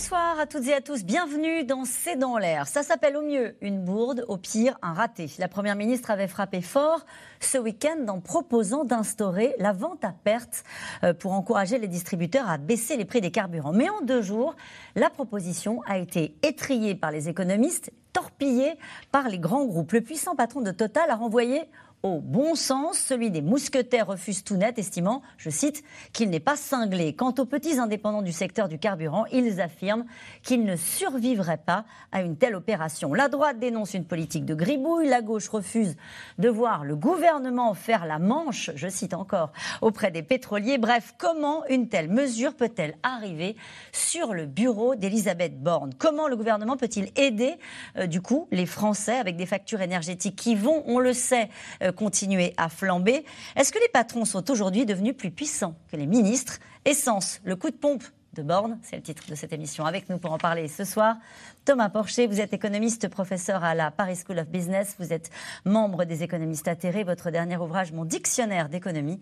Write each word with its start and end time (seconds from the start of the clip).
Bonsoir 0.00 0.40
à 0.40 0.46
toutes 0.46 0.66
et 0.66 0.72
à 0.72 0.80
tous, 0.80 1.04
bienvenue 1.04 1.62
dans 1.62 1.84
C'est 1.84 2.16
dans 2.16 2.38
l'air. 2.38 2.66
Ça 2.66 2.82
s'appelle 2.82 3.18
au 3.18 3.22
mieux 3.22 3.54
une 3.60 3.84
bourde, 3.84 4.24
au 4.28 4.38
pire 4.38 4.78
un 4.80 4.94
raté. 4.94 5.26
La 5.38 5.46
Première 5.46 5.76
ministre 5.76 6.10
avait 6.10 6.26
frappé 6.26 6.62
fort 6.62 7.04
ce 7.38 7.58
week-end 7.58 8.08
en 8.08 8.18
proposant 8.18 8.84
d'instaurer 8.84 9.54
la 9.58 9.74
vente 9.74 10.02
à 10.02 10.14
perte 10.24 10.64
euh, 11.04 11.12
pour 11.12 11.32
encourager 11.32 11.78
les 11.78 11.86
distributeurs 11.86 12.48
à 12.48 12.56
baisser 12.56 12.96
les 12.96 13.04
prix 13.04 13.20
des 13.20 13.30
carburants. 13.30 13.74
Mais 13.74 13.90
en 13.90 14.00
deux 14.00 14.22
jours, 14.22 14.56
la 14.94 15.10
proposition 15.10 15.82
a 15.86 15.98
été 15.98 16.34
étriée 16.42 16.94
par 16.94 17.10
les 17.10 17.28
économistes, 17.28 17.92
torpillée 18.14 18.78
par 19.12 19.28
les 19.28 19.38
grands 19.38 19.66
groupes. 19.66 19.92
Le 19.92 20.00
puissant 20.00 20.34
patron 20.34 20.62
de 20.62 20.70
Total 20.70 21.10
a 21.10 21.14
renvoyé 21.14 21.64
au 22.02 22.20
bon 22.20 22.54
sens. 22.54 22.98
Celui 22.98 23.30
des 23.30 23.42
mousquetaires 23.42 24.06
refuse 24.06 24.44
tout 24.44 24.56
net, 24.56 24.78
estimant, 24.78 25.22
je 25.36 25.50
cite, 25.50 25.82
qu'il 26.12 26.30
n'est 26.30 26.40
pas 26.40 26.56
cinglé. 26.56 27.14
Quant 27.14 27.34
aux 27.38 27.44
petits 27.44 27.78
indépendants 27.78 28.22
du 28.22 28.32
secteur 28.32 28.68
du 28.68 28.78
carburant, 28.78 29.26
ils 29.32 29.60
affirment 29.60 30.04
qu'ils 30.42 30.64
ne 30.64 30.76
survivraient 30.76 31.62
pas 31.64 31.84
à 32.12 32.22
une 32.22 32.36
telle 32.36 32.54
opération. 32.54 33.14
La 33.14 33.28
droite 33.28 33.58
dénonce 33.58 33.94
une 33.94 34.04
politique 34.04 34.44
de 34.44 34.54
gribouille, 34.54 35.08
la 35.08 35.22
gauche 35.22 35.48
refuse 35.48 35.96
de 36.38 36.48
voir 36.48 36.84
le 36.84 36.96
gouvernement 36.96 37.74
faire 37.74 38.06
la 38.06 38.18
manche, 38.18 38.70
je 38.74 38.88
cite 38.88 39.14
encore, 39.14 39.52
auprès 39.80 40.10
des 40.10 40.22
pétroliers. 40.22 40.78
Bref, 40.78 41.14
comment 41.18 41.64
une 41.66 41.88
telle 41.88 42.08
mesure 42.08 42.54
peut-elle 42.54 42.94
arriver 43.02 43.56
sur 43.92 44.34
le 44.34 44.46
bureau 44.46 44.94
d'Elisabeth 44.94 45.62
Borne? 45.62 45.92
Comment 45.98 46.28
le 46.28 46.36
gouvernement 46.36 46.76
peut-il 46.76 47.10
aider, 47.16 47.56
euh, 47.96 48.06
du 48.06 48.20
coup, 48.20 48.48
les 48.50 48.66
Français 48.66 49.16
avec 49.16 49.36
des 49.36 49.46
factures 49.46 49.80
énergétiques 49.80 50.36
qui 50.36 50.54
vont, 50.54 50.82
on 50.86 50.98
le 50.98 51.12
sait, 51.12 51.48
euh, 51.82 51.89
continuer 51.90 52.54
à 52.56 52.68
flamber. 52.68 53.24
Est-ce 53.56 53.72
que 53.72 53.78
les 53.78 53.88
patrons 53.88 54.24
sont 54.24 54.50
aujourd'hui 54.50 54.86
devenus 54.86 55.16
plus 55.16 55.30
puissants 55.30 55.74
que 55.90 55.96
les 55.96 56.06
ministres? 56.06 56.58
Essence, 56.84 57.40
le 57.44 57.56
coup 57.56 57.70
de 57.70 57.76
pompe 57.76 58.04
de 58.34 58.42
Borne, 58.42 58.78
c'est 58.82 58.96
le 58.96 59.02
titre 59.02 59.24
de 59.28 59.34
cette 59.34 59.52
émission. 59.52 59.84
Avec 59.84 60.08
nous 60.08 60.18
pour 60.18 60.32
en 60.32 60.38
parler 60.38 60.68
ce 60.68 60.84
soir, 60.84 61.16
Thomas 61.64 61.88
Porcher, 61.88 62.26
vous 62.26 62.40
êtes 62.40 62.52
économiste, 62.52 63.08
professeur 63.08 63.64
à 63.64 63.74
la 63.74 63.90
Paris 63.90 64.16
School 64.24 64.38
of 64.38 64.48
Business, 64.48 64.94
vous 64.98 65.12
êtes 65.12 65.30
membre 65.64 66.04
des 66.04 66.22
économistes 66.22 66.68
atterrés. 66.68 67.02
Votre 67.02 67.30
dernier 67.30 67.56
ouvrage, 67.56 67.92
Mon 67.92 68.04
dictionnaire 68.04 68.68
d'économie, 68.68 69.20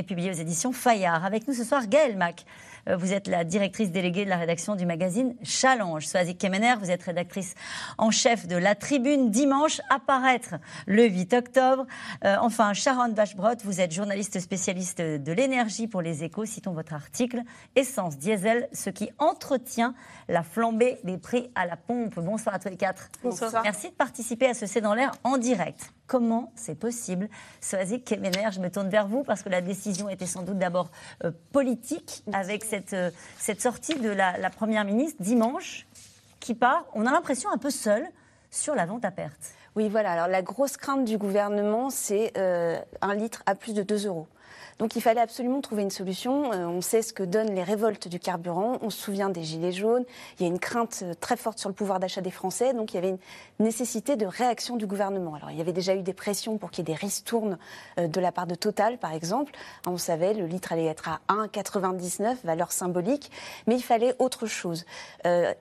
est 0.00 0.04
publié 0.04 0.30
aux 0.30 0.34
éditions 0.34 0.72
Fayard. 0.72 1.24
Avec 1.24 1.46
nous 1.46 1.54
ce 1.54 1.64
soir, 1.64 1.86
Gaël 1.86 2.16
Mac. 2.16 2.44
Euh, 2.88 2.96
vous 2.96 3.12
êtes 3.12 3.28
la 3.28 3.44
directrice 3.44 3.90
déléguée 3.90 4.24
de 4.24 4.30
la 4.30 4.38
rédaction 4.38 4.74
du 4.74 4.86
magazine 4.86 5.34
Challenge. 5.42 6.04
Soazic 6.06 6.38
Kemener, 6.38 6.74
vous 6.80 6.90
êtes 6.90 7.02
rédactrice 7.02 7.54
en 7.98 8.10
chef 8.10 8.46
de 8.46 8.56
La 8.56 8.74
Tribune 8.74 9.30
dimanche, 9.30 9.80
apparaître 9.90 10.54
le 10.86 11.06
8 11.06 11.34
octobre. 11.34 11.86
Euh, 12.24 12.36
enfin, 12.40 12.72
Sharon 12.72 13.10
Bachbrot, 13.10 13.56
vous 13.64 13.80
êtes 13.80 13.92
journaliste 13.92 14.40
spécialiste 14.40 15.00
de 15.00 15.32
l'énergie 15.32 15.86
pour 15.86 16.02
les 16.02 16.24
échos. 16.24 16.46
Citons 16.46 16.72
votre 16.72 16.94
article 16.94 17.42
Essence 17.76 18.16
diesel, 18.16 18.68
ce 18.72 18.90
qui 18.90 19.10
entretient 19.18 19.94
la 20.28 20.42
flambée 20.42 20.98
des 21.04 21.18
prix 21.18 21.50
à 21.54 21.66
la 21.66 21.76
pompe. 21.76 22.18
Bonsoir 22.18 22.54
à 22.54 22.58
tous 22.58 22.68
les 22.68 22.76
quatre. 22.76 23.08
Bonsoir. 23.22 23.62
Merci 23.62 23.90
de 23.90 23.94
participer 23.94 24.46
à 24.46 24.54
ce 24.54 24.66
C'est 24.66 24.80
dans 24.80 24.94
l'air 24.94 25.12
en 25.24 25.36
direct. 25.36 25.92
Comment 26.10 26.50
c'est 26.56 26.74
possible 26.74 27.28
Soazic 27.60 28.04
Kemener, 28.04 28.50
je 28.50 28.58
me 28.58 28.68
tourne 28.68 28.88
vers 28.88 29.06
vous 29.06 29.22
parce 29.22 29.44
que 29.44 29.48
la 29.48 29.60
décision 29.60 30.08
était 30.08 30.26
sans 30.26 30.42
doute 30.42 30.58
d'abord 30.58 30.90
euh, 31.22 31.30
politique 31.52 32.24
avec 32.32 32.64
cette, 32.64 32.94
euh, 32.94 33.12
cette 33.38 33.62
sortie 33.62 33.94
de 33.94 34.08
la, 34.10 34.50
Première 34.50 34.84
ministre 34.84 35.22
dimanche 35.22 35.86
qui 36.40 36.56
part, 36.56 36.84
on 36.94 37.06
a 37.06 37.12
l'impression, 37.12 37.48
un 37.52 37.58
peu 37.58 37.70
seule 37.70 38.04
sur 38.50 38.74
la 38.74 38.86
vente 38.86 39.04
à 39.04 39.12
perte. 39.12 39.52
Oui, 39.76 39.88
voilà. 39.88 40.10
Alors 40.10 40.26
la 40.26 40.42
grosse 40.42 40.76
crainte 40.76 41.04
du 41.04 41.16
gouvernement, 41.16 41.90
c'est 41.90 42.32
euh, 42.36 42.80
un 43.02 43.14
litre 43.14 43.44
à 43.46 43.54
plus 43.54 43.72
de 43.72 43.84
2 43.84 44.08
euros. 44.08 44.26
Donc 44.80 44.96
il 44.96 45.02
fallait 45.02 45.20
absolument 45.20 45.60
trouver 45.60 45.82
une 45.82 45.90
solution. 45.90 46.52
Euh, 46.52 46.64
on 46.64 46.80
sait 46.80 47.02
ce 47.02 47.12
que 47.12 47.22
donnent 47.22 47.54
les 47.54 47.62
révoltes 47.62 48.08
du 48.08 48.18
carburant. 48.18 48.78
On 48.80 48.88
se 48.88 48.98
souvient 48.98 49.28
des 49.28 49.42
gilets 49.42 49.72
jaunes. 49.72 50.06
Il 50.38 50.42
y 50.42 50.46
a 50.46 50.48
une 50.48 50.58
crainte 50.58 51.00
euh, 51.02 51.12
très 51.12 51.36
forte 51.36 51.58
sur 51.58 51.68
le 51.68 51.74
pouvoir 51.74 52.00
d'achat 52.00 52.22
des 52.22 52.30
Français. 52.30 52.72
Donc 52.72 52.92
il 52.92 52.94
y 52.94 52.98
avait 52.98 53.10
une 53.10 53.18
nécessité 53.58 54.16
de 54.16 54.24
réaction 54.24 54.76
du 54.76 54.86
gouvernement. 54.86 55.34
Alors 55.34 55.50
il 55.50 55.58
y 55.58 55.60
avait 55.60 55.74
déjà 55.74 55.94
eu 55.94 56.00
des 56.00 56.14
pressions 56.14 56.56
pour 56.56 56.70
qu'il 56.70 56.88
y 56.88 56.90
ait 56.90 56.94
des 56.94 56.98
ristournes 56.98 57.58
euh, 57.98 58.08
de 58.08 58.20
la 58.20 58.32
part 58.32 58.46
de 58.46 58.54
Total, 58.54 58.96
par 58.96 59.12
exemple. 59.12 59.52
On 59.86 59.98
savait 59.98 60.32
le 60.32 60.46
litre 60.46 60.72
allait 60.72 60.86
être 60.86 61.10
à 61.10 61.20
1,99, 61.28 62.36
valeur 62.44 62.72
symbolique. 62.72 63.30
Mais 63.66 63.74
il 63.74 63.82
fallait 63.82 64.14
autre 64.18 64.46
chose. 64.46 64.86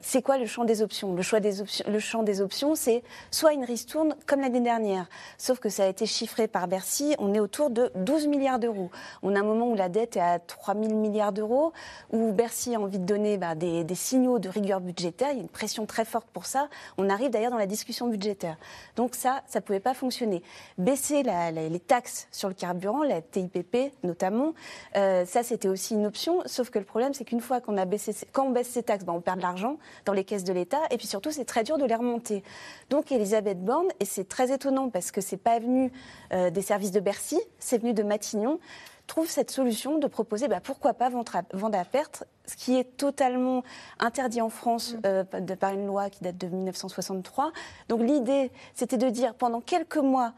C'est 0.02 0.22
quoi 0.22 0.38
le 0.38 0.46
champ 0.46 0.63
des 0.63 0.81
options? 0.81 1.13
Le 1.13 1.40
des 1.40 1.62
options, 1.62 1.85
le 1.88 2.00
champ 2.00 2.24
des 2.24 2.41
options, 2.41 2.75
c'est 2.75 3.03
soit 3.31 3.53
une 3.53 3.63
ristourne 3.63 4.16
comme 4.25 4.41
l'année 4.41 4.62
dernière, 4.62 5.08
sauf 5.38 5.59
que 5.59 5.69
ça 5.69 5.84
a 5.84 5.88
été 5.88 6.06
chiffré 6.06 6.47
par 6.47 6.68
Bercy. 6.68 7.16
On 7.19 7.34
est 7.34 7.40
autour 7.40 7.69
de 7.69 7.91
12 7.96 8.28
milliards 8.28 8.59
d'euros. 8.59 8.90
On 9.24 9.36
a 9.36 9.40
un 9.40 9.44
moment 9.44 9.70
où 9.70 9.75
la 9.75 9.90
dette 9.90 10.18
est 10.18 10.22
à 10.22 10.40
3 10.40 10.75
000 10.75 10.96
milliards 10.96 11.31
d'euros, 11.31 11.74
où 12.12 12.31
Bercy 12.31 12.75
a 12.75 12.80
envie 12.80 13.00
de 13.00 13.06
donner 13.06 13.38
bah, 13.38 13.56
des, 13.56 13.86
signaux 13.96 14.40
de 14.40 14.50
rigueur 14.50 14.81
budgétaire. 14.81 15.30
Il 15.31 15.38
y 15.38 15.40
a 15.40 15.44
une 15.44 15.50
pression 15.50 15.86
très 15.86 16.06
forte 16.06 16.28
pour 16.31 16.46
ça. 16.46 16.70
On 16.97 17.09
arrive 17.09 17.30
d'ailleurs 17.30 17.52
dans 17.52 17.58
la 17.58 17.66
discussion 17.66 18.08
budgétaire. 18.08 18.58
Donc 18.96 19.16
ça, 19.16 19.42
ça 19.47 19.59
ne 19.59 19.64
pouvait 19.64 19.80
pas 19.80 19.94
fonctionner. 19.94 20.44
Baisser 20.78 21.24
les 21.24 21.80
taxes 21.80 22.28
sur 22.31 22.47
le 22.47 22.53
carburant, 22.53 23.03
la 23.03 23.22
TIPP 23.22 23.94
notamment, 24.03 24.53
euh, 24.96 25.26
ça 25.26 25.44
c'était 25.44 25.68
aussi 25.68 25.94
une 25.94 26.06
option. 26.06 26.41
Sauf 26.46 26.70
que 26.70 26.80
le 26.80 26.86
problème, 26.86 27.14
c'est 27.14 27.26
qu'une 27.26 27.41
fois 27.41 27.62
qu'on 27.62 27.78
a 27.78 27.86
baissé, 27.86 28.16
quand 28.31 28.46
on 28.46 28.52
baisse 28.52 28.70
ces 28.70 28.84
taxes, 28.84 29.06
bah, 29.06 29.14
on 29.14 29.22
perd 29.22 29.38
de 29.38 29.44
l'argent 29.44 29.78
dans 30.06 30.14
les 30.14 30.24
caisses 30.24 30.44
de 30.44 30.53
l'État. 30.53 30.80
Et 30.91 30.97
puis 30.97 31.08
surtout, 31.08 31.31
c'est 31.31 31.46
très 31.46 31.64
dur 31.64 31.78
de 31.78 31.86
les 31.86 31.96
remonter. 31.96 32.44
Donc 32.90 33.12
Elisabeth 33.12 33.64
Borne, 33.64 33.88
et 34.00 34.06
c'est 34.06 34.28
très 34.28 34.53
étonnant 34.53 34.90
parce 34.90 35.12
que 35.12 35.22
c'est 35.22 35.38
pas 35.38 35.59
venu 35.59 35.91
euh, 36.34 36.50
des 36.50 36.62
services 36.62 36.91
de 36.91 37.00
Bercy, 37.00 37.40
c'est 37.59 37.78
venu 37.78 37.94
de 37.94 38.03
Matignon 38.03 38.59
trouve 39.09 39.30
cette 39.30 39.52
solution 39.52 39.97
de 39.97 40.08
proposer 40.08 40.47
bah, 40.47 40.62
pourquoi 40.64 40.94
pas 40.94 41.09
vendre 41.09 41.36
à, 41.36 41.42
vendre 41.53 41.78
à, 41.78 41.84
perte, 41.84 42.24
ce 42.46 42.56
qui 42.56 42.78
est 42.78 42.96
totalement 42.96 43.64
interdit 44.00 44.40
en 44.40 44.50
France 44.50 44.94
mmh. 44.94 45.00
euh, 45.06 45.24
de, 45.42 45.56
par 45.56 45.74
une 45.74 45.86
loi 45.86 46.09
qui 46.09 46.24
date 46.24 46.38
de 46.38 46.47
1963. 46.47 47.52
Donc 47.90 48.02
l'idée, 48.02 48.52
c'était 48.75 48.97
de 48.97 49.09
dire 49.09 49.34
pendant 49.34 49.59
quelques 49.59 49.97
mois, 49.97 50.34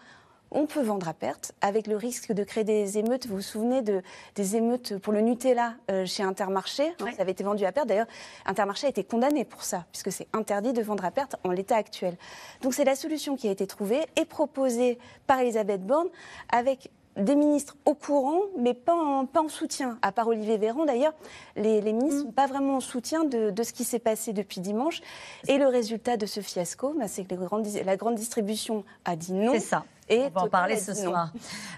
on 0.54 0.66
peut 0.66 0.82
vendre 0.82 1.08
à 1.08 1.14
perte, 1.14 1.54
avec 1.62 1.88
le 1.88 1.96
risque 1.96 2.34
de 2.34 2.44
créer 2.44 2.64
des 2.64 2.98
émeutes. 2.98 3.28
Vous 3.28 3.36
vous 3.36 3.42
souvenez 3.42 3.82
de, 3.82 4.02
des 4.36 4.58
émeutes 4.58 4.98
pour 4.98 5.14
le 5.14 5.22
Nutella 5.22 5.76
euh, 5.90 6.06
chez 6.06 6.24
Intermarché? 6.24 6.94
Oui. 7.02 7.14
Ça 7.16 7.22
avait 7.22 7.32
été 7.32 7.44
vendu 7.44 7.64
à 7.64 7.72
perte. 7.72 7.88
D'ailleurs, 7.88 8.08
Intermarché 8.46 8.88
a 8.88 8.90
été 8.90 9.04
condamné 9.04 9.46
pour 9.46 9.64
ça, 9.64 9.86
puisque 9.92 10.12
c'est 10.12 10.28
interdit 10.34 10.74
de 10.74 10.82
vendre 10.82 11.06
à 11.06 11.12
perte 11.12 11.38
en 11.46 11.52
l'état 11.52 11.78
actuel. 11.78 12.18
Donc 12.62 12.74
c'est 12.74 12.84
la 12.84 12.96
solution 12.96 13.38
qui 13.38 13.48
a 13.48 13.52
été 13.52 13.66
trouvée 13.66 14.06
et 14.18 14.26
proposée 14.26 15.00
par 15.26 15.40
Elisabeth 15.40 15.86
Borne 15.86 16.10
avec 16.52 16.92
des 17.18 17.36
ministres 17.36 17.76
au 17.86 17.94
courant, 17.94 18.42
mais 18.58 18.74
pas 18.74 18.96
en, 18.96 19.26
pas 19.26 19.42
en 19.42 19.50
soutien. 19.50 19.98
À 20.02 20.12
part 20.12 20.28
Olivier 20.28 20.58
Véran, 20.58 20.86
d'ailleurs, 20.86 21.14
les, 21.56 21.82
les, 21.82 21.94
ministres 21.94 22.20
ne 22.20 22.22
mmh. 22.22 22.26
sont 22.28 22.32
pas 22.32 22.48
vraiment 22.48 22.78
en 22.78 22.80
soutien 22.80 23.26
de, 23.26 23.50
de 23.50 23.64
ce 23.64 23.74
qui 23.74 23.84
s'est 23.84 24.00
passé 24.00 24.34
depuis 24.34 24.62
dimanche. 24.62 25.02
Et 25.48 25.58
le 25.58 25.68
résultat 25.68 26.18
de 26.18 26.26
ce 26.26 26.40
fiasco, 26.42 26.96
bah, 26.98 27.08
c'est 27.08 27.26
que 27.26 27.36
grandes, 27.36 27.68
la 27.86 27.98
grande 27.98 28.16
distribution 28.16 28.84
a 29.06 29.16
dit 29.16 29.34
non. 29.34 29.54
C'est 29.54 29.60
ça. 29.60 29.84
Et 30.10 30.20
on 30.20 30.30
va 30.30 30.42
en 30.42 30.50
parler 30.50 30.78
ce 30.78 30.94
soir. 30.94 31.32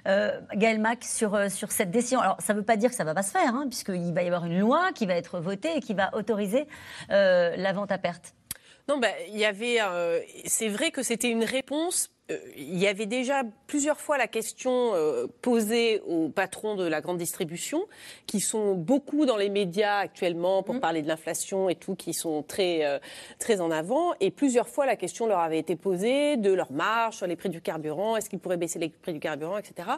Euh, 0.08 0.40
Gaël 0.56 0.80
Mac, 0.80 1.04
sur, 1.04 1.36
euh, 1.36 1.50
sur 1.50 1.72
cette 1.72 1.92
décision. 1.92 2.20
Alors, 2.20 2.38
ça 2.40 2.54
ne 2.54 2.60
veut 2.60 2.66
pas 2.66 2.78
dire 2.78 2.90
que 2.90 2.96
ça 2.96 3.04
ne 3.04 3.10
va 3.10 3.14
pas 3.14 3.22
se 3.22 3.32
faire, 3.32 3.54
hein, 3.54 3.66
puisqu'il 3.70 4.14
va 4.14 4.24
y 4.24 4.28
avoir 4.28 4.46
une 4.46 4.60
loi 4.60 4.92
qui 4.94 5.06
va 5.06 5.14
être 5.14 5.40
votée 5.40 5.78
et 5.78 5.82
qui 5.82 5.94
va 5.94 6.10
autoriser 6.16 6.68
euh, 7.12 7.56
la 7.56 7.74
vente 7.74 7.92
à 7.92 8.00
perte. 8.00 8.34
Non, 8.90 8.98
ben, 8.98 9.14
il 9.30 9.38
y 9.38 9.46
avait. 9.46 9.78
Euh, 9.82 10.20
c'est 10.46 10.68
vrai 10.68 10.92
que 10.92 11.04
c'était 11.04 11.30
une 11.30 11.46
réponse 11.46 12.10
il 12.30 12.80
y 12.80 12.88
avait 12.88 13.06
déjà 13.06 13.44
plusieurs 13.68 14.00
fois 14.00 14.18
la 14.18 14.28
question 14.28 14.94
euh, 14.94 15.28
posée 15.42 16.02
aux 16.08 16.30
patrons 16.30 16.76
de 16.76 16.86
la 16.86 17.02
grande 17.02 17.18
distribution, 17.18 17.86
qui 18.28 18.40
sont 18.40 18.76
beaucoup 18.76 19.26
dans 19.26 19.36
les 19.36 19.50
médias 19.50 19.98
actuellement 19.98 20.64
pour 20.64 20.76
mmh. 20.76 20.80
parler 20.80 21.02
de 21.02 21.08
l'inflation 21.08 21.68
et 21.70 21.75
tout, 21.75 21.96
qui 21.96 22.14
sont 22.14 22.42
très, 22.44 22.86
euh, 22.86 23.00
très 23.40 23.60
en 23.60 23.72
avant. 23.72 24.14
Et 24.22 24.31
plusieurs 24.31 24.70
fois, 24.70 24.86
la 24.86 24.96
question 24.96 25.28
leur 25.28 25.40
avait 25.40 25.60
été 25.60 25.75
posée 25.75 26.38
de 26.38 26.54
leur 26.54 26.72
marge 26.72 27.18
sur 27.18 27.28
les 27.28 27.36
prix 27.36 27.50
du 27.50 27.62
carburant, 27.62 28.16
est-ce 28.16 28.30
qu'ils 28.30 28.40
pourraient 28.40 28.58
baisser 28.58 28.80
les 28.80 28.90
prix 28.90 29.14
du 29.14 29.19
carburant, 29.19 29.58
etc. 29.58 29.90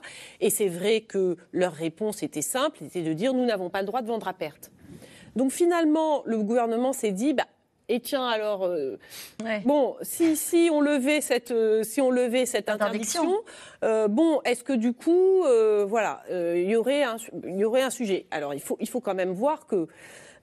Et 0.42 0.50
c'est 0.50 0.70
vrai 0.70 1.02
que 1.02 1.38
leur 1.52 1.74
réponse 1.74 2.24
était 2.24 2.42
simple, 2.42 2.80
c'était 2.82 3.04
de 3.04 3.14
dire 3.14 3.34
nous 3.34 3.46
n'avons 3.46 3.70
pas 3.70 3.82
le 3.82 3.88
droit 3.88 4.02
de 4.02 4.08
vendre 4.08 4.28
à 4.28 4.34
perte. 4.34 4.72
Donc 5.36 5.52
finalement, 5.52 6.24
le 6.26 6.38
gouvernement 6.42 6.94
s'est 6.94 7.12
dit, 7.12 7.34
bah, 7.34 7.46
et 7.90 8.00
tiens 8.00 8.28
alors, 8.28 8.70
bon, 9.66 9.96
si, 10.02 10.36
si 10.36 10.70
on 10.72 10.82
levait 10.82 11.22
cette, 11.22 11.54
si 11.84 12.02
on 12.02 12.10
levait 12.10 12.46
cette 12.46 12.70
interdiction, 12.70 13.42
bon, 13.82 14.42
est-ce 14.44 14.64
que 14.64 14.74
du 14.74 14.94
coup, 14.94 15.44
voilà, 15.88 16.24
il 16.30 16.70
y 16.70 16.76
aurait 16.76 17.04
un, 17.04 17.18
il 17.44 17.58
y 17.58 17.66
aurait 17.66 17.84
un 17.84 17.90
sujet? 17.90 18.26
Alors 18.32 18.54
il 18.54 18.62
faut, 18.62 18.78
il 18.80 18.90
faut 18.90 19.02
quand 19.02 19.16
même 19.16 19.32
voir 19.32 19.68
que 19.68 19.88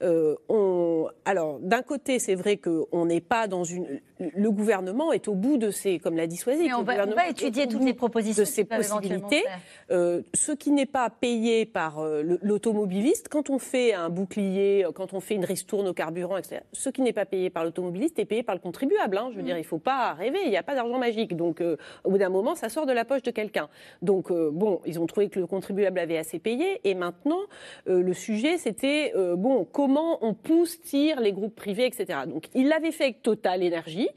euh, 0.02 0.34
on, 0.48 1.08
alors, 1.24 1.58
d'un 1.60 1.82
côté, 1.82 2.18
c'est 2.18 2.34
vrai 2.34 2.56
qu'on 2.56 3.06
n'est 3.06 3.20
pas 3.20 3.46
dans 3.46 3.64
une. 3.64 4.00
Le 4.18 4.50
gouvernement 4.50 5.12
est 5.12 5.26
au 5.26 5.34
bout 5.34 5.56
de 5.56 5.70
ses, 5.70 5.98
comme 5.98 6.16
l'a 6.16 6.28
dit 6.28 6.36
Soisy, 6.36 6.72
on, 6.72 6.82
va, 6.82 7.28
étudier 7.28 7.66
toutes 7.66 7.84
les 7.84 7.94
propositions 7.94 8.42
de 8.42 8.48
ses 8.48 8.64
possibilités. 8.64 9.42
Euh, 9.90 10.22
ce 10.32 10.52
qui 10.52 10.70
n'est 10.70 10.86
pas 10.86 11.10
payé 11.10 11.66
par 11.66 11.98
euh, 11.98 12.38
l'automobiliste, 12.40 13.28
quand 13.28 13.50
on 13.50 13.58
fait 13.58 13.94
un 13.94 14.10
bouclier, 14.10 14.86
quand 14.94 15.12
on 15.12 15.20
fait 15.20 15.34
une 15.34 15.44
ristourne 15.44 15.88
au 15.88 15.92
carburant, 15.92 16.36
etc., 16.36 16.60
ce 16.72 16.88
qui 16.88 17.02
n'est 17.02 17.12
pas 17.12 17.26
payé 17.26 17.50
par 17.50 17.64
l'automobiliste 17.64 18.18
est 18.20 18.24
payé 18.24 18.44
par 18.44 18.54
le 18.54 18.60
contribuable. 18.60 19.16
Hein. 19.16 19.28
Je 19.32 19.36
veux 19.36 19.42
mm. 19.42 19.46
dire, 19.46 19.56
il 19.56 19.62
ne 19.62 19.66
faut 19.66 19.78
pas 19.78 20.12
rêver, 20.14 20.38
il 20.44 20.50
n'y 20.50 20.56
a 20.56 20.62
pas 20.62 20.76
d'argent 20.76 20.98
magique. 20.98 21.36
Donc, 21.36 21.62
au 22.04 22.10
bout 22.10 22.18
d'un 22.18 22.28
moment, 22.28 22.54
ça 22.54 22.68
sort 22.68 22.86
de 22.86 22.92
la 22.92 23.04
poche 23.04 23.22
de 23.22 23.32
quelqu'un. 23.32 23.68
Donc, 24.02 24.32
bon, 24.32 24.80
ils 24.86 25.00
ont 25.00 25.06
trouvé 25.06 25.28
que 25.28 25.40
le 25.40 25.46
contribuable 25.46 25.98
avait 25.98 26.18
assez 26.18 26.38
payé. 26.38 26.80
Et 26.84 26.94
maintenant, 26.94 27.40
le 27.86 28.12
sujet, 28.12 28.56
c'était, 28.56 29.12
bon, 29.36 29.66
comment 29.70 29.91
comment 29.92 30.24
on 30.24 30.32
pousse, 30.32 30.80
tire 30.80 31.20
les 31.20 31.32
groupes 31.32 31.54
privés, 31.54 31.84
etc. 31.84 32.20
Donc 32.26 32.46
il 32.54 32.68
l'avait 32.68 32.92
fait 32.92 33.04
avec 33.04 33.22
Total 33.22 33.62
Énergie, 33.62 34.08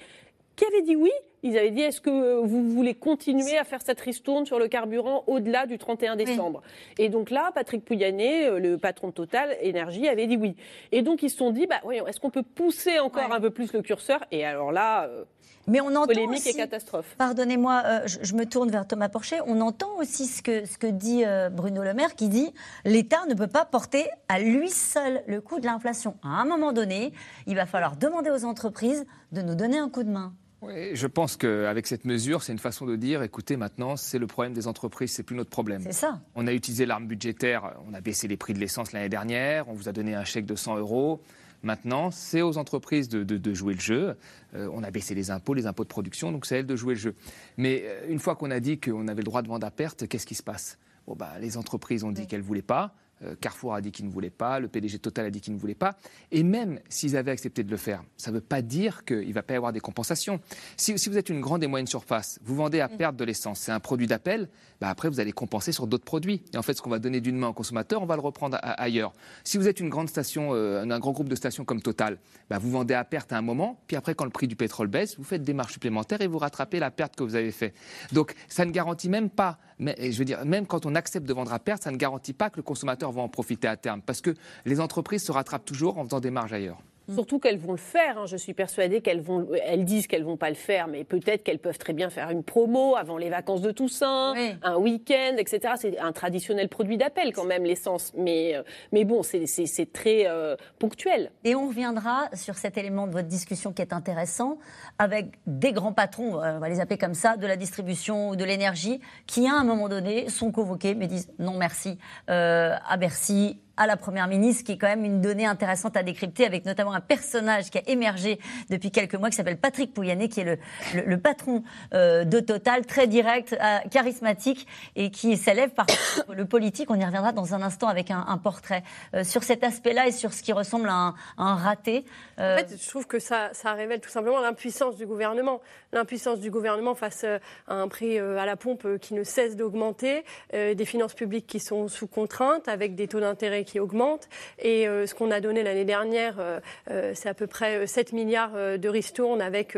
qui 0.55 0.65
avait 0.65 0.81
dit 0.83 0.95
oui. 0.95 1.11
Ils 1.45 1.57
avaient 1.57 1.71
dit 1.71 1.81
est-ce 1.81 2.01
que 2.01 2.41
vous 2.41 2.69
voulez 2.69 2.93
continuer 2.93 3.57
à 3.57 3.63
faire 3.63 3.81
cette 3.81 4.01
ristourne 4.01 4.45
sur 4.45 4.59
le 4.59 4.67
carburant 4.67 5.23
au-delà 5.27 5.65
du 5.65 5.77
31 5.77 6.17
décembre? 6.17 6.61
Et 6.97 7.07
donc 7.07 7.29
là, 7.29 7.51
Patrick 7.53 7.85
Pouyanné, 7.85 8.45
euh, 8.45 8.59
le 8.59 8.77
patron 8.77 9.09
de 9.09 9.13
Total 9.13 9.55
Énergie, 9.61 10.07
avait 10.07 10.27
dit 10.27 10.37
oui. 10.37 10.55
Et 10.91 11.01
donc 11.03 11.23
ils 11.23 11.29
se 11.29 11.37
sont 11.37 11.51
dit 11.51 11.67
bah 11.67 11.79
voyons, 11.83 12.07
est-ce 12.07 12.19
qu'on 12.19 12.31
peut 12.31 12.43
pousser 12.43 12.99
encore 12.99 13.31
un 13.31 13.39
peu 13.39 13.51
plus 13.51 13.71
le 13.71 13.81
curseur? 13.81 14.25
Et 14.31 14.43
alors 14.43 14.71
là, 14.71 15.05
euh, 15.05 15.23
mais 15.67 15.81
on 15.81 15.87
entend 15.87 16.05
polémique 16.05 16.39
aussi, 16.39 16.49
et 16.49 16.53
catastrophe. 16.53 17.15
Pardonnez-moi, 17.17 17.83
euh, 17.85 17.99
je, 18.05 18.35
me 18.35 18.45
tourne 18.45 18.69
vers 18.69 18.87
Thomas 18.87 19.09
Porcher. 19.09 19.37
On 19.47 19.61
entend 19.61 19.97
aussi 19.97 20.27
ce 20.27 20.43
que, 20.43 20.65
ce 20.65 20.77
que 20.77 20.87
dit 20.87 21.23
euh, 21.25 21.49
Bruno 21.49 21.81
Le 21.81 21.93
Maire, 21.93 22.15
qui 22.15 22.29
dit 22.29 22.53
l'État 22.85 23.25
ne 23.27 23.33
peut 23.33 23.47
pas 23.47 23.65
porter 23.65 24.05
à 24.29 24.39
lui 24.39 24.69
seul 24.69 25.23
le 25.27 25.41
coût 25.41 25.59
de 25.59 25.65
l'inflation. 25.65 26.17
À 26.23 26.41
un 26.41 26.45
moment 26.45 26.71
donné, 26.71 27.13
il 27.47 27.55
va 27.55 27.65
falloir 27.65 27.95
demander 27.97 28.29
aux 28.29 28.45
entreprises 28.45 29.05
de 29.31 29.41
nous 29.41 29.55
donner 29.55 29.79
un 29.79 29.89
coup 29.89 30.03
de 30.03 30.11
main. 30.11 30.33
Oui, 30.65 30.95
je 30.95 31.07
pense 31.07 31.37
qu'avec 31.37 31.85
cette 31.85 32.05
mesure, 32.05 32.41
c'est 32.41 32.51
une 32.51 32.59
façon 32.59 32.85
de 32.85 32.95
dire 32.95 33.21
écoutez, 33.21 33.55
maintenant, 33.55 33.95
c'est 33.95 34.17
le 34.17 34.27
problème 34.27 34.53
des 34.53 34.67
entreprises, 34.67 35.11
c'est 35.11 35.23
plus 35.23 35.35
notre 35.35 35.49
problème. 35.49 35.81
C'est 35.83 35.91
ça. 35.91 36.19
On 36.33 36.47
a 36.47 36.53
utilisé 36.53 36.85
l'arme 36.85 37.07
budgétaire, 37.07 37.75
on 37.87 37.93
a 37.93 38.01
baissé 38.01 38.27
les 38.27 38.37
prix 38.37 38.53
de 38.53 38.59
l'essence 38.59 38.91
l'année 38.91 39.09
dernière, 39.09 39.69
on 39.69 39.73
vous 39.73 39.89
a 39.89 39.91
donné 39.91 40.15
un 40.15 40.23
chèque 40.23 40.45
de 40.45 40.55
100 40.55 40.77
euros. 40.77 41.21
Maintenant, 41.63 42.11
c'est 42.11 42.41
aux 42.41 42.57
entreprises 42.57 43.09
de, 43.09 43.53
jouer 43.53 43.73
le 43.73 43.79
jeu. 43.79 44.15
Euh, 44.53 44.69
on 44.73 44.83
a 44.83 44.91
baissé 44.91 45.15
les 45.15 45.31
impôts, 45.31 45.53
les 45.53 45.65
impôts 45.65 45.83
de 45.83 45.89
production, 45.89 46.31
donc 46.31 46.45
c'est 46.45 46.55
à 46.55 46.59
elles 46.59 46.65
de 46.65 46.75
jouer 46.75 46.93
le 46.93 46.99
jeu. 46.99 47.15
Mais 47.57 47.83
euh, 47.85 48.07
une 48.09 48.19
fois 48.19 48.35
qu'on 48.35 48.51
a 48.51 48.59
dit 48.59 48.79
qu'on 48.79 49.07
avait 49.07 49.21
le 49.21 49.25
droit 49.25 49.41
de 49.41 49.47
vendre 49.47 49.65
à 49.65 49.71
perte, 49.71 50.07
qu'est-ce 50.07 50.27
qui 50.27 50.35
se 50.35 50.43
passe? 50.43 50.77
Bon, 51.07 51.15
bah, 51.15 51.33
Les 51.39 51.57
entreprises 51.57 52.03
ont 52.03 52.11
dit 52.11 52.27
qu'elles 52.27 52.41
ne 52.41 52.45
voulaient 52.45 52.61
pas. 52.61 52.93
Euh, 53.25 53.35
Carrefour 53.39 53.73
a 53.73 53.81
dit 53.81 53.91
qu'il 53.91 54.05
ne 54.05 54.11
voulait 54.11 54.29
pas, 54.29 54.59
le 54.59 54.67
PDG 54.67 54.99
Total 54.99 55.25
a 55.25 55.29
dit 55.29 55.41
qu'il 55.41 55.53
ne 55.53 55.59
voulait 55.59 55.75
pas. 55.75 55.97
Et 56.31 56.43
même 56.43 56.79
s'ils 56.89 57.17
avaient 57.17 57.31
accepté 57.31 57.63
de 57.63 57.71
le 57.71 57.77
faire, 57.77 58.03
ça 58.17 58.31
ne 58.31 58.35
veut 58.35 58.41
pas 58.41 58.61
dire 58.61 59.05
qu'il 59.05 59.27
ne 59.27 59.33
va 59.33 59.43
pas 59.43 59.53
y 59.53 59.57
avoir 59.57 59.73
des 59.73 59.79
compensations. 59.79 60.39
Si, 60.77 60.93
vous 60.93 61.17
êtes 61.17 61.29
une 61.29 61.41
grande 61.41 61.63
et 61.63 61.67
moyenne 61.67 61.87
surface, 61.87 62.39
vous 62.43 62.55
vendez 62.55 62.79
à 62.79 62.89
perte 62.89 63.15
de 63.15 63.23
l'essence, 63.23 63.59
c'est 63.59 63.71
un 63.71 63.79
produit 63.79 64.07
d'appel, 64.07 64.49
bah 64.81 64.89
après 64.89 65.09
vous 65.09 65.19
allez 65.19 65.31
compenser 65.31 65.71
sur 65.71 65.87
d'autres 65.87 66.03
produits. 66.03 66.43
Et 66.53 66.57
en 66.57 66.61
fait, 66.61 66.73
ce 66.73 66.81
qu'on 66.81 66.89
va 66.89 66.99
donner 66.99 67.21
d'une 67.21 67.37
main 67.37 67.49
au 67.49 67.53
consommateur, 67.53 68.01
on 68.01 68.05
va 68.05 68.15
le 68.15 68.21
reprendre 68.21 68.57
ailleurs. 68.61 69.13
Si 69.43 69.57
vous 69.57 69.67
êtes 69.67 69.79
une 69.79 69.89
grande 69.89 70.09
station, 70.09 70.49
euh, 70.53 70.83
un 70.83 70.99
grand 70.99 71.11
groupe 71.11 71.29
de 71.29 71.35
stations 71.35 71.65
comme 71.65 71.81
Total, 71.81 72.17
bah 72.49 72.57
vous 72.57 72.71
vendez 72.71 72.93
à 72.93 73.03
perte 73.03 73.33
à 73.33 73.37
un 73.37 73.41
moment, 73.41 73.79
puis 73.87 73.95
après 73.95 74.15
quand 74.15 74.25
le 74.25 74.31
prix 74.31 74.47
du 74.47 74.55
pétrole 74.55 74.87
baisse, 74.87 75.17
vous 75.17 75.23
faites 75.23 75.43
des 75.43 75.53
marges 75.53 75.73
supplémentaires 75.73 76.21
et 76.21 76.27
vous 76.27 76.37
rattrapez 76.37 76.79
la 76.79 76.91
perte 76.91 77.15
que 77.15 77.23
vous 77.23 77.35
avez 77.35 77.51
faite. 77.51 77.75
Donc 78.11 78.33
ça 78.47 78.65
ne 78.65 78.71
garantit 78.71 79.09
même 79.09 79.29
pas, 79.29 79.59
mais, 79.79 79.95
je 80.11 80.17
veux 80.17 80.25
dire, 80.25 80.45
même 80.45 80.65
quand 80.65 80.85
on 80.85 80.95
accepte 80.95 81.25
de 81.27 81.33
vendre 81.33 81.53
à 81.53 81.59
perte, 81.59 81.83
ça 81.83 81.91
ne 81.91 81.97
garantit 81.97 82.33
pas 82.33 82.49
que 82.49 82.57
le 82.57 82.63
consommateur 82.63 83.11
va 83.11 83.21
en 83.21 83.29
profiter 83.29 83.67
à 83.67 83.75
terme, 83.75 84.01
parce 84.01 84.21
que 84.21 84.33
les 84.65 84.79
entreprises 84.79 85.23
se 85.23 85.31
rattrapent 85.31 85.65
toujours 85.65 85.97
en 85.97 86.05
faisant 86.05 86.19
des 86.19 86.31
marges 86.31 86.53
ailleurs. 86.53 86.79
Mm. 87.07 87.13
Surtout 87.13 87.39
qu'elles 87.39 87.57
vont 87.57 87.71
le 87.71 87.77
faire. 87.77 88.17
Hein. 88.17 88.25
Je 88.25 88.37
suis 88.37 88.53
persuadée 88.53 89.01
qu'elles 89.01 89.21
vont. 89.21 89.47
Elles 89.63 89.85
disent 89.85 90.07
qu'elles 90.07 90.23
vont 90.23 90.37
pas 90.37 90.49
le 90.49 90.55
faire, 90.55 90.87
mais 90.87 91.03
peut-être 91.03 91.43
qu'elles 91.43 91.59
peuvent 91.59 91.77
très 91.77 91.93
bien 91.93 92.09
faire 92.09 92.29
une 92.29 92.43
promo 92.43 92.95
avant 92.95 93.17
les 93.17 93.29
vacances 93.29 93.61
de 93.61 93.71
Toussaint, 93.71 94.33
un 94.61 94.77
week-end, 94.77 95.35
etc. 95.37 95.73
C'est 95.77 95.99
un 95.99 96.11
traditionnel 96.11 96.69
produit 96.69 96.97
d'appel 96.97 97.33
quand 97.33 97.45
même 97.45 97.63
l'essence, 97.63 98.13
mais 98.15 98.55
euh, 98.55 98.63
mais 98.91 99.03
bon, 99.05 99.21
c'est 99.23 99.93
très 99.93 100.27
euh, 100.27 100.55
ponctuel. 100.79 101.31
Et 101.43 101.55
on 101.55 101.67
reviendra 101.67 102.29
sur 102.33 102.55
cet 102.55 102.77
élément 102.77 103.07
de 103.07 103.11
votre 103.11 103.27
discussion 103.27 103.73
qui 103.73 103.81
est 103.81 103.93
intéressant 103.93 104.57
avec 104.99 105.39
des 105.45 105.73
grands 105.73 105.93
patrons, 105.93 106.35
on 106.35 106.59
va 106.59 106.69
les 106.69 106.79
appeler 106.79 106.97
comme 106.97 107.13
ça, 107.13 107.37
de 107.37 107.47
la 107.47 107.57
distribution 107.57 108.29
ou 108.29 108.35
de 108.35 108.43
l'énergie, 108.43 108.99
qui 109.27 109.47
à 109.47 109.53
un 109.53 109.63
moment 109.63 109.89
donné 109.89 110.29
sont 110.29 110.51
convoqués 110.51 110.95
mais 110.95 111.07
disent 111.07 111.29
non 111.39 111.57
merci 111.57 111.97
euh, 112.29 112.75
à 112.87 112.97
Bercy 112.97 113.59
à 113.77 113.87
la 113.87 113.97
Première 113.97 114.27
ministre, 114.27 114.63
qui 114.63 114.73
est 114.73 114.77
quand 114.77 114.87
même 114.87 115.05
une 115.05 115.21
donnée 115.21 115.45
intéressante 115.45 115.97
à 115.97 116.03
décrypter, 116.03 116.45
avec 116.45 116.65
notamment 116.65 116.93
un 116.93 117.01
personnage 117.01 117.69
qui 117.69 117.77
a 117.77 117.81
émergé 117.87 118.39
depuis 118.69 118.91
quelques 118.91 119.15
mois, 119.15 119.29
qui 119.29 119.35
s'appelle 119.35 119.57
Patrick 119.57 119.93
Pouyanné, 119.93 120.29
qui 120.29 120.41
est 120.41 120.43
le, 120.43 120.57
le, 121.05 121.17
patron 121.19 121.63
euh, 121.93 122.23
de 122.23 122.39
Total, 122.39 122.85
très 122.85 123.07
direct, 123.07 123.53
euh, 123.53 123.79
charismatique, 123.89 124.67
et 124.95 125.11
qui 125.11 125.35
s'élève 125.37 125.71
par 125.71 125.85
le 126.29 126.45
politique. 126.45 126.89
On 126.89 126.95
y 126.95 127.05
reviendra 127.05 127.31
dans 127.31 127.53
un 127.53 127.61
instant 127.61 127.87
avec 127.87 128.11
un, 128.11 128.25
un 128.27 128.37
portrait 128.37 128.83
euh, 129.13 129.23
sur 129.23 129.43
cet 129.43 129.63
aspect-là 129.63 130.07
et 130.07 130.11
sur 130.11 130.33
ce 130.33 130.41
qui 130.41 130.53
ressemble 130.53 130.89
à 130.89 130.93
un, 130.93 131.15
un 131.37 131.55
raté. 131.55 132.05
En 132.37 132.57
fait, 132.57 132.77
je 132.81 132.89
trouve 132.89 133.07
que 133.07 133.19
ça, 133.19 133.49
ça 133.53 133.73
révèle 133.73 133.99
tout 133.99 134.09
simplement 134.09 134.39
l'impuissance 134.39 134.95
du 134.95 135.05
gouvernement. 135.05 135.61
L'impuissance 135.91 136.39
du 136.39 136.51
gouvernement 136.51 136.95
face 136.95 137.23
à 137.23 137.39
un 137.73 137.87
prix 137.87 138.19
à 138.19 138.45
la 138.45 138.55
pompe 138.55 138.97
qui 138.99 139.13
ne 139.13 139.23
cesse 139.23 139.55
d'augmenter, 139.55 140.23
des 140.53 140.85
finances 140.85 141.13
publiques 141.13 141.47
qui 141.47 141.59
sont 141.59 141.87
sous 141.87 142.07
contrainte, 142.07 142.67
avec 142.67 142.95
des 142.95 143.07
taux 143.07 143.19
d'intérêt 143.19 143.64
qui 143.65 143.79
augmente. 143.79 144.29
Et 144.59 144.87
euh, 144.87 145.05
ce 145.05 145.13
qu'on 145.13 145.31
a 145.31 145.41
donné 145.41 145.63
l'année 145.63 145.85
dernière, 145.85 146.35
euh, 146.39 146.59
euh, 146.89 147.11
c'est 147.13 147.29
à 147.29 147.33
peu 147.33 147.47
près 147.47 147.87
7 147.87 148.13
milliards 148.13 148.53
de 148.55 148.89
ristournes 148.89 149.41
avec 149.41 149.77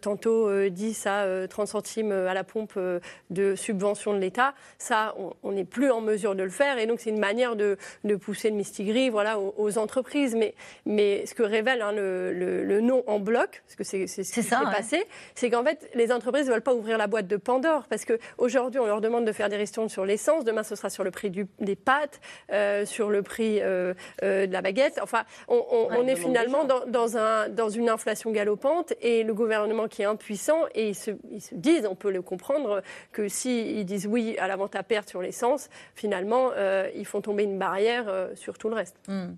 tantôt 0.00 0.50
10 0.68 1.06
à 1.06 1.48
30 1.48 1.66
centimes 1.66 2.12
à 2.12 2.34
la 2.34 2.44
pompe 2.44 2.78
de 3.30 3.54
subvention 3.54 4.14
de 4.14 4.18
l'État. 4.18 4.54
Ça, 4.78 5.14
on 5.42 5.52
n'est 5.52 5.64
plus 5.64 5.90
en 5.90 6.00
mesure 6.00 6.34
de 6.34 6.42
le 6.42 6.50
faire. 6.50 6.78
Et 6.78 6.86
donc, 6.86 7.00
c'est 7.00 7.10
une 7.10 7.18
manière 7.18 7.56
de, 7.56 7.76
de, 8.04 8.16
pousser 8.16 8.50
le 8.50 8.56
mistigris 8.56 9.08
voilà, 9.08 9.38
aux, 9.38 9.78
entreprises. 9.78 10.34
Mais, 10.34 10.54
mais 10.86 11.26
ce 11.26 11.34
que 11.34 11.42
révèle 11.42 11.82
hein, 11.82 11.92
le, 11.92 12.32
le, 12.32 12.80
non 12.80 13.02
en 13.06 13.18
bloc, 13.18 13.62
parce 13.66 13.76
que 13.76 13.84
c'est 13.84 14.06
ce 14.06 14.32
qui 14.32 14.42
s'est 14.42 14.56
passé, 14.64 15.04
c'est 15.34 15.50
qu'en 15.50 15.64
fait, 15.64 15.90
les 15.94 16.12
entreprises 16.12 16.46
ne 16.46 16.52
veulent 16.52 16.62
pas 16.62 16.74
ouvrir 16.74 16.98
la 16.98 17.06
boîte 17.06 17.26
de 17.26 17.36
Pandore. 17.36 17.86
Parce 17.88 18.04
qu'aujourd'hui, 18.04 18.80
on 18.80 18.86
leur 18.86 19.00
demande 19.00 19.24
de 19.24 19.32
faire 19.32 19.48
des 19.48 19.56
ristournes 19.56 19.88
sur 19.88 20.04
l'essence. 20.04 20.44
Demain, 20.44 20.62
ce 20.62 20.76
sera 20.76 20.90
sur 20.90 21.04
le 21.04 21.10
prix 21.10 21.30
du, 21.30 21.46
des 21.60 21.76
pâtes, 21.76 22.20
sur 22.84 23.10
le 23.10 23.21
prix 23.22 23.60
euh, 23.60 23.94
euh, 24.22 24.46
de 24.46 24.52
la 24.52 24.62
baguette. 24.62 24.98
Enfin, 25.02 25.24
on, 25.48 26.06
est 26.06 26.16
finalement 26.16 26.64
dans, 26.64 27.16
un, 27.16 27.48
dans 27.48 27.68
une 27.68 27.88
inflation 27.88 28.30
galopante 28.30 28.92
et 29.00 29.22
le 29.22 29.34
gouvernement 29.34 29.88
qui 29.88 30.02
est 30.02 30.06
impuissant 30.06 30.60
et 30.74 30.88
ils 30.88 30.94
se, 30.94 31.10
disent, 31.52 31.86
on 31.86 31.94
peut 31.94 32.10
le 32.10 32.22
comprendre, 32.22 32.82
que 33.12 33.28
s'ils 33.28 33.84
disent 33.84 34.06
oui 34.06 34.36
à 34.38 34.48
la 34.48 34.56
vente 34.56 34.76
à 34.76 34.82
perte 34.82 35.08
sur 35.08 35.22
l'essence, 35.22 35.68
finalement, 35.94 36.50
euh, 36.56 36.88
ils 36.94 37.06
font 37.06 37.20
tomber 37.20 37.44
une 37.44 37.58
barrière 37.58 38.06
sur 38.34 38.58
tout 38.58 38.68
le 38.68 38.74
reste. 38.74 38.96
Hmm. 39.08 39.32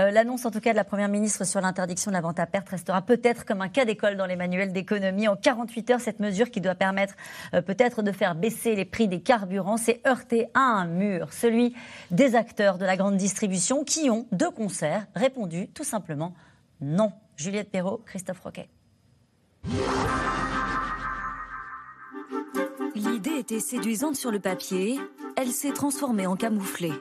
Euh, 0.00 0.10
l'annonce, 0.10 0.44
en 0.46 0.50
tout 0.50 0.60
cas, 0.60 0.72
de 0.72 0.76
la 0.76 0.84
Première 0.84 1.08
ministre 1.08 1.44
sur 1.44 1.60
l'interdiction 1.60 2.10
de 2.10 2.14
la 2.14 2.20
vente 2.20 2.38
à 2.38 2.46
perte 2.46 2.68
restera 2.68 3.02
peut-être 3.02 3.44
comme 3.44 3.60
un 3.60 3.68
cas 3.68 3.84
d'école 3.84 4.16
dans 4.16 4.26
les 4.26 4.36
manuels 4.36 4.72
d'économie. 4.72 5.28
En 5.28 5.36
48 5.36 5.90
heures, 5.90 6.00
cette 6.00 6.20
mesure 6.20 6.50
qui 6.50 6.60
doit 6.60 6.74
permettre 6.74 7.14
euh, 7.54 7.62
peut-être 7.62 8.02
de 8.02 8.12
faire 8.12 8.34
baisser 8.34 8.74
les 8.74 8.84
prix 8.84 9.08
des 9.08 9.20
carburants 9.20 9.76
s'est 9.76 10.00
heurtée 10.06 10.48
à 10.54 10.60
un 10.60 10.86
mur, 10.86 11.32
celui 11.32 11.74
des 12.10 12.34
acteurs 12.34 12.78
de 12.78 12.84
la 12.84 12.96
grande 12.96 13.16
distribution 13.16 13.84
qui 13.84 14.10
ont, 14.10 14.26
de 14.32 14.46
concert, 14.46 15.06
répondu 15.14 15.68
tout 15.68 15.84
simplement 15.84 16.34
non. 16.80 17.12
Juliette 17.36 17.70
Perrault, 17.70 18.02
Christophe 18.04 18.40
Roquet. 18.40 18.68
L'idée 22.94 23.38
était 23.38 23.60
séduisante 23.60 24.16
sur 24.16 24.30
le 24.30 24.40
papier, 24.40 24.98
elle 25.36 25.48
s'est 25.48 25.72
transformée 25.72 26.26
en 26.26 26.36
camouflée. 26.36 26.92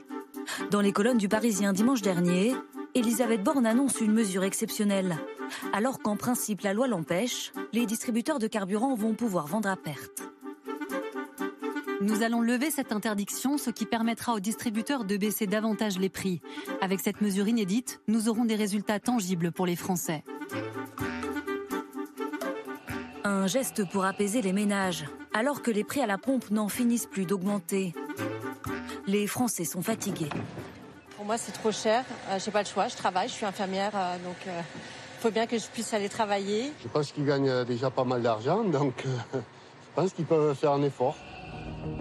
Dans 0.69 0.81
les 0.81 0.91
colonnes 0.91 1.17
du 1.17 1.27
Parisien 1.27 1.74
dimanche 1.74 2.01
dernier, 2.01 2.53
Elisabeth 2.93 3.41
Borne 3.41 3.65
annonce 3.65 4.01
une 4.01 4.12
mesure 4.12 4.43
exceptionnelle. 4.43 5.17
Alors 5.71 6.00
qu'en 6.00 6.17
principe 6.17 6.62
la 6.62 6.74
loi 6.74 6.88
l'empêche, 6.88 7.53
les 7.71 7.86
distributeurs 7.86 8.38
de 8.38 8.48
carburant 8.48 8.95
vont 8.95 9.13
pouvoir 9.13 9.48
vendre 9.48 9.69
à 9.69 9.77
perte. 9.77 10.24
Nous 12.01 12.24
allons 12.24 12.41
lever 12.41 12.69
cette 12.69 12.91
interdiction, 12.91 13.57
ce 13.57 13.69
qui 13.69 13.86
permettra 13.86 14.33
aux 14.33 14.39
distributeurs 14.41 15.05
de 15.05 15.15
baisser 15.15 15.48
davantage 15.48 16.00
les 16.00 16.10
prix. 16.10 16.41
Avec 16.81 17.00
cette 17.00 17.21
mesure 17.21 17.48
inédite, 17.48 18.01
nous 18.07 18.27
aurons 18.27 18.43
des 18.43 18.55
résultats 18.55 19.00
tangibles 19.00 19.51
pour 19.51 19.65
les 19.65 19.75
Français. 19.77 20.24
Un 23.24 23.48
geste 23.48 23.89
pour 23.89 24.03
apaiser 24.03 24.41
les 24.41 24.51
ménages, 24.51 25.05
alors 25.33 25.62
que 25.62 25.71
les 25.71 25.83
prix 25.83 26.01
à 26.01 26.07
la 26.07 26.17
pompe 26.17 26.50
n'en 26.51 26.67
finissent 26.67 27.05
plus 27.05 27.25
d'augmenter. 27.25 27.93
Les 29.07 29.27
Français 29.27 29.63
sont 29.63 29.81
fatigués. 29.81 30.29
Pour 31.22 31.28
moi, 31.28 31.38
c'est 31.38 31.51
trop 31.51 31.72
cher. 31.72 32.04
Je 32.28 32.34
euh, 32.34 32.40
J'ai 32.44 32.50
pas 32.50 32.63
le 32.63 32.68
choix. 32.68 32.88
Je 32.88 32.96
travaille. 32.96 33.28
Je 33.28 33.34
suis 33.34 33.46
infirmière, 33.46 33.92
euh, 33.94 34.16
donc 34.25 34.38
euh, 34.48 34.60
faut 35.20 35.30
bien 35.30 35.46
que 35.46 35.56
je 35.60 35.68
puisse 35.68 35.94
aller 35.94 36.10
travailler. 36.10 36.74
Je 36.82 36.88
pense 36.88 37.12
qu'ils 37.12 37.28
gagnent 37.28 37.63
déjà 37.63 37.92
pas 37.92 38.04
mal 38.04 38.24
d'argent, 38.24 38.63
donc 38.63 39.04
je 39.06 39.40
pense 39.94 40.13
qu'ils 40.13 40.25
peuvent 40.25 40.56
faire 40.56 40.72
un 40.72 40.82
effort. 40.82 41.16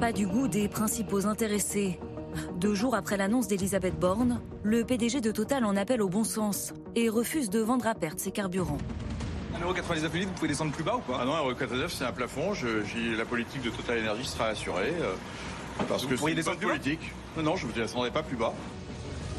Pas 0.00 0.12
du 0.12 0.27
goût 0.27 0.49
des 0.49 0.69
principaux 0.69 1.27
intéressés. 1.27 2.00
Deux 2.55 2.75
jours 2.75 2.95
après 2.95 3.19
l'annonce 3.19 3.47
d'Elisabeth 3.47 3.99
Borne, 3.99 4.41
le 4.62 4.85
PDG 4.85 5.21
de 5.21 5.33
Total 5.33 5.67
en 5.67 5.77
appelle 5.77 6.00
au 6.00 6.09
bon 6.09 6.25
sens 6.25 6.73
et 6.97 7.11
refuse 7.11 7.50
de 7.50 7.61
vendre 7.61 7.89
à 7.89 7.95
perte 7.95 8.21
ses 8.21 8.31
carburants. 8.31 8.79
1,99€ 9.62 10.15
litre, 10.15 10.29
vous 10.29 10.35
pouvez 10.37 10.49
descendre 10.49 10.73
plus 10.73 10.85
bas 10.85 10.97
ou 10.97 11.00
pas? 11.00 11.19
Ah 11.21 11.27
non, 11.27 11.35
1,99€ 11.53 11.91
c'est 11.91 12.07
un 12.07 12.12
plafond. 12.12 12.55
Je, 12.55 13.19
la 13.19 13.27
politique 13.27 13.61
de 13.61 13.69
Total 13.69 13.99
Energy 13.99 14.25
sera 14.25 14.47
assurée. 14.47 14.95
Euh, 14.99 15.12
parce 15.91 16.07
que 16.07 16.17
c'est 16.17 16.33
une 16.33 16.43
politique. 16.43 17.12
Non, 17.37 17.43
non, 17.43 17.57
je 17.57 17.67
ne 17.67 17.73
descendrai 17.73 18.11
pas 18.11 18.23
plus 18.23 18.37
bas. 18.37 18.55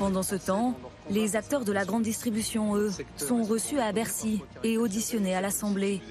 Pendant 0.01 0.24
ce 0.24 0.34
temps, 0.34 0.74
les 1.12 1.36
acteurs 1.36 1.63
de 1.63 1.72
la 1.72 1.86
grande 1.86 2.01
distribution, 2.01 2.75
eux, 2.75 2.89
sont 3.17 3.43
reçus 3.43 3.77
à 3.77 3.91
Bercy 3.91 4.41
et 4.63 4.79
auditionnés 4.79 5.36
à 5.36 5.41
l'Assemblée. 5.41 6.01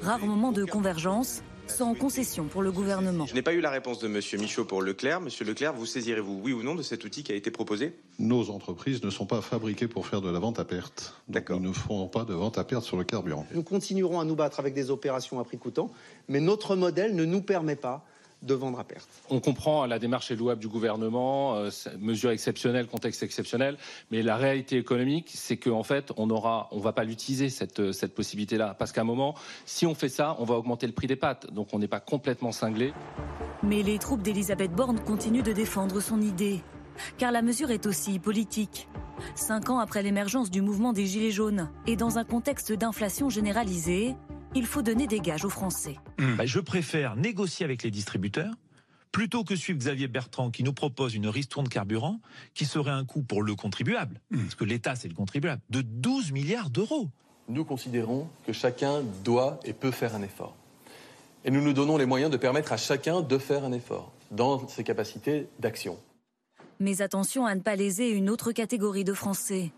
Rare 0.00 0.24
moment 0.24 0.50
de 0.50 0.64
convergence, 0.64 1.42
sans 1.66 1.94
concession 1.94 2.44
pour 2.44 2.62
le 2.62 2.72
gouvernement. 2.72 3.26
Je 3.26 3.34
n'ai 3.34 3.42
pas 3.42 3.52
eu 3.52 3.60
la 3.60 3.68
réponse 3.68 3.98
de 3.98 4.06
M. 4.06 4.18
Michaud 4.40 4.64
pour 4.64 4.80
Leclerc. 4.80 5.20
Monsieur 5.20 5.44
Leclerc, 5.44 5.74
vous 5.74 5.84
saisirez-vous, 5.84 6.40
oui 6.42 6.54
ou 6.54 6.62
non, 6.62 6.74
de 6.74 6.80
cet 6.80 7.04
outil 7.04 7.22
qui 7.22 7.32
a 7.32 7.34
été 7.34 7.50
proposé? 7.50 7.92
Nos 8.18 8.48
entreprises 8.48 9.04
ne 9.04 9.10
sont 9.10 9.26
pas 9.26 9.42
fabriquées 9.42 9.88
pour 9.88 10.06
faire 10.06 10.22
de 10.22 10.30
la 10.30 10.38
vente 10.38 10.58
à 10.58 10.64
perte. 10.64 11.20
D'accord. 11.28 11.60
Nous 11.60 11.68
ne 11.68 11.74
ferons 11.74 12.08
pas 12.08 12.24
de 12.24 12.32
vente 12.32 12.56
à 12.56 12.64
perte 12.64 12.84
sur 12.84 12.96
le 12.96 13.04
carburant. 13.04 13.46
Nous 13.52 13.62
continuerons 13.62 14.20
à 14.20 14.24
nous 14.24 14.36
battre 14.36 14.58
avec 14.58 14.72
des 14.72 14.90
opérations 14.90 15.38
à 15.38 15.44
prix 15.44 15.58
coûtant, 15.58 15.90
mais 16.28 16.40
notre 16.40 16.76
modèle 16.76 17.14
ne 17.14 17.26
nous 17.26 17.42
permet 17.42 17.76
pas 17.76 18.06
de 18.44 18.54
vendre 18.54 18.78
à 18.78 18.84
perte. 18.84 19.08
On 19.30 19.40
comprend 19.40 19.86
la 19.86 19.98
démarche 19.98 20.30
est 20.30 20.36
louable 20.36 20.60
du 20.60 20.68
gouvernement, 20.68 21.56
euh, 21.56 21.70
mesure 21.98 22.30
exceptionnelle, 22.30 22.86
contexte 22.86 23.22
exceptionnel, 23.22 23.76
mais 24.10 24.22
la 24.22 24.36
réalité 24.36 24.76
économique, 24.76 25.30
c'est 25.34 25.56
qu'en 25.56 25.82
fait, 25.82 26.12
on 26.16 26.30
aura, 26.30 26.68
on 26.70 26.78
va 26.78 26.92
pas 26.92 27.04
l'utiliser 27.04 27.48
cette, 27.48 27.80
euh, 27.80 27.92
cette 27.92 28.14
possibilité-là, 28.14 28.74
parce 28.78 28.92
qu'à 28.92 29.00
un 29.00 29.04
moment, 29.04 29.34
si 29.64 29.86
on 29.86 29.94
fait 29.94 30.08
ça, 30.08 30.36
on 30.38 30.44
va 30.44 30.54
augmenter 30.54 30.86
le 30.86 30.92
prix 30.92 31.06
des 31.06 31.16
pâtes, 31.16 31.52
donc 31.52 31.68
on 31.72 31.78
n'est 31.78 31.88
pas 31.88 32.00
complètement 32.00 32.52
cinglé. 32.52 32.92
Mais 33.62 33.82
les 33.82 33.98
troupes 33.98 34.22
d'Elisabeth 34.22 34.72
Borne 34.72 35.00
continuent 35.00 35.42
de 35.42 35.52
défendre 35.52 36.00
son 36.00 36.20
idée, 36.20 36.60
car 37.18 37.32
la 37.32 37.42
mesure 37.42 37.70
est 37.70 37.86
aussi 37.86 38.18
politique. 38.18 38.88
Cinq 39.34 39.70
ans 39.70 39.78
après 39.78 40.02
l'émergence 40.02 40.50
du 40.50 40.60
mouvement 40.60 40.92
des 40.92 41.06
Gilets 41.06 41.30
jaunes 41.30 41.70
et 41.86 41.96
dans 41.96 42.18
un 42.18 42.24
contexte 42.24 42.72
d'inflation 42.72 43.30
généralisée, 43.30 44.16
il 44.54 44.66
faut 44.66 44.82
donner 44.82 45.06
des 45.06 45.20
gages 45.20 45.44
aux 45.44 45.50
Français. 45.50 45.96
Hmm. 46.18 46.36
Bah, 46.36 46.46
je 46.46 46.60
préfère 46.60 47.16
négocier 47.16 47.64
avec 47.64 47.82
les 47.82 47.90
distributeurs 47.90 48.54
plutôt 49.12 49.44
que 49.44 49.54
suivre 49.54 49.78
Xavier 49.78 50.08
Bertrand 50.08 50.50
qui 50.50 50.64
nous 50.64 50.72
propose 50.72 51.14
une 51.14 51.28
ristourne 51.28 51.68
carburant 51.68 52.20
qui 52.52 52.64
serait 52.64 52.90
un 52.90 53.04
coût 53.04 53.22
pour 53.22 53.42
le 53.42 53.54
contribuable, 53.54 54.20
hmm. 54.30 54.42
parce 54.42 54.54
que 54.54 54.64
l'État 54.64 54.96
c'est 54.96 55.08
le 55.08 55.14
contribuable, 55.14 55.62
de 55.70 55.82
12 55.82 56.32
milliards 56.32 56.70
d'euros. 56.70 57.10
Nous 57.48 57.64
considérons 57.64 58.28
que 58.46 58.52
chacun 58.52 59.02
doit 59.22 59.60
et 59.64 59.72
peut 59.72 59.90
faire 59.90 60.14
un 60.14 60.22
effort. 60.22 60.56
Et 61.44 61.50
nous 61.50 61.60
nous 61.60 61.74
donnons 61.74 61.96
les 61.96 62.06
moyens 62.06 62.30
de 62.30 62.36
permettre 62.36 62.72
à 62.72 62.76
chacun 62.76 63.20
de 63.20 63.38
faire 63.38 63.64
un 63.64 63.72
effort 63.72 64.12
dans 64.30 64.66
ses 64.66 64.82
capacités 64.82 65.46
d'action. 65.58 65.98
Mais 66.80 67.02
attention 67.02 67.46
à 67.46 67.54
ne 67.54 67.60
pas 67.60 67.76
léser 67.76 68.10
une 68.10 68.30
autre 68.30 68.52
catégorie 68.52 69.04
de 69.04 69.12
Français. 69.12 69.70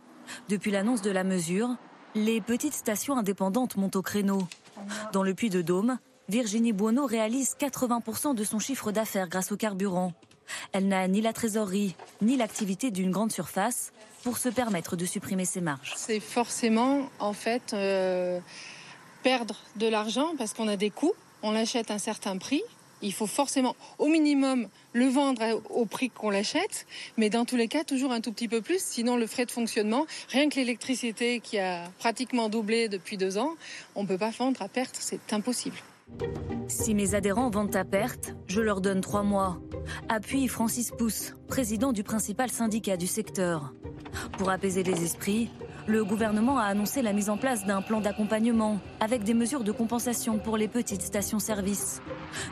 Depuis 0.48 0.70
l'annonce 0.70 1.02
de 1.02 1.10
la 1.10 1.24
mesure, 1.24 1.76
les 2.14 2.40
petites 2.40 2.72
stations 2.72 3.18
indépendantes 3.18 3.76
montent 3.76 3.96
au 3.96 4.02
créneau. 4.02 4.48
Dans 5.12 5.22
le 5.22 5.34
Puy 5.34 5.50
de 5.50 5.62
Dôme, 5.62 5.98
Virginie 6.28 6.72
Buono 6.72 7.06
réalise 7.06 7.56
80% 7.58 8.34
de 8.34 8.44
son 8.44 8.58
chiffre 8.58 8.92
d'affaires 8.92 9.28
grâce 9.28 9.52
au 9.52 9.56
carburant. 9.56 10.12
Elle 10.72 10.88
n'a 10.88 11.06
ni 11.08 11.20
la 11.20 11.32
trésorerie, 11.32 11.94
ni 12.22 12.36
l'activité 12.36 12.90
d'une 12.90 13.10
grande 13.10 13.32
surface 13.32 13.92
pour 14.22 14.38
se 14.38 14.48
permettre 14.48 14.96
de 14.96 15.04
supprimer 15.04 15.44
ses 15.44 15.60
marges. 15.60 15.94
C'est 15.96 16.20
forcément, 16.20 17.08
en 17.18 17.32
fait, 17.32 17.72
euh, 17.74 18.40
perdre 19.22 19.56
de 19.76 19.86
l'argent 19.86 20.32
parce 20.38 20.52
qu'on 20.52 20.68
a 20.68 20.76
des 20.76 20.90
coûts, 20.90 21.14
on 21.42 21.52
l'achète 21.52 21.90
à 21.90 21.94
un 21.94 21.98
certain 21.98 22.38
prix, 22.38 22.62
il 23.02 23.12
faut 23.12 23.26
forcément, 23.26 23.76
au 23.98 24.06
minimum, 24.06 24.68
le 24.96 25.06
vendre 25.06 25.42
au 25.68 25.84
prix 25.84 26.08
qu'on 26.08 26.30
l'achète, 26.30 26.86
mais 27.18 27.28
dans 27.28 27.44
tous 27.44 27.56
les 27.56 27.68
cas, 27.68 27.84
toujours 27.84 28.12
un 28.12 28.22
tout 28.22 28.32
petit 28.32 28.48
peu 28.48 28.62
plus. 28.62 28.82
Sinon, 28.82 29.16
le 29.16 29.26
frais 29.26 29.44
de 29.44 29.50
fonctionnement, 29.50 30.06
rien 30.30 30.48
que 30.48 30.56
l'électricité 30.56 31.40
qui 31.40 31.58
a 31.58 31.84
pratiquement 31.98 32.48
doublé 32.48 32.88
depuis 32.88 33.18
deux 33.18 33.36
ans, 33.36 33.54
on 33.94 34.04
ne 34.04 34.08
peut 34.08 34.16
pas 34.16 34.30
vendre 34.30 34.62
à 34.62 34.68
perte, 34.68 34.96
c'est 34.98 35.34
impossible. 35.34 35.76
Si 36.68 36.94
mes 36.94 37.14
adhérents 37.14 37.50
vendent 37.50 37.76
à 37.76 37.84
perte, 37.84 38.34
je 38.46 38.60
leur 38.60 38.80
donne 38.80 39.02
trois 39.02 39.22
mois. 39.22 39.58
Appuie 40.08 40.48
Francis 40.48 40.90
Pousse, 40.90 41.34
président 41.46 41.92
du 41.92 42.02
principal 42.02 42.50
syndicat 42.50 42.96
du 42.96 43.06
secteur. 43.06 43.74
Pour 44.38 44.50
apaiser 44.50 44.82
les 44.82 45.04
esprits, 45.04 45.50
le 45.86 46.04
gouvernement 46.04 46.58
a 46.58 46.64
annoncé 46.64 47.02
la 47.02 47.12
mise 47.12 47.30
en 47.30 47.36
place 47.36 47.64
d'un 47.64 47.82
plan 47.82 48.00
d'accompagnement 48.00 48.80
avec 48.98 49.22
des 49.22 49.34
mesures 49.34 49.62
de 49.62 49.72
compensation 49.72 50.38
pour 50.38 50.56
les 50.56 50.68
petites 50.68 51.02
stations-service. 51.02 52.00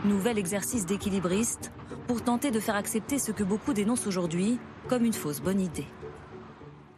Nouvel 0.05 0.39
exercice 0.39 0.87
d'équilibriste 0.87 1.73
pour 2.06 2.23
tenter 2.23 2.50
de 2.50 2.61
faire 2.61 2.76
accepter 2.76 3.18
ce 3.18 3.32
que 3.32 3.42
beaucoup 3.42 3.73
dénoncent 3.73 4.06
aujourd'hui 4.06 4.58
comme 4.88 5.04
une 5.04 5.12
fausse 5.12 5.40
bonne 5.40 5.61
idée. 5.61 5.87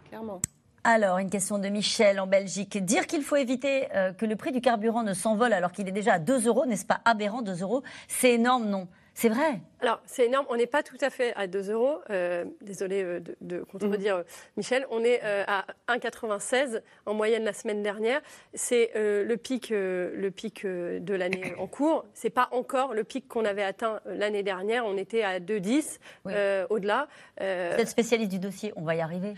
Clairement. 0.09 0.41
Alors, 0.85 1.19
une 1.19 1.31
question 1.31 1.59
de 1.59 1.69
Michel 1.69 2.21
en 2.21 2.29
Belgique. 2.29 2.79
Dire 2.85 3.09
qu'il 3.09 3.23
faut 3.23 3.35
éviter 3.35 3.89
euh, 3.95 4.13
que 4.13 4.25
le 4.25 4.37
prix 4.37 4.53
du 4.53 4.61
carburant 4.61 5.03
ne 5.03 5.15
s'envole 5.15 5.53
alors 5.53 5.73
qu'il 5.73 5.89
est 5.89 5.93
déjà 5.93 6.15
à 6.15 6.19
2 6.21 6.47
euros, 6.47 6.65
n'est-ce 6.65 6.87
pas 6.87 7.01
aberrant? 7.05 7.43
2 7.43 7.63
euros 7.63 7.83
C'est 8.07 8.35
énorme, 8.35 8.69
non? 8.69 8.87
C'est 9.19 9.31
vrai. 9.31 9.61
Alors, 9.81 10.03
c'est 10.05 10.27
énorme. 10.27 10.45
On 10.51 10.57
n'est 10.57 10.67
pas 10.67 10.83
tout 10.83 10.99
à 11.01 11.09
fait 11.09 11.33
à 11.37 11.47
2 11.47 11.71
euros. 11.71 12.01
Euh, 12.11 12.45
désolé 12.61 13.03
euh, 13.03 13.21
de, 13.41 13.61
contredire 13.61 14.19
mhm. 14.19 14.25
Michel. 14.59 14.87
On 14.91 15.03
est 15.03 15.23
à 15.23 15.65
1,96 15.89 16.83
en 17.07 17.15
moyenne 17.15 17.43
la 17.43 17.55
semaine 17.55 17.83
dernière. 17.83 18.21
C'est 18.53 18.91
le 18.95 19.35
pic, 19.37 19.71
le 19.71 20.29
pic 20.29 20.67
de 20.67 21.15
l'année 21.15 21.55
en 21.59 21.67
cours. 21.67 22.05
C'est 22.13 22.29
pas 22.29 22.49
encore 22.53 22.93
le 22.93 23.05
pic 23.05 23.27
qu'on 23.27 23.47
avait 23.47 23.65
atteint 23.65 24.01
l'année 24.05 24.43
dernière. 24.43 24.85
On 24.85 24.99
était 24.99 25.23
à 25.23 25.41
2,10 25.41 26.67
au-delà. 26.69 27.09
Vous 27.39 27.45
êtes 27.45 27.89
spécialiste 27.89 28.31
du 28.31 28.39
dossier. 28.39 28.75
On 28.77 28.83
va 28.83 28.97
y 28.97 29.01
arriver. 29.01 29.33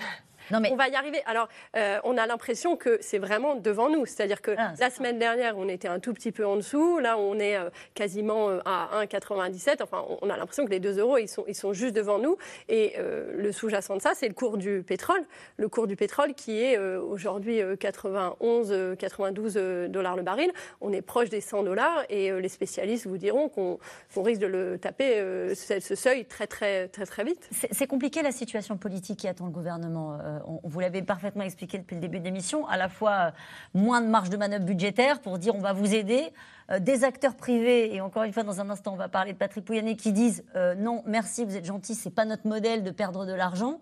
On 0.52 0.76
va 0.76 0.88
y 0.88 0.94
arriver. 0.94 1.22
Alors, 1.26 1.48
euh, 1.76 1.98
on 2.04 2.16
a 2.16 2.26
l'impression 2.26 2.76
que 2.76 2.98
c'est 3.00 3.18
vraiment 3.18 3.54
devant 3.54 3.88
nous. 3.88 4.06
C'est-à-dire 4.06 4.40
que 4.40 4.54
ah, 4.56 4.72
la 4.78 4.90
semaine 4.90 5.18
dernière, 5.18 5.56
on 5.56 5.68
était 5.68 5.88
un 5.88 6.00
tout 6.00 6.12
petit 6.12 6.32
peu 6.32 6.46
en 6.46 6.56
dessous. 6.56 6.98
Là, 6.98 7.18
on 7.18 7.38
est 7.38 7.56
euh, 7.56 7.70
quasiment 7.94 8.48
euh, 8.48 8.60
à 8.64 9.04
1,97. 9.04 9.82
Enfin, 9.82 10.04
on 10.22 10.30
a 10.30 10.36
l'impression 10.36 10.64
que 10.64 10.70
les 10.70 10.80
2 10.80 10.98
euros, 10.98 11.18
ils 11.18 11.28
sont, 11.28 11.44
ils 11.48 11.54
sont 11.54 11.72
juste 11.72 11.94
devant 11.94 12.18
nous. 12.18 12.36
Et 12.68 12.94
le 12.98 13.52
sous-jacent 13.52 13.96
de 13.96 14.00
ça, 14.00 14.12
c'est 14.14 14.28
le 14.28 14.34
cours 14.34 14.56
du 14.56 14.82
pétrole. 14.86 15.20
Le 15.56 15.68
cours 15.68 15.86
du 15.86 15.96
pétrole 15.96 16.34
qui 16.34 16.62
est 16.62 16.78
aujourd'hui 16.78 17.60
91, 17.78 18.96
92 18.98 19.54
dollars 19.88 20.16
le 20.16 20.22
baril. 20.22 20.50
On 20.80 20.92
est 20.92 21.02
proche 21.02 21.28
des 21.28 21.40
100 21.40 21.62
dollars. 21.64 22.04
Et 22.08 22.30
les 22.40 22.48
spécialistes 22.48 23.06
vous 23.06 23.18
diront 23.18 23.48
qu'on 23.48 23.78
risque 24.16 24.40
de 24.40 24.46
le 24.46 24.78
taper, 24.78 25.54
ce, 25.54 25.94
seuil, 25.94 26.24
très, 26.24 26.46
très, 26.46 26.88
très, 26.88 27.06
très 27.06 27.24
vite. 27.24 27.48
C'est 27.50 27.86
compliqué 27.86 28.22
la 28.22 28.32
situation 28.32 28.76
politique 28.76 29.20
qui 29.20 29.28
attend 29.28 29.46
le 29.46 29.52
gouvernement 29.52 30.18
on, 30.46 30.60
vous 30.64 30.80
l'avez 30.80 31.02
parfaitement 31.02 31.44
expliqué 31.44 31.78
depuis 31.78 31.94
le 31.94 32.00
début 32.00 32.18
de 32.18 32.24
l'émission, 32.24 32.66
à 32.66 32.76
la 32.76 32.88
fois 32.88 33.12
euh, 33.12 33.30
moins 33.74 34.00
de 34.00 34.06
marge 34.06 34.30
de 34.30 34.36
manœuvre 34.36 34.64
budgétaire 34.64 35.20
pour 35.20 35.38
dire 35.38 35.54
on 35.54 35.60
va 35.60 35.72
vous 35.72 35.94
aider, 35.94 36.32
euh, 36.70 36.78
des 36.78 37.04
acteurs 37.04 37.34
privés, 37.34 37.94
et 37.94 38.00
encore 38.00 38.24
une 38.24 38.32
fois 38.32 38.42
dans 38.42 38.60
un 38.60 38.70
instant 38.70 38.92
on 38.92 38.96
va 38.96 39.08
parler 39.08 39.32
de 39.32 39.38
Patrick 39.38 39.64
Pouyanné, 39.64 39.96
qui 39.96 40.12
disent 40.12 40.44
euh, 40.56 40.74
non 40.74 41.02
merci 41.06 41.44
vous 41.44 41.56
êtes 41.56 41.64
gentil, 41.64 41.94
c'est 41.94 42.10
pas 42.10 42.24
notre 42.24 42.46
modèle 42.46 42.82
de 42.82 42.90
perdre 42.90 43.26
de 43.26 43.32
l'argent. 43.32 43.80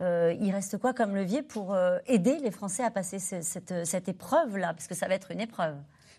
il 0.00 0.50
reste 0.52 0.78
quoi 0.78 0.92
comme 0.92 1.14
levier 1.14 1.42
pour 1.42 1.74
aider 2.06 2.38
les 2.38 2.50
Français 2.50 2.84
à 2.84 2.90
passer 2.90 3.18
cette, 3.18 3.86
cette 3.86 4.08
épreuve-là? 4.08 4.74
Parce 4.74 4.86
que 4.86 4.94
ça 4.94 5.08
va 5.08 5.14
être 5.14 5.30
une 5.30 5.40
épreuve. 5.40 5.76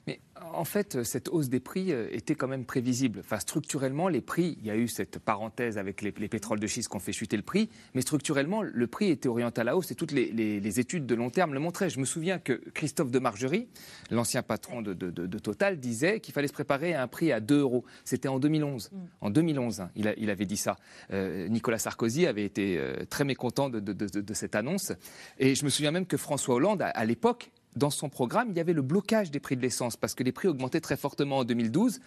Mais 0.08 0.20
en 0.54 0.64
fait, 0.64 1.04
cette 1.04 1.28
hausse 1.30 1.50
des 1.50 1.60
prix 1.60 1.92
euh, 1.92 2.08
était 2.12 2.36
quand 2.36 2.48
même 2.48 2.66
prévisible. 2.66 3.20
Enfin, 3.20 3.40
structurellement, 3.40 4.08
les 4.08 4.22
prix, 4.22 4.58
il 4.60 4.66
y 4.66 4.72
a 4.72 4.76
eu 4.76 4.88
cette 4.88 5.20
parenthèse 5.20 5.78
avec 5.78 6.02
les, 6.02 6.12
pétroles 6.12 6.60
de 6.60 6.68
schiste 6.68 6.90
qui 6.90 6.96
ont 6.96 7.02
fait 7.02 7.12
chuter 7.12 7.36
le 7.38 7.44
prix, 7.44 7.70
mais 7.94 8.02
structurellement, 8.02 8.62
le 8.62 8.88
prix 8.88 9.10
était 9.10 9.28
orienté 9.28 9.62
à 9.62 9.64
la 9.64 9.76
hausse 9.76 9.92
et 9.92 9.96
toutes 9.96 10.12
les, 10.12 10.80
études 10.80 11.06
de 11.06 11.16
long 11.16 11.30
terme 11.30 11.54
le 11.54 11.60
montraient. 11.60 11.90
Je 11.90 12.00
me 12.00 12.06
souviens 12.06 12.40
que 12.40 12.54
Christophe 12.74 13.12
de 13.12 13.20
Margerie, 13.20 13.68
l'ancien 14.12 14.44
patron 14.44 14.82
de, 14.82 14.94
Total, 15.38 15.80
disait 15.80 16.20
qu'il 16.20 16.34
fallait 16.34 16.48
se 16.48 16.54
préparer 16.54 16.94
à 16.94 17.04
un 17.04 17.08
prix 17.08 17.32
à 17.32 17.40
2 17.40 17.60
euros. 17.60 17.86
C'était 18.04 18.28
en 18.28 18.40
2011. 18.40 18.90
Mm. 18.92 18.98
En 19.22 19.30
2011, 19.30 19.82
hein, 19.82 19.92
il, 19.96 20.30
avait 20.30 20.46
dit 20.46 20.58
ça. 20.58 20.78
Euh, 21.12 21.48
Nicolas 21.48 21.78
Sarkozy 21.78 22.26
avait 22.26 22.44
été 22.44 22.78
euh, 22.78 23.06
très 23.10 23.24
mécontent 23.24 23.70
de, 23.70 24.34
cette 24.34 24.56
annonce. 24.56 24.94
Et 25.40 25.56
je 25.56 25.66
me 25.66 25.70
souviens 25.70 25.92
même 25.92 26.06
que 26.06 26.18
François 26.18 26.56
Hollande, 26.56 26.82
à 26.82 27.06
l'époque, 27.06 27.52
dans 27.76 27.90
son 27.90 28.10
programme, 28.10 28.48
il 28.50 28.58
y 28.58 28.60
avait 28.60 28.74
le 28.74 28.82
blocage 28.82 29.32
des 29.32 29.40
prix 29.40 29.56
de 29.56 29.62
l'essence 29.62 29.98
parce 29.98 30.16
que 30.16 30.24
les 30.24 30.32
prix 30.32 30.48
augmentaient 30.48 30.82
très 30.82 30.98
fortement 30.98 31.40
en 31.40 31.44
2012. 31.44 32.00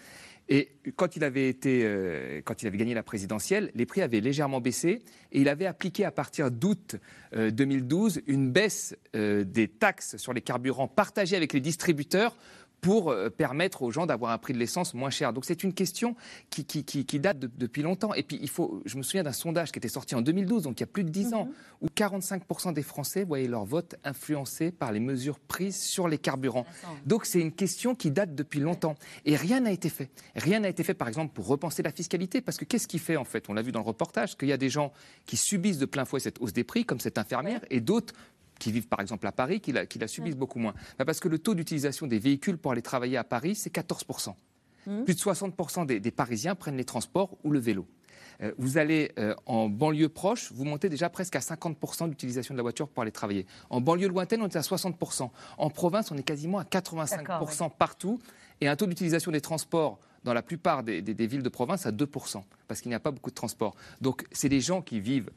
Et 0.49 0.73
quand 0.97 1.15
il 1.15 1.23
avait 1.23 1.49
été, 1.49 1.83
euh, 1.85 2.41
quand 2.45 2.63
il 2.63 2.67
avait 2.67 2.77
gagné 2.77 2.93
la 2.93 3.05
présidentielle, 3.05 3.71
les 3.77 3.87
prix 3.87 4.03
avaient 4.03 4.21
légèrement 4.21 4.61
baissé 4.61 5.01
et 5.31 5.41
il 5.41 5.49
avait 5.49 5.67
appliqué 5.67 6.05
à 6.05 6.11
partir 6.11 6.51
d'août 6.51 6.97
2012 7.33 8.17
euh, 8.17 8.21
une 8.27 8.51
baisse 8.51 8.97
euh, 9.15 9.45
des 9.45 9.69
taxes 9.69 10.17
sur 10.17 10.33
les 10.33 10.41
carburants 10.41 10.89
partagées 10.89 11.37
avec 11.37 11.53
les 11.53 11.61
distributeurs 11.61 12.37
pour 12.81 13.11
euh, 13.11 13.29
permettre 13.31 13.83
aux 13.83 13.91
gens 13.91 14.07
d'avoir 14.07 14.33
un 14.33 14.39
prix 14.39 14.53
de 14.53 14.59
l'essence 14.59 14.95
moins 14.95 15.11
cher. 15.11 15.33
Donc 15.33 15.45
c'est 15.45 15.63
une 15.63 15.75
question 15.75 16.17
qui, 16.49 16.65
qui, 16.65 16.85
qui, 16.85 17.05
qui 17.05 17.21
date 17.21 17.39
de- 17.39 17.51
depuis 17.59 17.83
longtemps. 17.83 18.15
Et 18.15 18.23
puis 18.23 18.39
il 18.41 18.49
faut, 18.49 18.83
je 18.87 18.97
me 18.97 19.03
souviens 19.03 19.23
d'un 19.23 19.33
sondage 19.33 19.71
qui 19.73 19.79
était 19.79 19.89
sorti 19.89 20.15
en 20.15 20.23
2012, 20.23 20.63
donc 20.63 20.81
il 20.81 20.83
y 20.83 20.85
a 20.85 20.87
plus 20.87 21.05
de 21.05 21.11
10 21.11 21.35
ans, 21.35 21.49
où 21.81 21.87
45% 21.89 22.73
des 22.73 22.83
Français 22.83 23.25
voyaient 23.25 23.49
leur 23.49 23.65
vote 23.65 23.97
influencé 24.05 24.71
par 24.71 24.93
les 24.93 25.01
mesures 25.01 25.39
prises 25.39 25.77
sur 25.81 26.09
les 26.09 26.19
carburants. 26.19 26.67
Donc 27.07 27.27
c'est 27.27 27.41
une 27.41 27.53
question 27.53 27.95
qui 27.95 28.11
date 28.11 28.35
depuis 28.35 28.61
longtemps. 28.61 28.95
Et 29.25 29.37
rien 29.37 29.61
n'a 29.61 29.73
été 29.73 29.89
fait. 29.89 30.11
Rien 30.37 30.61
n'a 30.61 30.69
été 30.69 30.83
fait, 30.85 30.95
par 30.95 31.09
exemple, 31.09 31.33
pour 31.35 31.47
repenser 31.47 31.83
la 31.83 31.93
fiscalité. 31.93 32.41
Parce 32.41 32.57
que 32.59 32.65
qu'est-ce 32.65 32.89
qui 32.89 32.99
fait, 32.99 33.17
en 33.17 33.25
fait? 33.25 33.49
On 33.49 33.55
l'a 33.55 33.63
vu 33.63 33.73
dans 33.73 33.81
le 33.81 33.87
reportage, 33.87 34.37
qu'il 34.37 34.49
y 34.49 34.53
a 34.53 34.57
des 34.57 34.69
gens 34.71 34.93
qui 35.27 35.37
subissent 35.37 35.79
de 35.79 35.87
plein 35.87 36.05
fouet 36.05 36.21
cette 36.21 36.41
hausse 36.41 36.53
des 36.53 36.65
prix, 36.65 36.85
comme 36.85 37.01
cette 37.01 37.19
infirmière, 37.19 37.61
et 37.71 37.81
d'autres 37.81 38.15
qui 38.61 38.71
vivent 38.71 38.87
par 38.87 39.01
exemple 39.01 39.27
à 39.27 39.33
Paris, 39.33 39.61
qui 39.61 39.73
la, 39.73 39.87
qui 39.87 39.99
la 39.99 40.07
subissent 40.07 40.37
beaucoup 40.37 40.61
moins. 40.61 40.75
Bah, 40.99 41.05
parce 41.05 41.19
que 41.19 41.29
le 41.29 41.41
taux 41.41 41.55
d'utilisation 41.57 42.07
des 42.07 42.21
véhicules 42.21 42.57
pour 42.59 42.71
aller 42.71 42.83
travailler 42.83 43.17
à 43.17 43.25
Paris, 43.25 43.57
c'est 43.57 43.75
14%. 43.75 44.35
Plus 45.05 45.15
de 45.15 45.21
60% 45.21 45.85
des, 45.87 45.99
des 46.01 46.11
Parisiens 46.11 46.55
prennent 46.55 46.77
les 46.77 46.85
transports 46.85 47.37
ou 47.45 47.51
le 47.51 47.59
vélo. 47.59 47.87
Euh, 48.43 48.53
vous 48.57 48.79
allez 48.79 49.13
euh, 49.19 49.35
en 49.45 49.69
banlieue 49.69 50.09
proche, 50.09 50.51
vous 50.53 50.65
montez 50.65 50.89
déjà 50.89 51.11
presque 51.11 51.37
à 51.37 51.41
50% 51.41 52.09
d'utilisation 52.09 52.55
de 52.55 52.57
la 52.57 52.63
voiture 52.63 52.89
pour 52.89 53.03
aller 53.03 53.13
travailler. 53.13 53.45
En 53.69 53.81
banlieue 53.83 54.09
lointaine, 54.09 54.41
on 54.41 54.49
est 54.49 54.57
à 54.57 54.61
60%. 54.63 55.29
En 55.59 55.71
province, 55.71 56.11
on 56.11 56.17
est 56.17 56.23
quasiment 56.23 56.59
à 56.59 56.65
85% 56.65 57.17
D'accord, 57.17 57.71
partout. 57.77 58.19
Et 58.63 58.69
un 58.69 58.77
taux 58.77 58.87
d'utilisation 58.87 59.31
des 59.33 59.41
transports 59.43 59.99
dans 60.25 60.33
la 60.35 60.43
plupart 60.43 60.83
des, 60.83 61.03
des- 61.03 61.15
des 61.15 61.27
villes 61.27 61.43
de 61.43 61.49
province 61.51 61.85
à 61.87 61.93
2%, 61.93 62.43
parce 62.69 62.81
qu'il 62.81 62.89
n'y 62.89 62.95
a 62.95 63.01
pas 63.01 63.11
beaucoup 63.11 63.31
de 63.31 63.35
transports. 63.35 63.75
Donc, 64.01 64.25
c'est 64.33 64.49
des 64.49 64.61
gens 64.61 64.81
qui 64.83 65.01
vivent 65.01 65.31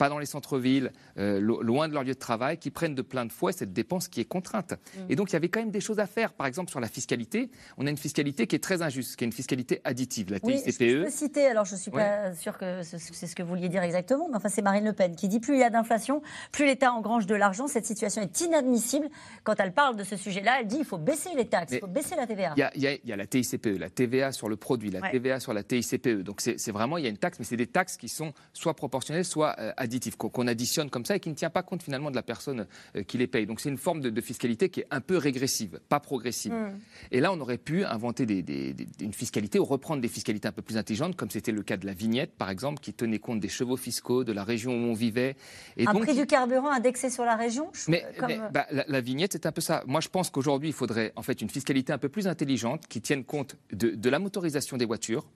pas 0.00 0.08
dans 0.08 0.18
les 0.18 0.24
centres-villes, 0.24 0.92
euh, 1.18 1.38
lo- 1.40 1.60
loin 1.60 1.86
de 1.86 1.92
leur 1.92 2.02
lieu 2.04 2.14
de 2.14 2.18
travail, 2.18 2.56
qui 2.56 2.70
prennent 2.70 2.94
de 2.94 3.02
plein 3.02 3.26
de 3.26 3.32
fouet 3.32 3.52
cette 3.52 3.74
dépense 3.74 4.08
qui 4.08 4.22
est 4.22 4.24
contrainte. 4.24 4.72
Et 5.10 5.14
donc, 5.14 5.28
il 5.28 5.34
y 5.34 5.36
avait 5.36 5.50
quand 5.50 5.60
même 5.60 5.70
des 5.70 5.80
choses 5.82 5.98
à 5.98 6.06
faire. 6.06 6.32
Par 6.32 6.46
exemple, 6.46 6.70
sur 6.70 6.80
la 6.80 6.88
fiscalité, 6.88 7.50
on 7.76 7.86
a 7.86 7.90
une 7.90 7.98
fiscalité 7.98 8.46
qui 8.46 8.56
est 8.56 8.60
très 8.60 8.80
injuste, 8.80 9.16
qui 9.16 9.24
est 9.24 9.26
une 9.26 9.32
fiscalité 9.34 9.82
additive, 9.84 10.30
la 10.30 10.38
Oui, 10.42 10.56
je 10.66 10.70
TICPE. 10.72 11.04
peux 11.04 11.10
citer, 11.10 11.46
alors 11.48 11.66
je 11.66 11.74
ne 11.74 11.78
suis 11.78 11.90
pas 11.90 12.32
sûre 12.34 12.56
que 12.56 12.80
c'est 12.82 13.26
ce 13.26 13.36
que 13.36 13.42
vous 13.42 13.50
vouliez 13.50 13.68
dire 13.68 13.82
exactement, 13.82 14.28
mais 14.30 14.36
enfin 14.36 14.48
c'est 14.48 14.62
Marine 14.62 14.86
Le 14.86 14.94
Pen 14.94 15.14
qui 15.14 15.28
dit 15.28 15.38
plus 15.40 15.54
il 15.56 15.60
y 15.60 15.64
a 15.64 15.68
d'inflation, 15.70 16.22
plus 16.50 16.64
l'État 16.64 16.92
engrange 16.92 17.26
de 17.26 17.34
l'argent. 17.34 17.66
Cette 17.66 17.84
situation 17.84 18.22
est 18.22 18.40
inadmissible. 18.40 19.08
Quand 19.44 19.60
elle 19.60 19.72
parle 19.74 19.96
de 19.96 20.04
ce 20.04 20.16
sujet-là, 20.16 20.60
elle 20.60 20.66
dit 20.66 20.78
il 20.78 20.84
faut 20.86 20.96
baisser 20.98 21.28
les 21.36 21.46
taxes, 21.46 21.72
il 21.74 21.80
faut 21.80 21.86
baisser 21.86 22.16
la 22.16 22.26
TVA. 22.26 22.54
Il 22.56 22.82
y, 22.82 22.86
y 22.86 23.00
y 23.04 23.12
a 23.12 23.16
la 23.16 23.26
TICPE, 23.26 23.78
la 23.78 23.90
TVA 23.90 24.32
sur 24.32 24.48
le 24.48 24.56
produit, 24.56 24.90
la 24.90 25.00
Ouais. 25.00 25.10
TVA 25.10 25.40
sur 25.40 25.52
la 25.52 25.62
TICPE. 25.62 26.22
Donc 26.22 26.40
c'est 26.40 26.58
c'est 26.58 26.72
vraiment, 26.72 26.96
il 26.96 27.04
y 27.04 27.06
a 27.06 27.10
une 27.10 27.18
taxe, 27.18 27.38
mais 27.38 27.44
c'est 27.44 27.56
des 27.56 27.66
taxes 27.66 27.96
qui 27.98 28.08
sont 28.08 28.32
soit 28.54 28.74
proportionnelles, 28.74 29.24
soit 29.24 29.56
euh, 29.58 29.72
additives, 29.76 29.89
qu'on 30.16 30.28
qu'on 30.28 30.46
additionne 30.46 30.90
comme 30.90 31.04
ça 31.04 31.16
et 31.16 31.20
qui 31.20 31.28
ne 31.30 31.34
tient 31.34 31.50
pas 31.50 31.62
compte 31.62 31.82
finalement 31.82 32.10
de 32.10 32.16
la 32.16 32.22
personne 32.22 32.66
euh, 32.96 33.02
qui 33.02 33.18
les 33.18 33.26
paye. 33.26 33.46
Donc 33.46 33.60
c'est 33.60 33.68
une 33.68 33.78
forme 33.78 34.00
de, 34.00 34.10
de 34.10 34.20
fiscalité 34.20 34.68
qui 34.68 34.80
est 34.80 34.86
un 34.90 35.00
peu 35.00 35.16
régressive, 35.16 35.80
pas 35.88 36.00
progressive. 36.00 36.52
Mm. 36.52 36.78
Et 37.12 37.20
là, 37.20 37.32
on 37.32 37.40
aurait 37.40 37.58
pu 37.58 37.84
inventer 37.84 38.26
des- 38.26 38.42
des- 38.42 38.72
des- 38.72 38.86
une 39.00 39.12
fiscalité 39.12 39.58
ou 39.58 39.64
reprendre 39.64 40.00
des 40.02 40.08
fiscalités 40.08 40.46
un 40.48 40.52
peu 40.52 40.62
plus 40.62 40.76
intelligentes, 40.76 41.16
comme 41.16 41.30
c'était 41.30 41.52
le 41.52 41.62
cas 41.62 41.76
de 41.76 41.86
la 41.86 41.92
vignette, 41.94 42.32
par 42.36 42.50
exemple, 42.50 42.80
qui 42.80 42.92
tenait 42.92 43.18
compte 43.18 43.40
des 43.40 43.48
chevaux 43.48 43.76
fiscaux, 43.76 44.24
de 44.24 44.32
la 44.32 44.44
région 44.44 44.72
où 44.72 44.90
on 44.90 44.94
vivait. 44.94 45.36
Et 45.76 45.86
un 45.86 45.92
donc, 45.92 46.04
prix 46.04 46.14
du 46.16 46.26
carburant 46.26 46.70
indexé 46.70 47.10
sur 47.10 47.24
la 47.24 47.36
région 47.36 47.68
je- 47.72 47.90
mais, 47.90 48.04
comme- 48.18 48.28
mais, 48.28 48.38
bah, 48.52 48.66
la, 48.70 48.84
la 48.86 49.00
vignette, 49.00 49.32
c'est 49.32 49.46
un 49.46 49.52
peu 49.52 49.60
ça. 49.60 49.82
Moi, 49.86 50.00
je 50.00 50.08
pense 50.08 50.30
qu'aujourd'hui, 50.30 50.68
il 50.68 50.74
faudrait 50.74 51.12
en 51.16 51.22
fait 51.22 51.40
une 51.40 51.50
fiscalité 51.50 51.92
un 51.92 51.98
peu 51.98 52.08
plus 52.08 52.28
intelligente 52.28 52.86
qui 52.88 53.00
tienne 53.00 53.24
compte 53.24 53.56
de, 53.72 53.90
de 53.90 54.10
la 54.10 54.18
motorisation 54.18 54.76
des 54.76 54.84
voitures 54.84 55.26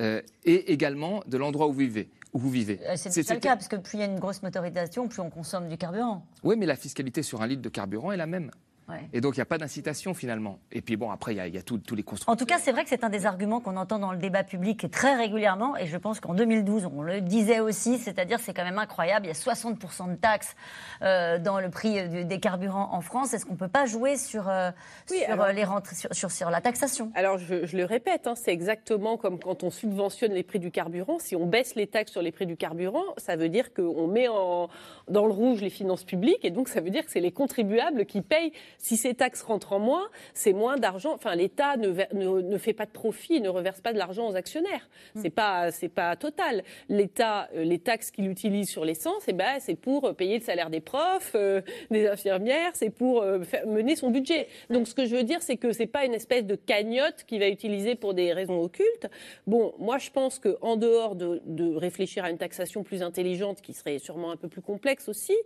euh, 0.00 0.20
et 0.44 0.72
également 0.72 1.22
de 1.26 1.36
l'endroit 1.36 1.66
où 1.68 1.72
vous 1.72 1.78
vivez. 1.80 2.08
Où 2.32 2.38
vous 2.38 2.50
vivez. 2.50 2.80
Euh, 2.88 2.94
C'est 2.96 3.14
déjà 3.14 3.34
le 3.34 3.40
cas, 3.40 3.56
parce 3.56 3.68
que 3.68 3.76
plus 3.76 3.98
il 3.98 4.00
y 4.00 4.04
a 4.04 4.06
une 4.06 4.18
grosse 4.18 4.42
motorisation, 4.42 5.06
plus 5.06 5.20
on 5.20 5.28
consomme 5.28 5.68
du 5.68 5.76
carburant. 5.76 6.24
Oui, 6.42 6.56
mais 6.56 6.66
la 6.66 6.76
fiscalité 6.76 7.22
sur 7.22 7.42
un 7.42 7.46
litre 7.46 7.62
de 7.62 7.68
carburant 7.68 8.10
est 8.12 8.16
la 8.16 8.26
même. 8.26 8.50
Ouais. 8.88 9.08
Et 9.12 9.20
donc, 9.20 9.36
il 9.36 9.38
n'y 9.38 9.42
a 9.42 9.46
pas 9.46 9.58
d'incitation 9.58 10.12
finalement. 10.12 10.58
Et 10.72 10.82
puis 10.82 10.96
bon, 10.96 11.10
après, 11.10 11.34
il 11.34 11.46
y 11.46 11.50
y 11.50 11.58
a 11.58 11.62
tout- 11.62 11.78
tous 11.78 11.94
les 11.94 12.02
constructeurs. 12.02 12.32
En 12.32 12.36
tout 12.36 12.46
cas, 12.46 12.58
c'est 12.58 12.72
vrai 12.72 12.82
que 12.82 12.88
c'est 12.90 13.04
un 13.04 13.10
des 13.10 13.26
arguments 13.26 13.60
qu'on 13.60 13.76
entend 13.76 13.98
dans 13.98 14.12
le 14.12 14.18
débat 14.18 14.42
public 14.42 14.90
très 14.90 15.14
régulièrement, 15.14 15.76
et 15.76 15.86
je 15.86 15.96
pense 15.96 16.18
qu'en 16.20 16.34
2012, 16.34 16.88
on 16.92 17.02
le 17.02 17.20
disait 17.20 17.60
aussi, 17.60 17.98
c'est-à-dire 17.98 18.40
c'est 18.40 18.52
quand 18.52 18.64
même 18.64 18.78
incroyable, 18.78 19.26
il 19.26 19.28
y 19.28 19.32
a 19.32 19.34
60% 19.34 20.08
de 20.10 20.16
taxes 20.16 20.54
euh, 21.02 21.38
dans 21.38 21.60
le 21.60 21.70
prix 21.70 21.98
euh, 21.98 22.06
du- 22.08 22.24
des 22.24 22.40
carburants 22.40 22.88
en 22.92 23.00
France. 23.00 23.32
Est-ce 23.34 23.46
qu'on 23.46 23.52
ne 23.52 23.58
peut 23.58 23.68
pas 23.68 23.86
jouer 23.86 24.16
sur, 24.16 24.48
euh, 24.48 24.70
sur, 25.06 25.30
alors- 25.30 25.46
euh, 25.46 25.52
les 25.52 25.64
rentrées, 25.64 25.94
sur, 25.94 26.12
sur- 26.14 26.30
sur 26.30 26.50
la 26.50 26.60
taxation? 26.60 27.12
Alors, 27.14 27.38
je, 27.38 27.64
je 27.66 27.76
le 27.76 27.84
répète, 27.84 28.26
hein, 28.26 28.34
c'est 28.34 28.52
exactement 28.52 29.16
comme 29.16 29.38
quand 29.38 29.62
on 29.62 29.70
subventionne 29.70 30.32
les 30.32 30.42
prix 30.42 30.58
du 30.58 30.70
carburant. 30.70 31.18
Si 31.20 31.36
on 31.36 31.46
baisse 31.46 31.76
les 31.76 31.86
taxes 31.86 32.12
sur 32.12 32.22
les 32.22 32.32
prix 32.32 32.46
du 32.46 32.56
carburant, 32.56 33.04
ça 33.16 33.36
veut 33.36 33.48
dire 33.48 33.72
qu'on 33.72 34.06
met 34.08 34.28
en, 34.28 34.68
dans 35.08 35.26
le 35.26 35.32
rouge 35.32 35.60
les 35.60 35.70
finances 35.70 36.04
publiques, 36.04 36.44
et 36.44 36.50
donc 36.50 36.68
ça 36.68 36.80
veut 36.80 36.90
dire 36.90 37.04
que 37.04 37.10
c'est 37.12 37.20
les 37.20 37.32
contribuables 37.32 38.06
qui 38.06 38.22
payent. 38.22 38.52
Si 38.78 38.96
ces 38.96 39.14
taxes 39.14 39.42
rentrent 39.42 39.72
en 39.72 39.78
moins, 39.78 40.08
c'est 40.34 40.52
moins 40.52 40.76
d'argent. 40.76 41.12
Enfin, 41.14 41.34
l'État 41.34 41.76
ne, 41.76 41.88
ne, 42.14 42.40
ne 42.40 42.58
fait 42.58 42.72
pas 42.72 42.86
de 42.86 42.90
profit, 42.90 43.40
ne 43.40 43.48
reverse 43.48 43.80
pas 43.80 43.92
de 43.92 43.98
l'argent 43.98 44.28
aux 44.28 44.36
actionnaires. 44.36 44.88
C'est 45.16 45.30
pas, 45.30 45.70
c'est 45.70 45.88
pas 45.88 46.16
total. 46.16 46.62
L'État, 46.88 47.48
euh, 47.54 47.64
les 47.64 47.78
taxes 47.78 48.10
qu'il 48.10 48.28
utilise 48.28 48.68
sur 48.68 48.84
l'essence, 48.84 49.24
eh 49.28 49.32
ben, 49.32 49.58
c'est 49.60 49.74
pour 49.76 50.04
euh, 50.06 50.12
payer 50.12 50.38
le 50.38 50.44
salaire 50.44 50.70
des 50.70 50.80
profs, 50.80 51.32
euh, 51.34 51.60
des 51.90 52.06
infirmières, 52.08 52.70
c'est 52.74 52.90
pour 52.90 53.22
euh, 53.22 53.42
faire- 53.42 53.66
mener 53.66 53.96
son 53.96 54.10
budget. 54.10 54.48
Donc, 54.70 54.88
ce 54.88 54.94
que 54.94 55.06
je 55.06 55.14
veux 55.16 55.24
dire, 55.24 55.42
c'est 55.42 55.56
que 55.56 55.72
c'est 55.72 55.86
pas 55.86 56.04
une 56.04 56.14
espèce 56.14 56.44
de 56.44 56.54
cagnotte 56.54 57.24
qu'il 57.26 57.40
va 57.40 57.48
utiliser 57.48 57.94
pour 57.94 58.14
des 58.14 58.32
raisons 58.32 58.60
occultes. 58.60 59.08
Bon, 59.46 59.74
moi, 59.78 59.98
je 59.98 60.10
pense 60.10 60.38
que 60.38 60.56
en 60.60 60.76
dehors 60.76 61.14
de, 61.14 61.40
de 61.46 61.74
réfléchir 61.74 62.24
à 62.24 62.30
une 62.30 62.38
taxation 62.38 62.82
plus 62.82 63.02
intelligente, 63.02 63.60
qui 63.62 63.72
serait 63.72 63.98
sûrement 63.98 64.30
un 64.30 64.36
peu 64.36 64.48
plus 64.48 64.62
complexe 64.62 65.08
aussi, 65.08 65.36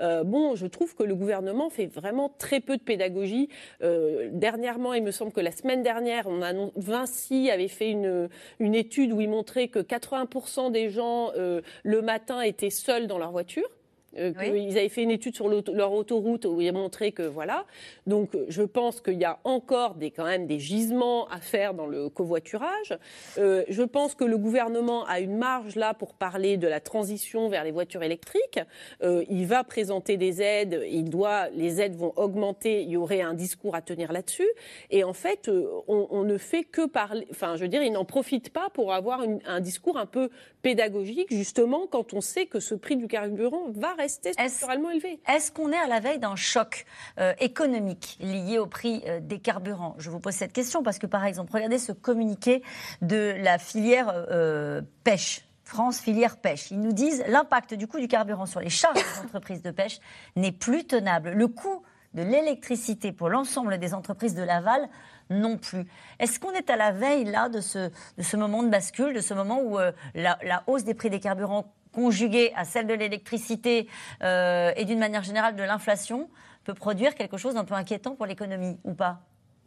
euh, 0.00 0.24
bon, 0.24 0.54
je 0.54 0.66
trouve 0.66 0.94
que 0.94 1.02
le 1.02 1.14
gouvernement 1.14 1.70
fait 1.70 1.86
vraiment 1.86 2.28
très 2.38 2.60
peu 2.60 2.76
de 2.76 2.81
pédagogie. 2.82 3.48
Euh, 3.82 4.28
dernièrement, 4.32 4.94
il 4.94 5.02
me 5.02 5.10
semble 5.10 5.32
que 5.32 5.40
la 5.40 5.52
semaine 5.52 5.82
dernière, 5.82 6.26
on 6.26 6.42
annonce, 6.42 6.72
Vinci 6.76 7.50
avait 7.50 7.68
fait 7.68 7.90
une, 7.90 8.28
une 8.58 8.74
étude 8.74 9.12
où 9.12 9.20
il 9.20 9.28
montrait 9.28 9.68
que 9.68 9.78
80% 9.78 10.70
des 10.72 10.90
gens 10.90 11.32
euh, 11.36 11.60
le 11.82 12.02
matin 12.02 12.40
étaient 12.40 12.70
seuls 12.70 13.06
dans 13.06 13.18
leur 13.18 13.30
voiture. 13.30 13.68
Euh, 14.18 14.32
qu'ils 14.34 14.76
avaient 14.76 14.88
fait 14.90 15.02
une 15.04 15.10
étude 15.10 15.34
sur 15.34 15.48
leur 15.48 15.92
autoroute 15.92 16.44
où 16.44 16.60
il 16.60 16.68
a 16.68 16.72
montré 16.72 17.12
que 17.12 17.22
voilà. 17.22 17.64
Donc 18.06 18.34
euh, 18.34 18.44
je 18.48 18.62
pense 18.62 19.00
qu'il 19.00 19.18
y 19.18 19.24
a 19.24 19.38
encore 19.44 19.94
des, 19.94 20.10
quand 20.10 20.24
même 20.24 20.46
des 20.46 20.58
gisements 20.58 21.26
à 21.28 21.38
faire 21.38 21.72
dans 21.72 21.86
le 21.86 22.10
covoiturage. 22.10 22.98
Euh, 23.38 23.64
je 23.68 23.82
pense 23.82 24.14
que 24.14 24.24
le 24.24 24.36
gouvernement 24.36 25.06
a 25.06 25.20
une 25.20 25.38
marge 25.38 25.76
là 25.76 25.94
pour 25.94 26.12
parler 26.12 26.58
de 26.58 26.68
la 26.68 26.80
transition 26.80 27.48
vers 27.48 27.64
les 27.64 27.70
voitures 27.70 28.02
électriques. 28.02 28.60
Euh, 29.02 29.24
il 29.30 29.46
va 29.46 29.64
présenter 29.64 30.18
des 30.18 30.42
aides, 30.42 30.82
il 30.90 31.08
doit, 31.08 31.48
les 31.50 31.80
aides 31.80 31.96
vont 31.96 32.12
augmenter, 32.16 32.82
il 32.82 32.90
y 32.90 32.96
aurait 32.98 33.22
un 33.22 33.32
discours 33.34 33.74
à 33.74 33.80
tenir 33.80 34.12
là-dessus. 34.12 34.48
Et 34.90 35.04
en 35.04 35.14
fait, 35.14 35.50
on, 35.88 36.08
on 36.10 36.22
ne 36.24 36.36
fait 36.36 36.64
que 36.64 36.86
parler, 36.86 37.26
enfin 37.30 37.56
je 37.56 37.62
veux 37.62 37.68
dire, 37.68 37.82
il 37.82 37.92
n'en 37.92 38.04
profite 38.04 38.50
pas 38.50 38.68
pour 38.74 38.92
avoir 38.92 39.22
une- 39.22 39.40
un 39.46 39.60
discours 39.60 39.96
un 39.96 40.06
peu 40.06 40.28
pédagogique, 40.60 41.32
justement, 41.34 41.86
quand 41.90 42.12
on 42.12 42.20
sait 42.20 42.44
que 42.46 42.60
ce 42.60 42.74
prix 42.74 42.96
du 42.96 43.08
carburant 43.08 43.70
va 43.70 43.94
rester 44.02 44.32
structurellement 44.32 44.90
élevé. 44.90 45.20
Est-ce 45.28 45.52
qu'on 45.52 45.72
est 45.72 45.78
à 45.78 45.86
la 45.86 46.00
veille 46.00 46.18
d'un 46.18 46.36
choc 46.36 46.84
euh, 47.18 47.32
économique 47.38 48.18
lié 48.20 48.58
au 48.58 48.66
prix 48.66 49.02
euh, 49.06 49.20
des 49.20 49.38
carburants? 49.38 49.94
Je 49.98 50.10
vous 50.10 50.20
pose 50.20 50.34
cette 50.34 50.52
question 50.52 50.82
parce 50.82 50.98
que, 50.98 51.06
par 51.06 51.24
exemple, 51.24 51.52
regardez 51.52 51.78
ce 51.78 51.92
communiqué 51.92 52.62
de 53.00 53.34
la 53.38 53.58
filière 53.58 54.12
euh, 54.30 54.82
pêche. 55.04 55.46
France 55.64 56.00
filière 56.00 56.36
pêche. 56.36 56.70
Ils 56.70 56.80
nous 56.80 56.92
disent 56.92 57.24
l'impact 57.28 57.74
du 57.74 57.86
coût 57.86 57.98
du 57.98 58.08
carburant 58.08 58.46
sur 58.46 58.60
les 58.60 58.68
charges 58.68 58.96
des 58.96 59.24
entreprises 59.24 59.62
de 59.62 59.70
pêche 59.70 60.00
n'est 60.36 60.52
plus 60.52 60.84
tenable. 60.84 61.30
Le 61.30 61.48
coût 61.48 61.82
de 62.14 62.22
l'électricité 62.22 63.12
pour 63.12 63.30
l'ensemble 63.30 63.78
des 63.78 63.94
entreprises 63.94 64.34
de 64.34 64.42
l'aval 64.42 64.88
non 65.30 65.56
plus. 65.56 65.86
Est-ce 66.18 66.38
qu'on 66.38 66.50
est 66.50 66.68
à 66.68 66.76
la 66.76 66.90
veille 66.90 67.24
là 67.24 67.48
de 67.48 67.60
ce, 67.60 67.90
de 68.18 68.22
ce 68.22 68.36
moment 68.36 68.62
de 68.62 68.68
bascule, 68.68 69.14
de 69.14 69.20
ce 69.20 69.32
moment 69.32 69.62
où 69.62 69.78
euh, 69.78 69.92
la, 70.14 70.38
la 70.42 70.62
hausse 70.66 70.84
des 70.84 70.92
prix 70.92 71.08
des 71.08 71.20
carburants 71.20 71.72
conjuguée 71.92 72.52
à 72.56 72.64
celle 72.64 72.86
de 72.86 72.94
l'électricité 72.94 73.88
euh, 74.22 74.72
et 74.76 74.84
d'une 74.84 74.98
manière 74.98 75.22
générale 75.22 75.56
de 75.56 75.62
l'inflation 75.62 76.30
peut 76.64 76.74
produire 76.74 77.14
quelque 77.14 77.36
chose 77.36 77.54
d'un 77.54 77.64
peu 77.64 77.74
inquiétant 77.74 78.14
pour 78.14 78.26
l'économie 78.26 78.78
ou 78.84 78.94
pas? 78.94 79.20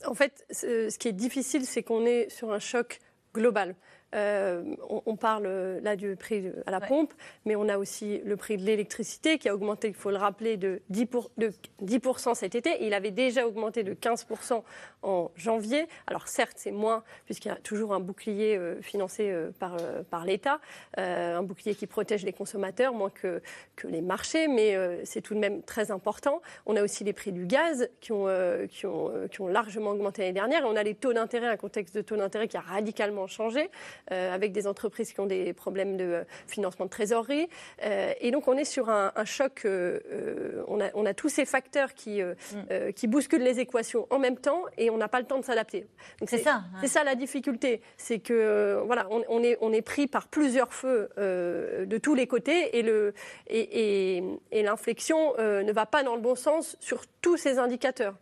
En 0.05 0.13
fait, 0.13 0.45
ce 0.51 0.89
ce 0.89 0.97
qui 0.97 1.07
est 1.07 1.13
difficile, 1.13 1.65
c'est 1.65 1.83
qu'on 1.83 2.05
est 2.05 2.29
sur 2.29 2.51
un 2.51 2.59
choc 2.59 2.99
global. 3.33 3.75
Euh, 4.15 4.63
on, 4.89 5.01
on 5.05 5.15
parle 5.17 5.45
euh, 5.45 5.79
là 5.81 5.95
du 5.95 6.15
prix 6.15 6.41
de- 6.41 6.63
à 6.65 6.71
la 6.71 6.79
pompe, 6.79 7.13
mais 7.45 7.55
on 7.55 7.67
a 7.67 7.77
aussi 7.77 8.21
le 8.23 8.37
prix 8.37 8.57
de 8.57 8.63
l'électricité 8.63 9.37
qui 9.37 9.49
a 9.49 9.53
augmenté, 9.55 9.89
il 9.89 9.93
faut 9.93 10.09
le 10.11 10.17
rappeler, 10.17 10.57
de 10.57 10.81
10%, 10.91 11.05
pour- 11.07 11.31
de 11.37 11.51
10% 11.81 12.33
cet 12.33 12.55
été. 12.55 12.83
Il 12.85 12.93
avait 12.93 13.11
déjà 13.11 13.45
augmenté 13.45 13.83
de 13.83 13.93
15% 13.93 14.63
en 15.03 15.31
janvier. 15.35 15.85
Alors 16.07 16.27
certes, 16.27 16.53
c'est 16.57 16.71
moins, 16.71 17.03
puisqu'il 17.25 17.49
y 17.49 17.51
a 17.51 17.55
toujours 17.55 17.93
un 17.93 17.99
bouclier 17.99 18.55
euh, 18.57 18.81
financé 18.81 19.29
euh, 19.31 19.51
par, 19.59 19.75
par 20.09 20.25
l'État, 20.25 20.59
un 20.97 21.43
bouclier 21.43 21.75
qui 21.75 21.87
protège 21.87 22.23
les 22.23 22.33
consommateurs 22.33 22.93
moins 22.93 23.09
que, 23.09 23.41
que 23.75 23.87
les 23.87 24.01
marchés, 24.01 24.47
mais 24.47 24.77
c'est 25.05 25.21
tout 25.21 25.33
de 25.33 25.39
même 25.39 25.61
très 25.63 25.91
important. 25.91 26.41
On 26.65 26.75
a 26.75 26.83
aussi 26.83 27.03
les 27.03 27.13
prix 27.13 27.31
du 27.31 27.45
gaz 27.45 27.89
qui 27.99 28.11
ont, 28.11 28.27
qui 28.69 28.85
ont, 28.85 29.11
qui 29.29 29.41
ont 29.41 29.47
largement 29.47 29.91
augmenté 29.91 30.21
l'année 30.21 30.33
dernière, 30.33 30.61
et 30.61 30.65
on 30.65 30.75
a 30.75 30.83
les 30.83 30.95
taux 30.95 31.13
d'intérêt, 31.13 31.47
un 31.47 31.57
contexte 31.57 31.95
de 31.95 32.01
taux 32.01 32.15
d'intérêt 32.15 32.47
qui 32.47 32.57
a 32.57 32.61
radicalement 32.61 33.27
changé. 33.27 33.69
Avec 34.11 34.51
des 34.51 34.67
entreprises 34.67 35.13
qui 35.13 35.19
ont 35.19 35.25
des 35.25 35.53
problèmes 35.53 35.97
de 35.97 36.25
financement 36.47 36.85
de 36.85 36.89
trésorerie. 36.89 37.47
et 37.81 38.31
donc 38.31 38.47
on 38.47 38.53
est 38.53 38.65
sur 38.65 38.89
un, 38.89 39.11
choc, 39.25 39.65
on 39.65 40.79
a, 40.79 40.89
on, 40.93 41.05
a, 41.05 41.13
tous 41.13 41.29
ces 41.29 41.45
facteurs 41.45 41.93
qui, 41.93 42.21
mm. 42.21 42.93
qui 42.93 43.07
bousculent 43.07 43.43
les 43.43 43.59
équations 43.59 44.07
en 44.09 44.19
même 44.19 44.37
temps 44.37 44.63
et 44.77 44.89
on 44.89 44.97
n'a 44.97 45.07
pas 45.07 45.19
le 45.19 45.25
temps 45.25 45.39
de 45.39 45.45
s'adapter. 45.45 45.87
C'est 46.27 46.39
ça. 46.39 46.63
C'est 46.81 46.87
ça 46.87 47.03
la 47.03 47.15
difficulté, 47.15 47.81
c'est 47.97 48.19
que 48.19 48.81
voilà, 48.85 49.07
on, 49.09 49.43
est, 49.43 49.57
on 49.61 49.73
est 49.73 49.81
pris 49.81 50.07
par 50.07 50.27
plusieurs 50.27 50.73
feux 50.73 51.09
de 51.17 51.97
tous 51.97 52.15
les 52.15 52.27
côtés 52.27 52.77
et 52.77 52.81
le 52.81 53.13
et, 53.47 54.23
et 54.51 54.63
l'inflexion 54.63 55.33
ne 55.37 55.71
va 55.71 55.85
pas 55.85 56.03
dans 56.03 56.15
le 56.15 56.21
bon 56.21 56.35
sens 56.35 56.77
sur 56.79 57.01
tous 57.21 57.37
ces 57.37 57.59
indicateurs. 57.59 58.15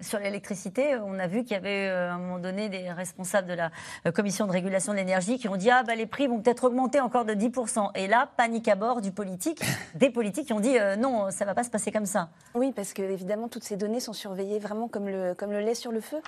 Sur 0.00 0.20
l'électricité, 0.20 0.96
on 0.96 1.18
a 1.18 1.26
vu 1.26 1.42
qu'il 1.42 1.52
y 1.52 1.56
avait 1.56 1.88
euh, 1.88 2.10
à 2.10 2.14
un 2.14 2.18
moment 2.18 2.38
donné 2.38 2.68
des 2.68 2.90
responsables 2.92 3.48
de 3.48 3.54
la 3.54 3.70
euh, 4.06 4.12
commission 4.12 4.46
de 4.46 4.52
régulation 4.52 4.92
de 4.92 4.98
l'énergie 4.98 5.38
qui 5.38 5.48
ont 5.48 5.56
dit 5.56 5.70
ah 5.70 5.82
bah 5.82 5.96
les 5.96 6.06
prix 6.06 6.28
vont 6.28 6.40
peut-être 6.40 6.64
augmenter 6.64 7.00
encore 7.00 7.24
de 7.24 7.34
10%. 7.34 7.90
Et 7.96 8.06
là, 8.06 8.30
panique 8.36 8.68
à 8.68 8.76
bord 8.76 9.00
du 9.00 9.10
politique, 9.10 9.60
des 9.96 10.10
politiques 10.10 10.46
qui 10.46 10.52
ont 10.52 10.60
dit 10.60 10.78
euh, 10.78 10.94
non, 10.94 11.30
ça 11.30 11.44
va 11.44 11.54
pas 11.54 11.64
se 11.64 11.70
passer 11.70 11.90
comme 11.90 12.06
ça. 12.06 12.28
Oui, 12.54 12.72
parce 12.72 12.92
que 12.92 13.02
évidemment 13.02 13.48
toutes 13.48 13.64
ces 13.64 13.76
données 13.76 13.98
sont 13.98 14.12
surveillées 14.12 14.60
vraiment 14.60 14.86
comme 14.86 15.08
le 15.08 15.34
comme 15.34 15.50
le 15.50 15.60
lait 15.60 15.74
sur 15.74 15.90
le 15.90 16.00
feu. 16.00 16.20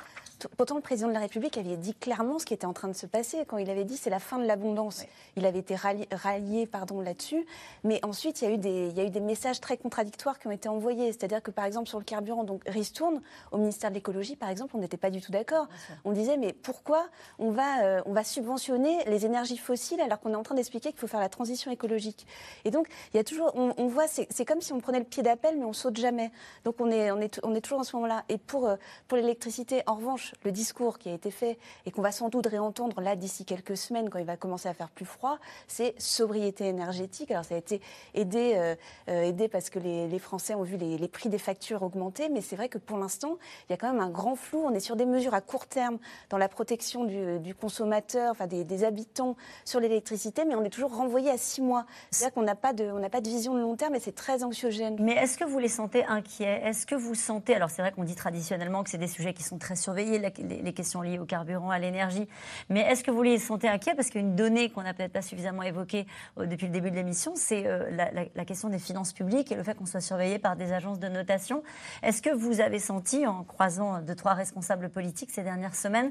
Pourtant, 0.56 0.76
le 0.76 0.80
président 0.80 1.08
de 1.08 1.12
la 1.12 1.20
République 1.20 1.58
avait 1.58 1.76
dit 1.76 1.94
clairement 1.94 2.38
ce 2.38 2.46
qui 2.46 2.54
était 2.54 2.66
en 2.66 2.72
train 2.72 2.88
de 2.88 2.94
se 2.94 3.06
passer 3.06 3.44
quand 3.46 3.58
il 3.58 3.70
avait 3.70 3.84
dit 3.84 3.96
c'est 3.96 4.10
la 4.10 4.20
fin 4.20 4.38
de 4.38 4.46
l'abondance. 4.46 5.04
Il 5.36 5.46
avait 5.46 5.58
été 5.58 5.76
rallié, 5.76 6.66
pardon 6.66 7.00
là-dessus, 7.00 7.46
mais 7.84 8.00
ensuite 8.04 8.42
il 8.42 8.48
y 8.48 8.50
a 8.50 8.54
eu 8.54 8.58
des 8.58 8.88
il 8.88 8.96
y 8.96 9.00
a 9.00 9.04
eu 9.04 9.10
des 9.10 9.20
messages 9.20 9.60
très 9.60 9.76
contradictoires 9.76 10.40
qui 10.40 10.48
ont 10.48 10.52
été 10.52 10.68
envoyés. 10.68 11.12
C'est-à-dire 11.12 11.42
que 11.42 11.52
par 11.52 11.66
exemple 11.66 11.88
sur 11.88 11.98
le 11.98 12.04
carburant, 12.04 12.42
donc 12.42 12.62
ristourne 12.66 13.20
au 13.52 13.59
ministère 13.60 13.90
de 13.90 13.94
l'écologie, 13.94 14.36
par 14.36 14.48
exemple, 14.48 14.76
on 14.76 14.80
n'était 14.80 14.96
pas 14.96 15.10
du 15.10 15.20
tout 15.20 15.32
d'accord. 15.32 15.68
On 16.04 16.12
disait 16.12 16.36
mais 16.36 16.52
pourquoi 16.52 17.06
on 17.38 17.50
va 17.50 17.84
euh, 17.84 18.02
on 18.06 18.12
va 18.12 18.24
subventionner 18.24 19.04
les 19.06 19.26
énergies 19.26 19.58
fossiles 19.58 20.00
alors 20.00 20.20
qu'on 20.20 20.32
est 20.32 20.36
en 20.36 20.42
train 20.42 20.54
d'expliquer 20.54 20.90
qu'il 20.90 20.98
faut 20.98 21.06
faire 21.06 21.20
la 21.20 21.28
transition 21.28 21.70
écologique? 21.70 22.26
Et 22.64 22.70
donc 22.70 22.88
il 23.12 23.16
y 23.16 23.20
a 23.20 23.24
toujours 23.24 23.52
on, 23.54 23.86
voit 23.86 24.06
c'est 24.08 24.44
comme 24.44 24.60
si 24.60 24.72
on 24.72 24.80
prenait 24.80 24.98
le 24.98 25.04
pied 25.04 25.22
d'appel 25.22 25.56
mais 25.58 25.64
on 25.64 25.72
saute 25.72 25.96
jamais. 25.96 26.30
Donc 26.64 26.76
on 26.80 26.90
est 26.90 27.10
on 27.10 27.20
est 27.20 27.40
on 27.42 27.54
est 27.54 27.60
toujours 27.60 27.80
en 27.80 27.84
ce 27.84 27.96
moment-là. 27.96 28.24
Et 28.28 28.38
pour 28.38 28.66
euh, 28.66 28.76
pour 29.08 29.16
l'électricité, 29.16 29.82
en 29.86 29.94
revanche 29.94 30.34
le 30.44 30.52
discours 30.52 30.98
qui 30.98 31.08
a 31.08 31.14
été 31.14 31.30
fait 31.30 31.58
et 31.86 31.90
qu'on 31.90 32.02
va 32.02 32.12
sans 32.12 32.28
doute 32.28 32.46
réentendre 32.46 33.00
là 33.00 33.16
d'ici 33.16 33.44
quelques 33.44 33.76
semaines 33.76 34.10
quand 34.10 34.18
il 34.18 34.26
va 34.26 34.36
commencer 34.36 34.68
à 34.68 34.74
faire 34.74 34.90
plus 34.90 35.04
froid, 35.04 35.38
c'est 35.66 35.94
sobriété 35.98 36.66
énergétique. 36.66 37.30
Alors 37.30 37.44
ça 37.44 37.54
a 37.54 37.58
été 37.58 37.80
aidé, 38.14 38.54
euh, 38.56 38.74
euh, 39.08 39.22
aidé 39.22 39.48
parce 39.48 39.70
que 39.70 39.78
les, 39.78 40.18
Français 40.18 40.54
ont 40.54 40.62
vu 40.62 40.76
les, 40.76 41.08
prix 41.08 41.28
des 41.28 41.38
factures 41.38 41.82
augmenter, 41.82 42.28
mais 42.28 42.40
c'est 42.40 42.56
vrai 42.56 42.68
que 42.68 42.78
pour 42.78 42.98
l'instant, 42.98 43.38
il 43.68 43.72
y 43.72 43.74
a 43.74 43.76
quand 43.76 43.92
même 43.92 44.00
un 44.00 44.10
grand 44.10 44.36
flou. 44.36 44.62
On 44.64 44.74
est 44.74 44.80
sur 44.80 44.96
des 44.96 45.06
mesures 45.06 45.34
à 45.34 45.40
court 45.40 45.66
terme 45.66 45.98
dans 46.28 46.38
la 46.38 46.48
protection 46.48 47.04
du, 47.04 47.54
consommateur, 47.54 48.30
enfin 48.30 48.46
des, 48.46 48.84
habitants 48.84 49.36
sur 49.64 49.80
l'électricité, 49.80 50.44
mais 50.44 50.54
on 50.54 50.64
est 50.64 50.70
toujours 50.70 50.96
renvoyé 50.96 51.30
à 51.30 51.36
six 51.36 51.60
mois. 51.60 51.84
C'est-à-dire 52.10 52.34
qu'on 52.34 52.42
n'a 52.42 52.54
pas, 52.54 52.72
de, 52.72 53.08
pas 53.08 53.20
de 53.20 53.28
vision 53.28 53.54
de 53.54 53.60
long 53.60 53.76
terme 53.76 53.94
et 53.94 54.00
c'est 54.00 54.14
très 54.14 54.42
anxiogène. 54.42 54.96
Mais 55.00 55.12
est-ce 55.12 55.36
que 55.36 55.44
vous 55.44 55.58
les 55.58 55.68
sentez 55.68 56.04
inquiets? 56.04 56.62
Est-ce 56.64 56.86
que 56.86 56.94
vous 56.94 57.14
sentez, 57.14 57.54
alors 57.54 57.70
c'est 57.70 57.82
vrai 57.82 57.92
qu'on 57.92 58.04
dit 58.04 58.14
traditionnellement 58.14 58.82
que 58.82 58.90
c'est 58.90 58.98
des 58.98 59.06
sujets 59.06 59.34
qui 59.34 59.42
sont 59.42 59.58
très 59.58 59.76
surveillés, 59.76 60.18
les, 60.18 60.72
questions 60.72 61.02
liées 61.02 61.18
au 61.18 61.24
carburant, 61.24 61.70
à 61.70 61.78
l'énergie. 61.78 62.26
Mais 62.68 62.80
est-ce 62.80 63.04
que 63.04 63.10
vous 63.10 63.22
les 63.22 63.38
sentez 63.38 63.68
inquiets? 63.68 63.94
Parce 63.94 64.10
qu'une 64.10 64.34
donnée 64.34 64.70
qu'on 64.70 64.82
n'a 64.82 64.94
peut-être 64.94 65.12
pas 65.12 65.22
suffisamment 65.22 65.62
évoquée 65.62 66.06
euh, 66.38 66.46
depuis 66.46 66.66
le 66.66 66.72
début 66.72 66.90
de 66.90 66.96
l'émission, 66.96 67.32
c'est 67.34 67.66
euh, 67.66 67.90
la, 67.90 68.44
question 68.44 68.68
des 68.68 68.78
finances 68.78 69.12
publiques 69.12 69.52
et 69.52 69.54
le 69.54 69.62
fait 69.62 69.74
qu'on 69.74 69.86
soit 69.86 70.00
surveillé 70.00 70.38
par 70.38 70.56
des 70.56 70.72
agences 70.72 70.98
de 70.98 71.08
notation. 71.08 71.62
Est-ce 72.02 72.22
que 72.22 72.30
vous 72.30 72.60
avez 72.60 72.78
senti, 72.78 73.26
en 73.26 73.39
croisant 73.44 74.00
deux, 74.00 74.14
trois 74.14 74.34
responsables 74.34 74.88
politiques 74.88 75.30
ces 75.30 75.42
dernières 75.42 75.74
semaines, 75.74 76.10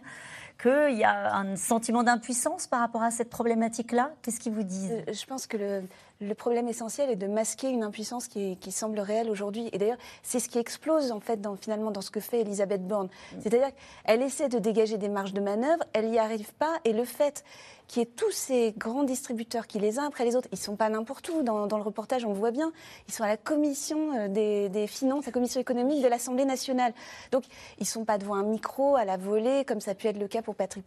qu'il 0.62 0.98
y 0.98 1.04
a 1.04 1.36
un 1.36 1.56
sentiment 1.56 2.04
d'impuissance 2.04 2.68
par 2.68 2.80
rapport 2.82 3.04
à 3.04 3.12
cette 3.12 3.30
problématique-là? 3.30 4.12
Qu'est-ce 4.22 4.40
qu'ils 4.40 4.54
vous 4.54 4.64
disent? 4.64 4.92
Euh, 5.08 5.14
Je 5.14 5.26
pense 5.26 5.48
que 5.48 5.58
le, 5.58 5.84
le 6.22 6.34
problème 6.36 6.68
essentiel 6.68 7.10
est 7.10 7.16
de 7.16 7.28
masquer 7.28 7.70
une 7.70 7.84
impuissance 7.84 8.28
qui, 8.28 8.58
semble 8.72 9.00
réelle 9.00 9.30
aujourd'hui. 9.30 9.70
Et 9.72 9.78
d'ailleurs, 9.78 9.98
c'est 10.22 10.40
ce 10.40 10.50
qui 10.50 10.60
explose 10.60 11.12
en 11.12 11.20
fait 11.20 11.42
dans, 11.42 11.56
finalement 11.56 11.92
dans 11.92 12.02
ce 12.02 12.12
que 12.12 12.20
fait 12.20 12.42
Elisabeth 12.42 12.86
Borne. 12.86 13.08
Mm. 13.08 13.38
C'est-à-dire 13.42 13.70
qu'elle 14.06 14.22
essaie 14.22 14.50
de 14.50 14.60
dégager 14.60 14.98
des 14.98 15.10
marges 15.10 15.34
de 15.34 15.42
manœuvre, 15.42 15.84
elle 15.94 16.10
n'y 16.10 16.20
arrive 16.20 16.54
pas, 16.54 16.80
et 16.84 16.94
le 16.94 17.06
fait 17.06 17.44
qu'il 17.90 18.02
y 18.02 18.04
ait 18.04 18.10
tous 18.16 18.32
ces 18.32 18.72
grands 18.78 19.04
distributeurs 19.04 19.66
qui, 19.66 19.80
les 19.80 19.98
uns 19.98 20.06
après 20.06 20.24
les 20.24 20.36
autres, 20.36 20.48
ils 20.52 20.60
ne 20.60 20.64
sont 20.64 20.76
pas 20.76 20.90
n'importe 20.90 21.28
où. 21.30 21.42
Dans, 21.42 21.66
le 21.66 21.84
reportage, 21.84 22.24
on 22.24 22.30
le 22.30 22.36
voit 22.36 22.52
bien. 22.52 22.72
Ils 23.08 23.14
sont 23.14 23.24
à 23.24 23.28
la 23.28 23.36
commission 23.36 24.16
euh, 24.16 24.70
des, 24.70 24.88
finances, 24.88 25.26
la 25.26 25.32
commission 25.32 25.60
économique 25.60 26.04
de 26.04 26.08
l'Assemblée 26.08 26.46
nationale. 26.46 26.94
Donc, 27.32 27.46
ils 27.80 27.84
ne 27.84 27.88
sont 27.88 28.06
pas 28.06 28.20
devant 28.20 28.36
un 28.36 28.44
micro 28.44 28.96
à 28.96 29.06
la 29.06 29.18
volée, 29.18 29.66
comme 29.66 29.82
ça 29.82 29.92
a 29.92 29.96
pu 29.96 30.06
être 30.08 30.20
le 30.20 30.28
cas 30.28 30.44
pour 30.44 30.54
Patrick 30.54 30.86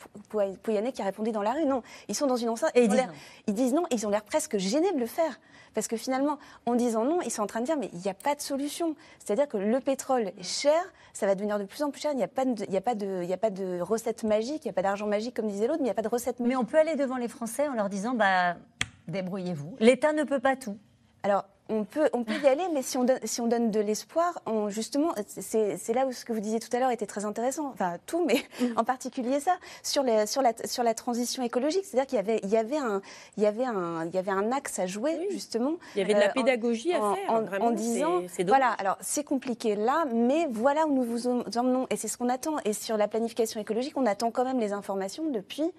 Pouyanné 0.62 0.92
qui 0.92 1.02
a 1.02 1.04
répondu 1.04 1.32
dans 1.32 1.42
la 1.42 1.52
rue. 1.52 1.64
Non, 1.64 1.82
ils 2.06 2.14
sont 2.14 2.28
dans 2.28 2.36
une 2.36 2.50
enceinte. 2.50 2.70
Et 2.76 2.84
ils, 2.84 2.88
disent 2.88 3.08
ils 3.48 3.54
disent 3.54 3.74
non. 3.74 3.84
Ils 3.90 4.06
ont 4.06 4.10
l'air 4.10 4.22
presque 4.22 4.56
gênés 4.58 4.92
de 4.92 5.00
le 5.00 5.06
faire. 5.06 5.21
Parce 5.74 5.88
que 5.88 5.96
finalement, 5.96 6.38
en 6.66 6.74
disant 6.74 7.04
non, 7.04 7.20
ils 7.22 7.30
sont 7.30 7.42
en 7.42 7.46
train 7.46 7.60
de 7.60 7.66
dire 7.66 7.76
mais 7.78 7.90
il 7.92 8.00
n'y 8.00 8.08
a 8.08 8.14
pas 8.14 8.34
de 8.34 8.40
solution. 8.40 8.94
C'est-à-dire 9.18 9.48
que 9.48 9.56
le 9.56 9.80
pétrole 9.80 10.32
est 10.38 10.42
cher, 10.42 10.80
ça 11.12 11.26
va 11.26 11.34
devenir 11.34 11.58
de 11.58 11.64
plus 11.64 11.82
en 11.82 11.90
plus 11.90 12.00
cher. 12.00 12.12
Il 12.12 12.18
n'y 12.18 12.22
a, 12.22 12.28
pas 12.28 12.44
de, 12.44 12.64
il 12.68 12.76
a, 12.76 12.80
pas 12.80 12.94
de, 12.94 13.22
il 13.24 13.32
a 13.32 13.36
pas 13.36 13.50
de 13.50 13.80
recette 13.80 14.24
magique, 14.24 14.64
il 14.64 14.68
n'y 14.68 14.70
a 14.70 14.74
pas 14.74 14.82
d'argent 14.82 15.06
magique 15.06 15.34
comme 15.34 15.48
disait 15.48 15.66
l'autre, 15.66 15.80
mais 15.80 15.86
il 15.86 15.90
n'y 15.90 15.90
a 15.90 15.94
pas 15.94 16.02
de 16.02 16.08
recette 16.08 16.40
magique. 16.40 16.48
Mais 16.48 16.56
on 16.56 16.64
peut 16.64 16.78
aller 16.78 16.96
devant 16.96 17.16
les 17.16 17.28
Français 17.28 17.68
en 17.68 17.74
leur 17.74 17.88
disant 17.88 18.14
bah, 18.14 18.56
débrouillez-vous. 19.08 19.76
L'État 19.80 20.12
ne 20.12 20.24
peut 20.24 20.40
pas 20.40 20.56
tout. 20.56 20.76
Alors, 21.22 21.44
on 21.72 21.84
peut, 21.84 22.08
on 22.12 22.22
peut 22.22 22.38
y 22.42 22.46
aller, 22.46 22.64
mais 22.72 22.82
si 22.82 22.98
on 22.98 23.04
donne, 23.04 23.18
si 23.24 23.40
on 23.40 23.46
donne 23.46 23.70
de 23.70 23.80
l'espoir, 23.80 24.40
justement, 24.68 25.14
c'est 25.26 25.94
là 25.94 26.06
où 26.06 26.12
ce 26.12 26.24
que 26.24 26.32
vous 26.32 26.40
disiez 26.40 26.60
tout 26.60 26.74
à 26.76 26.78
l'heure 26.78 26.90
était 26.90 27.06
très 27.06 27.24
intéressant. 27.24 27.70
Enfin, 27.72 27.96
tout, 28.06 28.24
mais 28.24 28.44
mm. 28.60 28.72
en 28.76 28.84
particulier 28.84 29.40
ça, 29.40 29.56
sur, 29.82 30.02
les, 30.02 30.26
sur, 30.26 30.42
la, 30.42 30.52
sur 30.64 30.82
la 30.82 30.94
transition 30.94 31.42
écologique. 31.42 31.84
C'est-à-dire 31.84 32.06
qu'il 32.06 32.16
y 32.16 32.20
avait, 32.20 32.40
il 32.42 32.50
y, 32.50 32.56
avait 32.56 32.76
un, 32.76 33.00
il 33.36 33.42
y, 33.42 33.46
avait 33.46 33.64
un, 33.64 34.04
il 34.06 34.14
y 34.14 34.18
avait 34.18 34.30
un 34.30 34.52
axe 34.52 34.78
à 34.78 34.86
jouer, 34.86 35.26
justement. 35.30 35.74
Il 35.94 36.00
y 36.00 36.02
avait 36.02 36.14
de 36.14 36.20
la 36.20 36.28
euh, 36.28 36.32
pédagogie 36.34 36.92
à 36.92 37.00
faire. 37.00 37.30
En, 37.30 37.66
en 37.66 37.70
disant, 37.70 38.22
voilà, 38.46 38.70
alors 38.72 38.98
c'est 39.00 39.24
compliqué 39.24 39.74
là, 39.74 40.04
mais 40.12 40.46
voilà 40.50 40.86
où 40.86 40.92
nous 40.92 41.04
vous 41.04 41.26
emmenons. 41.28 41.86
Et 41.90 41.96
c'est 41.96 42.08
ce 42.08 42.18
qu'on 42.18 42.28
attend. 42.28 42.56
Et 42.64 42.72
sur 42.72 42.96
la 42.96 43.08
planification 43.08 43.60
écologique, 43.60 43.96
on 43.96 44.06
attend 44.06 44.30
quand 44.30 44.44
même 44.44 44.60
les 44.60 44.72
informations 44.72 45.30
depuis 45.30 45.70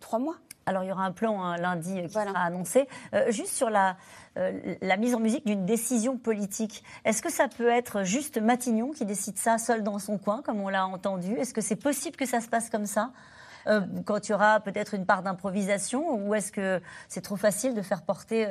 trois 0.00 0.18
mois. 0.18 0.36
Alors 0.68 0.82
il 0.82 0.88
y 0.88 0.92
aura 0.92 1.04
un 1.04 1.12
plan 1.12 1.42
un 1.44 1.56
lundi 1.56 2.02
qui 2.02 2.10
sera 2.10 2.40
annoncé. 2.40 2.88
Euh, 3.14 3.30
juste 3.30 3.52
sur 3.52 3.70
la, 3.70 3.96
euh, 4.36 4.74
la 4.82 4.96
mise 4.96 5.14
en 5.14 5.20
musique 5.20 5.46
d'une 5.46 5.64
décision 5.64 6.18
politique, 6.18 6.82
est-ce 7.04 7.22
que 7.22 7.30
ça 7.30 7.46
peut 7.46 7.68
être 7.68 8.02
juste 8.02 8.38
Matignon 8.38 8.90
qui 8.90 9.04
décide 9.04 9.38
ça 9.38 9.58
seul 9.58 9.84
dans 9.84 10.00
son 10.00 10.18
coin, 10.18 10.42
comme 10.42 10.60
on 10.60 10.68
l'a 10.68 10.84
entendu? 10.86 11.34
Est-ce 11.34 11.54
que 11.54 11.60
c'est 11.60 11.76
possible 11.76 12.16
que 12.16 12.26
ça 12.26 12.40
se 12.40 12.48
passe 12.48 12.68
comme 12.68 12.86
ça? 12.86 13.12
Euh, 13.68 13.80
quand 14.04 14.28
il 14.28 14.32
y 14.32 14.34
aura 14.34 14.58
peut-être 14.58 14.94
une 14.94 15.06
part 15.06 15.22
d'improvisation 15.22 16.14
ou 16.16 16.34
est-ce 16.34 16.50
que 16.50 16.80
c'est 17.08 17.22
trop 17.22 17.36
facile 17.36 17.74
de 17.74 17.82
faire 17.82 18.02
porter 18.02 18.46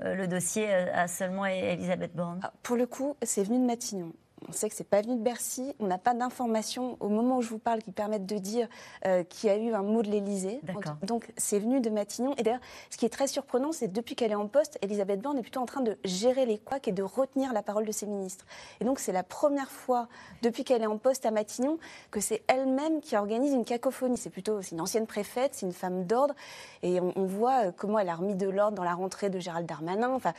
le 0.00 0.26
dossier 0.26 0.70
à 0.70 1.08
seulement 1.08 1.46
Elisabeth 1.46 2.14
Borne? 2.14 2.40
Ah, 2.42 2.52
Pour 2.62 2.76
le 2.76 2.86
coup, 2.86 3.16
c'est 3.22 3.42
venu 3.42 3.58
de 3.58 3.64
Matignon. 3.64 4.12
On 4.48 4.52
sait 4.52 4.68
que 4.68 4.74
c'est 4.74 4.84
pas 4.84 5.00
venu 5.00 5.16
de 5.16 5.22
Bercy. 5.22 5.74
On 5.80 5.86
n'a 5.86 5.98
pas 5.98 6.14
d'informations 6.14 6.96
au 7.00 7.08
moment 7.08 7.38
où 7.38 7.42
je 7.42 7.48
vous 7.48 7.58
parle 7.58 7.82
qui 7.82 7.92
permettent 7.92 8.26
de 8.26 8.38
dire 8.38 8.68
euh, 9.06 9.22
qu'il 9.24 9.48
y 9.48 9.52
a 9.52 9.56
eu 9.56 9.72
un 9.72 9.82
mot 9.82 10.02
de 10.02 10.10
l'Élysée. 10.10 10.60
Donc 11.02 11.32
c'est 11.36 11.58
venu 11.58 11.80
de 11.80 11.90
Matignon. 11.90 12.34
Et 12.36 12.42
d'ailleurs, 12.42 12.60
ce 12.90 12.96
qui 12.96 13.06
est 13.06 13.10
très 13.10 13.26
surprenant, 13.26 13.72
c'est 13.72 13.88
depuis 13.88 14.14
qu'elle 14.14 14.32
est 14.32 14.36
en 14.36 14.48
poste, 14.48 14.78
Elisabeth 14.82 15.20
Borne 15.20 15.38
est 15.38 15.42
plutôt 15.42 15.60
en 15.60 15.66
train 15.66 15.80
de 15.80 15.96
gérer 16.04 16.46
les 16.46 16.58
couacs 16.58 16.88
et 16.88 16.92
de 16.92 17.02
retenir 17.02 17.52
la 17.52 17.62
parole 17.62 17.86
de 17.86 17.92
ses 17.92 18.06
ministres. 18.06 18.44
Et 18.80 18.84
donc 18.84 18.98
c'est 18.98 19.12
la 19.12 19.22
première 19.22 19.70
fois 19.70 20.08
depuis 20.42 20.64
qu'elle 20.64 20.82
est 20.82 20.86
en 20.86 20.98
poste 20.98 21.26
à 21.26 21.30
Matignon 21.30 21.78
que 22.10 22.20
c'est 22.20 22.42
elle-même 22.48 23.00
qui 23.00 23.16
organise 23.16 23.52
une 23.52 23.64
cacophonie. 23.64 24.16
C'est 24.16 24.30
plutôt 24.30 24.60
une 24.60 24.80
ancienne 24.80 25.06
préfète, 25.06 25.54
c'est 25.54 25.66
une 25.66 25.72
femme 25.72 26.04
d'ordre, 26.04 26.34
et 26.82 27.00
on, 27.00 27.24
voit 27.24 27.66
euh, 27.66 27.72
comment 27.74 27.98
elle 27.98 28.08
a 28.08 28.14
remis 28.14 28.34
de 28.34 28.48
l'ordre 28.48 28.76
dans 28.76 28.84
la 28.84 28.94
rentrée 28.94 29.30
de 29.30 29.38
Gérald 29.38 29.66
Darmanin. 29.66 30.10
Enfin, 30.10 30.32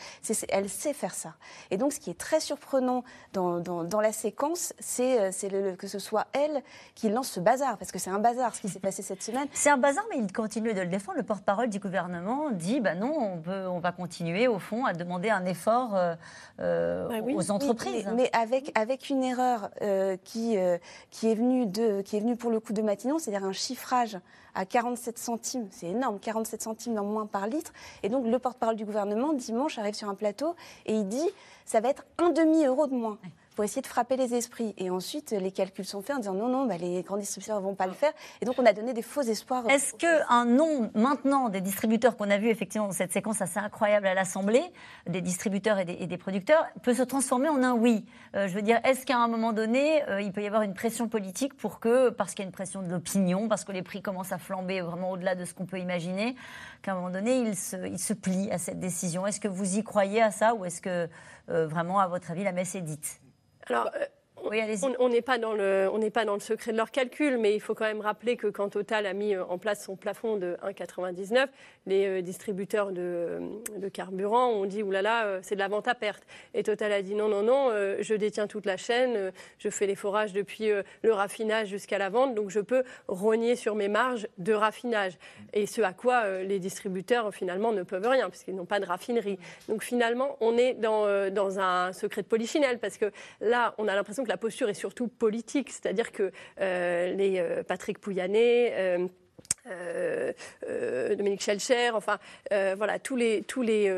elle 0.49 0.69
sait 0.69 0.93
faire 0.93 1.15
ça. 1.15 1.33
Et 1.71 1.77
donc 1.77 1.93
ce 1.93 1.99
qui 1.99 2.09
est 2.09 2.19
très 2.19 2.39
surprenant 2.39 3.03
dans, 3.33 3.59
dans 3.59 3.83
dans 3.94 3.94
la 4.01 4.12
séquence, 4.12 4.73
c'est 4.79 5.19
euh, 5.21 5.75
que 5.75 5.88
ce 5.88 5.99
soit 5.99 6.27
elle 6.34 6.63
qui 6.95 7.10
lance 7.10 7.29
ce 7.29 7.39
bazar, 7.39 7.77
parce 7.77 7.91
que 7.91 7.99
c'est 7.99 8.10
un 8.10 8.19
bazar 8.19 8.55
ce 8.55 8.62
qui 8.62 8.69
s'est 8.69 8.79
passé 8.79 9.01
cette 9.01 9.23
semaine. 9.23 9.47
C'est 9.53 9.69
un 9.69 9.77
bazar, 9.77 10.03
mais 10.10 10.17
il 10.17 10.31
continue 10.31 10.73
de 10.73 10.81
le 10.81 10.88
défendre. 10.88 11.17
Le 11.17 11.23
porte-parole 11.23 11.69
du 11.69 11.79
gouvernement 11.79 12.51
dit 12.51 12.79
bah 12.79 12.95
non, 12.95 13.13
on, 13.19 13.41
peut, 13.41 13.67
on 13.67 13.79
va 13.79 13.91
continuer, 13.91 14.47
au 14.47 14.60
fond, 14.60 14.86
à 14.86 14.93
demander 14.93 15.29
un 15.29 15.45
effort 15.45 15.95
euh, 15.95 16.15
euh, 16.60 17.08
bah 17.08 17.34
aux 17.34 17.51
entreprises. 17.51 18.08
mais, 18.15 18.29
avec, 18.34 18.71
avec 18.75 19.10
une 19.10 19.23
erreur 19.23 19.69
qui, 20.23 20.58
qui, 21.12 21.31
est 21.31 21.36
venue 21.36 21.65
de, 21.65 22.01
qui 22.01 22.17
est 22.17 22.19
venue 22.19 22.36
pour 22.36 22.51
le 22.51 22.60
coup 22.60 22.73
de 22.73 22.81
Matignon, 22.81 23.19
c'est-à-dire 23.19 23.45
un 23.45 23.53
chiffrage 23.53 24.17
à 24.55 24.65
47 24.65 25.17
centimes, 25.17 25.67
c'est 25.69 25.88
énorme, 25.88 26.17
47 26.19 26.62
centimes 26.62 26.97
en 26.97 27.03
moins 27.03 27.25
par 27.25 27.47
litre. 27.47 27.73
Et 28.03 28.10
donc 28.10 28.25
le 28.25 28.39
porte-parole 28.39 28.75
du 28.75 28.86
gouvernement, 28.86 29.34
dimanche, 29.34 29.77
arrive 29.77 29.93
sur 29.93 30.10
un 30.10 30.15
plateau 30.15 30.55
et 30.86 30.95
il 30.95 31.08
dit 31.08 31.29
ça 31.65 31.79
va 31.81 31.89
être 31.89 32.05
un 32.17 32.29
demi-euro 32.29 32.88
de 32.88 32.93
moins. 32.93 33.17
Pour 33.55 33.63
essayer 33.63 33.81
de 33.81 33.87
frapper 33.87 34.17
les 34.17 34.35
esprits. 34.35 34.73
Et 34.77 34.89
ensuite, 34.89 35.31
les 35.31 35.51
calculs 35.51 35.85
sont 35.85 36.01
faits 36.01 36.17
en 36.17 36.19
disant 36.19 36.33
non, 36.33 36.49
non, 36.49 36.65
bah, 36.65 36.77
les 36.77 37.01
grands 37.01 37.17
distributeurs 37.17 37.59
ne 37.59 37.63
vont 37.63 37.75
pas 37.75 37.87
le 37.87 37.93
faire. 37.93 38.11
Et 38.41 38.45
donc, 38.45 38.55
on 38.59 38.65
a 38.65 38.73
donné 38.73 38.93
des 38.93 39.01
faux 39.01 39.21
espoirs. 39.21 39.67
Est-ce 39.69 39.93
qu'un 39.93 40.45
nom 40.45 40.91
maintenant 40.93 41.49
des 41.49 41.61
distributeurs 41.61 42.17
qu'on 42.17 42.29
a 42.29 42.37
vu 42.37 42.49
effectivement 42.49 42.87
dans 42.87 42.93
cette 42.93 43.13
séquence 43.13 43.41
assez 43.41 43.59
incroyable 43.59 44.07
à 44.07 44.13
l'Assemblée, 44.13 44.63
des 45.07 45.21
distributeurs 45.21 45.79
et 45.79 45.85
des, 45.85 46.17
producteurs, 46.17 46.65
peut 46.83 46.93
se 46.93 47.03
transformer 47.03 47.49
en 47.49 47.63
un 47.63 47.73
oui? 47.73 48.05
Euh, 48.35 48.47
Je 48.47 48.53
veux 48.53 48.61
dire, 48.61 48.79
est-ce 48.83 49.05
qu'à 49.05 49.17
un 49.17 49.27
moment 49.27 49.53
donné, 49.53 50.03
euh, 50.09 50.21
il 50.21 50.31
peut 50.31 50.43
y 50.43 50.47
avoir 50.47 50.61
une 50.61 50.73
pression 50.73 51.07
politique 51.07 51.55
pour 51.55 51.79
que, 51.79 52.09
parce 52.09 52.33
qu'il 52.33 52.43
y 52.43 52.45
a 52.45 52.47
une 52.47 52.53
pression 52.53 52.81
de 52.81 52.89
l'opinion, 52.89 53.47
parce 53.47 53.63
que 53.63 53.71
les 53.71 53.83
prix 53.83 54.01
commencent 54.01 54.33
à 54.33 54.37
flamber 54.37 54.81
vraiment 54.81 55.11
au-delà 55.11 55.35
de 55.35 55.45
ce 55.45 55.53
qu'on 55.53 55.65
peut 55.65 55.79
imaginer, 55.79 56.35
qu'à 56.81 56.91
un 56.91 56.95
moment 56.95 57.09
donné, 57.09 57.39
il 57.39 57.55
se, 57.55 57.97
se 57.97 58.13
plie 58.13 58.51
à 58.51 58.57
cette 58.57 58.79
décision? 58.79 59.25
Est-ce 59.25 59.39
que 59.39 59.47
vous 59.47 59.77
y 59.77 59.83
croyez 59.83 60.21
à 60.21 60.31
ça 60.31 60.53
ou 60.53 60.65
est-ce 60.65 60.81
que 60.81 61.07
euh, 61.49 61.67
vraiment, 61.67 61.99
à 61.99 62.07
votre 62.07 62.31
avis, 62.31 62.43
la 62.43 62.51
messe 62.51 62.75
est 62.75 62.81
dite? 62.81 63.21
Alors, 63.67 63.91
on 64.45 65.10
n'est 65.10 65.21
pas, 65.21 65.38
dans 65.38 65.53
le, 65.53 66.39
secret 66.39 66.71
de 66.71 66.77
leur 66.77 66.91
calcul, 66.91 67.38
mais 67.38 67.55
il 67.55 67.60
faut 67.60 67.73
quand 67.73 67.86
même 67.86 68.01
rappeler 68.01 68.38
que 68.38 68.47
quand 68.47 68.69
Total 68.69 69.05
a 69.05 69.13
mis 69.13 69.36
euh, 69.36 69.43
en 69.45 69.58
place 69.58 69.84
son 69.84 69.95
plafond 69.95 70.38
de 70.38 70.58
1,99, 70.63 71.47
les 71.86 72.08
euh, 72.08 72.21
distributeurs 72.21 72.91
de, 72.91 73.39
carburant 73.93 74.49
ont 74.49 74.65
dit 74.65 74.84
oulala, 74.84 75.25
là 75.25 75.36
là, 75.36 75.39
c'est 75.41 75.55
de 75.55 75.60
la 75.60 75.67
vente 75.67 75.88
à 75.88 75.95
perte. 75.95 76.23
Et 76.53 76.63
Total 76.63 76.91
a 76.91 77.01
dit 77.01 77.15
non, 77.15 77.29
non, 77.29 77.43
non, 77.43 77.69
euh, 77.71 77.97
je 78.01 78.13
détiens 78.15 78.47
toute 78.47 78.65
la 78.65 78.77
chaîne, 78.77 79.31
je 79.60 79.69
fais 79.69 79.88
les 79.88 79.95
forages 79.95 80.34
depuis 80.34 80.69
le 81.03 81.13
raffinage 81.13 81.67
jusqu'à 81.67 81.97
la 81.97 82.10
vente, 82.10 82.36
donc 82.36 82.49
je 82.49 82.60
peux 82.60 82.84
rogner 83.08 83.55
sur 83.55 83.75
mes 83.75 83.88
marges 83.88 84.27
de 84.38 84.53
raffinage. 84.53 85.13
Et 85.53 85.65
ce 85.65 85.81
à 85.81 85.93
quoi 85.93 86.39
les 86.41 86.60
distributeurs 86.60 87.34
finalement 87.34 87.71
ne 87.71 87.84
peuvent 87.84 88.08
rien, 88.08 88.29
puisqu'ils 88.29 88.55
n'ont 88.55 88.65
pas 88.65 88.79
de 88.79 88.86
raffinerie. 88.86 89.38
Donc 89.69 89.84
finalement, 89.84 90.38
on 90.41 90.58
est 90.58 90.73
dans, 90.73 91.31
dans 91.31 91.60
un 91.60 91.93
secret 91.93 92.23
de 92.23 92.27
polichinelle, 92.27 92.79
parce 92.79 92.97
que 92.97 93.12
là, 93.41 93.75
on 93.77 93.88
a 93.88 93.95
l'impression 93.95 94.23
que 94.23 94.29
la 94.29 94.35
posture 94.38 94.69
est 94.69 94.74
surtout 94.74 95.08
politique, 95.08 95.71
c'est-à-dire 95.71 96.12
que 96.12 96.32
euh, 96.62 97.13
les 97.13 97.39
euh, 97.39 97.63
Patrick 97.63 98.00
Pouyanné, 98.00 99.08
euh, 99.67 100.32
euh, 100.69 101.15
Dominique 101.15 101.41
Schelcher, 101.41 101.91
enfin 101.93 102.19
euh, 102.51 102.75
voilà, 102.78 102.99
tous 102.99 103.15
les, 103.15 103.43
tous, 103.43 103.62
les, 103.62 103.91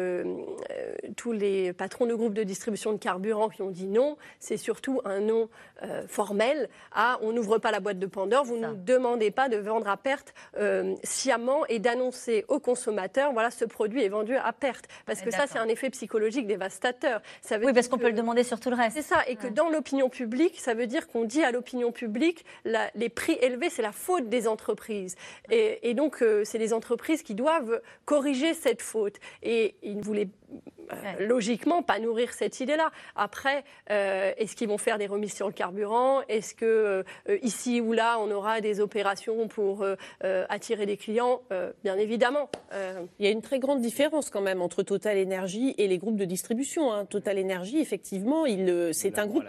tous 1.16 1.32
les 1.32 1.74
patrons 1.74 2.06
de 2.06 2.14
groupes 2.14 2.34
de 2.34 2.44
distribution 2.44 2.94
de 2.94 2.98
carburant 2.98 3.50
qui 3.50 3.62
ont 3.62 3.72
dit 3.72 3.88
non, 3.88 4.18
c'est 4.40 4.58
surtout 4.58 5.02
un 5.06 5.20
non 5.20 5.50
formel 6.08 6.70
à 6.92 7.20
on 7.22 7.32
n'ouvre 7.32 7.60
pas 7.60 7.72
la 7.72 7.80
boîte 7.80 8.00
de 8.00 8.08
Pandore, 8.08 8.44
vous 8.46 8.58
ne 8.58 8.68
nous 8.68 8.76
demandez 8.76 9.30
pas 9.30 9.48
de 9.48 9.58
vendre 9.58 9.88
à 9.88 9.98
perte 9.98 10.34
sciemment 11.04 11.66
et 11.68 11.80
d'annoncer 11.80 12.46
aux 12.48 12.60
consommateurs 12.60 13.32
voilà, 13.34 13.52
ce 13.52 13.66
produit 13.66 14.04
est 14.04 14.10
vendu 14.10 14.36
à 14.36 14.54
perte. 14.54 14.86
Parce 15.06 15.22
que 15.22 15.32
ça, 15.32 15.46
c'est 15.48 15.60
un 15.60 15.68
effet 15.68 15.90
psychologique 15.90 16.48
dévastateur. 16.48 17.22
Ça 17.42 17.58
veut 17.58 17.68
oui, 17.68 17.74
parce 17.74 17.88
qu'on 17.88 17.98
peut 17.98 18.08
le 18.08 18.14
demander 18.14 18.44
sur 18.44 18.60
tout 18.60 18.70
le 18.70 18.76
reste. 18.76 18.96
C'est 18.96 19.04
ça, 19.04 19.24
et 19.28 19.36
que 19.36 19.48
dans 19.48 19.70
l'opinion 19.70 20.10
publique, 20.10 20.60
ça 20.60 20.74
veut 20.74 20.88
dire 20.88 21.08
qu'on 21.08 21.24
dit 21.24 21.44
à 21.44 21.52
l'opinion 21.52 21.92
publique 21.92 22.46
les 22.96 23.10
prix 23.10 23.38
élevés, 23.42 23.70
c'est 23.70 23.82
la 23.82 23.92
faute 23.92 24.30
des 24.30 24.48
entreprises. 24.48 25.16
Et, 25.50 25.57
donc, 25.98 26.22
euh, 26.22 26.44
c'est 26.46 26.60
les 26.60 26.74
entreprises 26.74 27.24
qui 27.24 27.36
doivent 27.36 27.82
corriger 28.06 28.54
cette 28.54 28.82
faute. 28.82 29.16
Et 29.44 29.76
ils 29.84 29.98
ne 29.98 30.04
voulaient 30.04 30.30
euh, 30.94 30.96
logiquement 31.28 31.82
pas 31.82 32.00
nourrir 32.00 32.32
cette 32.34 32.62
idée-là. 32.62 32.92
Après, 33.16 33.66
euh, 33.90 34.32
est-ce 34.38 34.56
qu'ils 34.56 34.70
vont 34.70 34.78
faire 34.78 34.98
des 34.98 35.08
remises 35.08 35.34
sur 35.34 35.48
le 35.48 35.54
carburant? 35.54 36.22
Est-ce 36.30 36.54
que 36.54 37.04
ici 37.42 37.82
ou 37.82 37.92
là, 37.92 38.20
on 38.20 38.32
aura 38.32 38.62
des 38.62 38.80
opérations 38.80 39.48
pour 39.48 39.86
attirer 40.22 40.86
des 40.86 40.98
clients? 40.98 41.42
Bien 41.84 41.98
évidemment. 41.98 42.50
Il 43.20 43.26
y 43.26 43.28
a 43.28 43.32
une 43.32 43.42
très 43.42 43.60
grande 43.60 43.82
différence 43.82 44.30
quand 44.30 44.42
même 44.42 44.62
entre 44.62 44.84
Total 44.84 45.18
Energy 45.22 45.74
et 45.78 45.88
les 45.88 45.98
groupes 45.98 46.16
de 46.16 46.26
distribution. 46.26 46.94
Hein. 46.94 47.06
Total 47.06 47.40
Energy, 47.40 47.80
effectivement, 47.80 48.46
c'est 48.94 49.20
un 49.20 49.26
groupe 49.28 49.46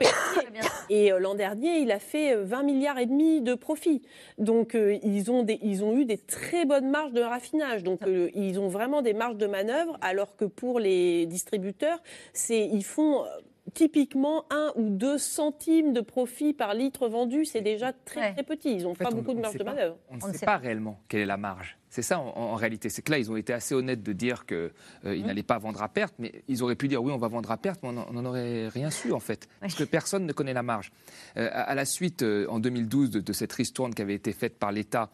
et 0.91 1.11
l'an 1.19 1.35
dernier, 1.35 1.79
il 1.79 1.93
a 1.93 1.99
fait 1.99 2.35
20 2.35 2.63
milliards 2.63 2.99
et 2.99 3.07
demi 3.07 3.43
de 3.43 3.55
profits. 3.55 4.03
Donc, 4.39 4.75
ils 4.75 5.31
ont 5.31 5.43
des, 5.43 5.59
ils 5.63 5.85
ont 5.85 5.97
eu 5.97 5.98
des 6.05 6.19
très 6.19 6.65
bonnes 6.65 6.91
marges 6.91 7.13
de 7.13 7.23
raffinage. 7.23 7.83
Donc, 7.83 8.03
euh, 8.07 8.31
ils 8.35 8.59
ont 8.59 8.69
vraiment 8.69 9.03
des 9.03 9.15
marges 9.15 9.37
de 9.37 9.47
manœuvre, 9.47 9.99
alors 10.01 10.37
que 10.37 10.45
pour 10.45 10.81
les 10.81 11.27
distributeurs, 11.27 12.03
c'est, 12.33 12.67
ils 12.67 12.85
font 12.85 13.25
euh, 13.25 13.29
typiquement 13.75 14.45
1 14.51 14.73
ou 14.77 14.91
2 14.91 15.19
centimes 15.19 15.93
de 15.93 16.01
profit 16.01 16.53
par 16.53 16.75
litre 16.75 17.09
vendu, 17.09 17.45
c'est 17.45 17.61
déjà 17.61 17.93
très 17.93 18.33
très 18.33 18.43
petit. 18.43 18.73
Ils 18.73 18.85
n'ont 18.85 18.95
pas 18.95 19.11
beaucoup 19.11 19.35
de 19.35 19.41
marge 19.41 19.57
de 19.57 19.65
manœuvre. 19.65 19.99
On 20.11 20.29
ne 20.29 20.33
sait 20.33 20.47
pas 20.47 20.57
réellement 20.57 21.01
quelle 21.09 21.21
est 21.21 21.27
la 21.27 21.37
marge. 21.37 21.79
C'est 21.91 22.03
ça 22.03 22.19
en, 22.19 22.55
réalité. 22.55 22.91
C'est 22.91 23.03
que 23.03 23.11
là, 23.11 23.19
ils 23.19 23.31
ont 23.31 23.37
été 23.37 23.53
assez 23.53 23.75
honnêtes 23.75 24.03
de 24.03 24.13
dire 24.13 24.45
qu'ils 24.45 24.57
euh, 24.57 24.71
mmh. 25.05 25.27
n'allaient 25.27 25.43
pas 25.43 25.59
vendre 25.59 25.83
à 25.83 25.89
perte, 25.89 26.15
mais 26.19 26.43
ils 26.47 26.63
auraient 26.63 26.77
pu 26.77 26.87
dire 26.87 27.03
oui, 27.03 27.13
on 27.13 27.19
va 27.19 27.29
vendre 27.29 27.51
à 27.51 27.57
perte, 27.57 27.83
mais 27.83 27.89
on 27.89 28.13
n'en 28.13 28.25
aurait 28.25 28.69
rien 28.69 28.91
su 28.91 29.13
en 29.13 29.21
fait, 29.21 29.49
parce 29.61 29.75
que 29.75 29.85
personne 29.85 30.27
ne 30.27 30.33
connaît 30.33 30.53
la 30.53 30.63
marge. 30.63 30.93
Euh, 31.37 31.49
à, 31.51 31.75
la 31.75 31.85
suite, 31.85 32.23
euh, 32.23 32.47
en 32.51 32.61
2012, 32.61 33.11
de, 33.11 33.33
cette 33.33 33.53
ristourne 33.53 33.95
qui 33.95 34.03
avait 34.03 34.15
été 34.15 34.33
faite 34.33 34.59
par 34.59 34.71
l'État 34.71 35.11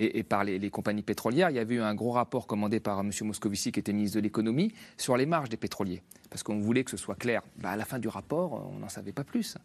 et, 0.00 0.22
par 0.22 0.44
les, 0.44 0.70
compagnies 0.70 1.02
pétrolières, 1.02 1.50
il 1.50 1.56
y 1.56 1.60
avait 1.60 1.76
eu 1.76 1.80
un 1.80 1.94
gros 1.94 2.10
rapport 2.10 2.46
commandé 2.46 2.78
par 2.78 3.00
M. 3.00 3.10
Moscovici, 3.22 3.72
qui 3.72 3.80
était 3.80 3.92
ministre 3.92 4.16
de 4.16 4.22
l'économie, 4.22 4.72
sur 4.96 5.16
les 5.16 5.26
marges 5.26 5.48
des 5.48 5.56
pétroliers, 5.56 6.02
parce 6.30 6.42
qu'on 6.42 6.60
voulait 6.60 6.84
que 6.84 6.90
ce 6.90 6.96
soit 6.96 7.14
clair. 7.14 7.42
Bah, 7.56 7.70
à 7.70 7.76
la 7.76 7.84
fin 7.84 7.98
du 7.98 8.08
rapport, 8.08 8.70
on 8.72 8.78
n'en 8.78 8.88
savait 8.88 9.12
pas 9.12 9.24
plus. 9.24 9.56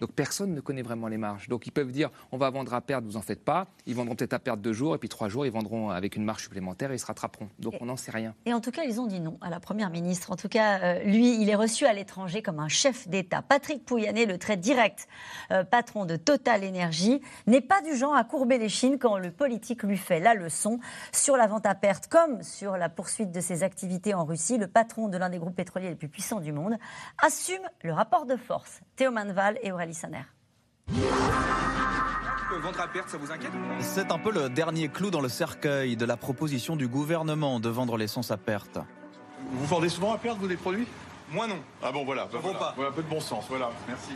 Donc 0.00 0.12
personne 0.12 0.54
ne 0.54 0.60
connaît 0.60 0.82
vraiment 0.82 1.08
les 1.08 1.16
marges. 1.16 1.48
Donc 1.48 1.66
ils 1.66 1.70
peuvent 1.70 1.92
dire 1.92 2.10
on 2.32 2.38
va 2.38 2.50
vendre 2.50 2.74
à 2.74 2.80
perte, 2.80 3.04
vous 3.04 3.16
en 3.16 3.22
faites 3.22 3.44
pas. 3.44 3.66
Ils 3.86 3.94
vendront 3.94 4.14
peut-être 4.14 4.34
à 4.34 4.38
perte 4.38 4.60
deux 4.60 4.72
jours 4.72 4.94
et 4.94 4.98
puis 4.98 5.08
trois 5.08 5.28
jours 5.28 5.46
ils 5.46 5.52
vendront 5.52 5.90
avec 5.90 6.16
une 6.16 6.24
marge 6.24 6.42
supplémentaire 6.42 6.90
et 6.90 6.94
ils 6.94 6.98
se 6.98 7.06
rattraperont. 7.06 7.48
Donc 7.58 7.74
on 7.80 7.86
n'en 7.86 7.96
sait 7.96 8.10
rien. 8.10 8.34
Et 8.46 8.52
en 8.52 8.60
tout 8.60 8.70
cas 8.70 8.82
ils 8.84 9.00
ont 9.00 9.06
dit 9.06 9.20
non 9.20 9.38
à 9.40 9.50
la 9.50 9.60
première 9.60 9.90
ministre. 9.90 10.32
En 10.32 10.36
tout 10.36 10.48
cas 10.48 10.80
euh, 10.80 11.02
lui 11.04 11.40
il 11.40 11.48
est 11.48 11.54
reçu 11.54 11.86
à 11.86 11.92
l'étranger 11.92 12.42
comme 12.42 12.58
un 12.58 12.68
chef 12.68 13.08
d'État. 13.08 13.42
Patrick 13.42 13.84
Pouyanné, 13.84 14.26
le 14.26 14.38
trait 14.38 14.56
direct 14.56 15.08
euh, 15.50 15.64
patron 15.64 16.04
de 16.04 16.16
Total 16.16 16.64
Energy, 16.64 17.20
n'est 17.46 17.60
pas 17.60 17.80
du 17.82 17.96
genre 17.96 18.14
à 18.14 18.24
courber 18.24 18.58
les 18.58 18.68
chines 18.68 18.98
quand 18.98 19.18
le 19.18 19.30
politique 19.30 19.82
lui 19.82 19.96
fait 19.96 20.20
la 20.20 20.34
leçon 20.34 20.80
sur 21.12 21.36
la 21.36 21.46
vente 21.46 21.66
à 21.66 21.74
perte 21.74 22.06
comme 22.06 22.42
sur 22.42 22.76
la 22.76 22.88
poursuite 22.88 23.32
de 23.32 23.40
ses 23.40 23.62
activités 23.62 24.14
en 24.14 24.24
Russie. 24.24 24.58
Le 24.58 24.66
patron 24.66 25.08
de 25.08 25.16
l'un 25.16 25.30
des 25.30 25.38
groupes 25.38 25.56
pétroliers 25.56 25.88
les 25.88 25.94
plus 25.94 26.08
puissants 26.08 26.40
du 26.40 26.52
monde 26.52 26.76
assume 27.18 27.62
le 27.82 27.92
rapport 27.92 28.26
de 28.26 28.36
force. 28.36 28.80
Théo 28.96 29.10
Manval 29.10 29.58
et 29.62 29.69
Aurélie 29.72 29.94
Saner. 29.94 30.22
Ventre 32.60 32.80
à 32.80 32.88
perte, 32.88 33.08
ça 33.08 33.16
vous 33.16 33.30
inquiète? 33.32 33.52
C'est 33.78 34.12
un 34.12 34.18
peu 34.18 34.30
le 34.30 34.50
dernier 34.50 34.88
clou 34.88 35.10
dans 35.10 35.22
le 35.22 35.30
cercueil 35.30 35.96
de 35.96 36.04
la 36.04 36.18
proposition 36.18 36.76
du 36.76 36.88
gouvernement 36.88 37.58
de 37.58 37.70
vendre 37.70 37.96
l'essence 37.96 38.30
à 38.30 38.36
perte. 38.36 38.78
Vous 39.52 39.66
vendez 39.66 39.88
souvent 39.88 40.12
à 40.12 40.18
perte, 40.18 40.38
vous, 40.38 40.46
des 40.46 40.56
produits? 40.56 40.86
Moi, 41.32 41.46
non. 41.46 41.58
Ah 41.82 41.90
bon, 41.90 42.04
voilà. 42.04 42.28
Bah, 42.30 42.38
voilà. 42.42 42.88
un 42.90 42.92
peu 42.92 43.02
de 43.02 43.08
bon 43.08 43.20
sens, 43.20 43.46
voilà. 43.48 43.70
Merci. 43.88 44.10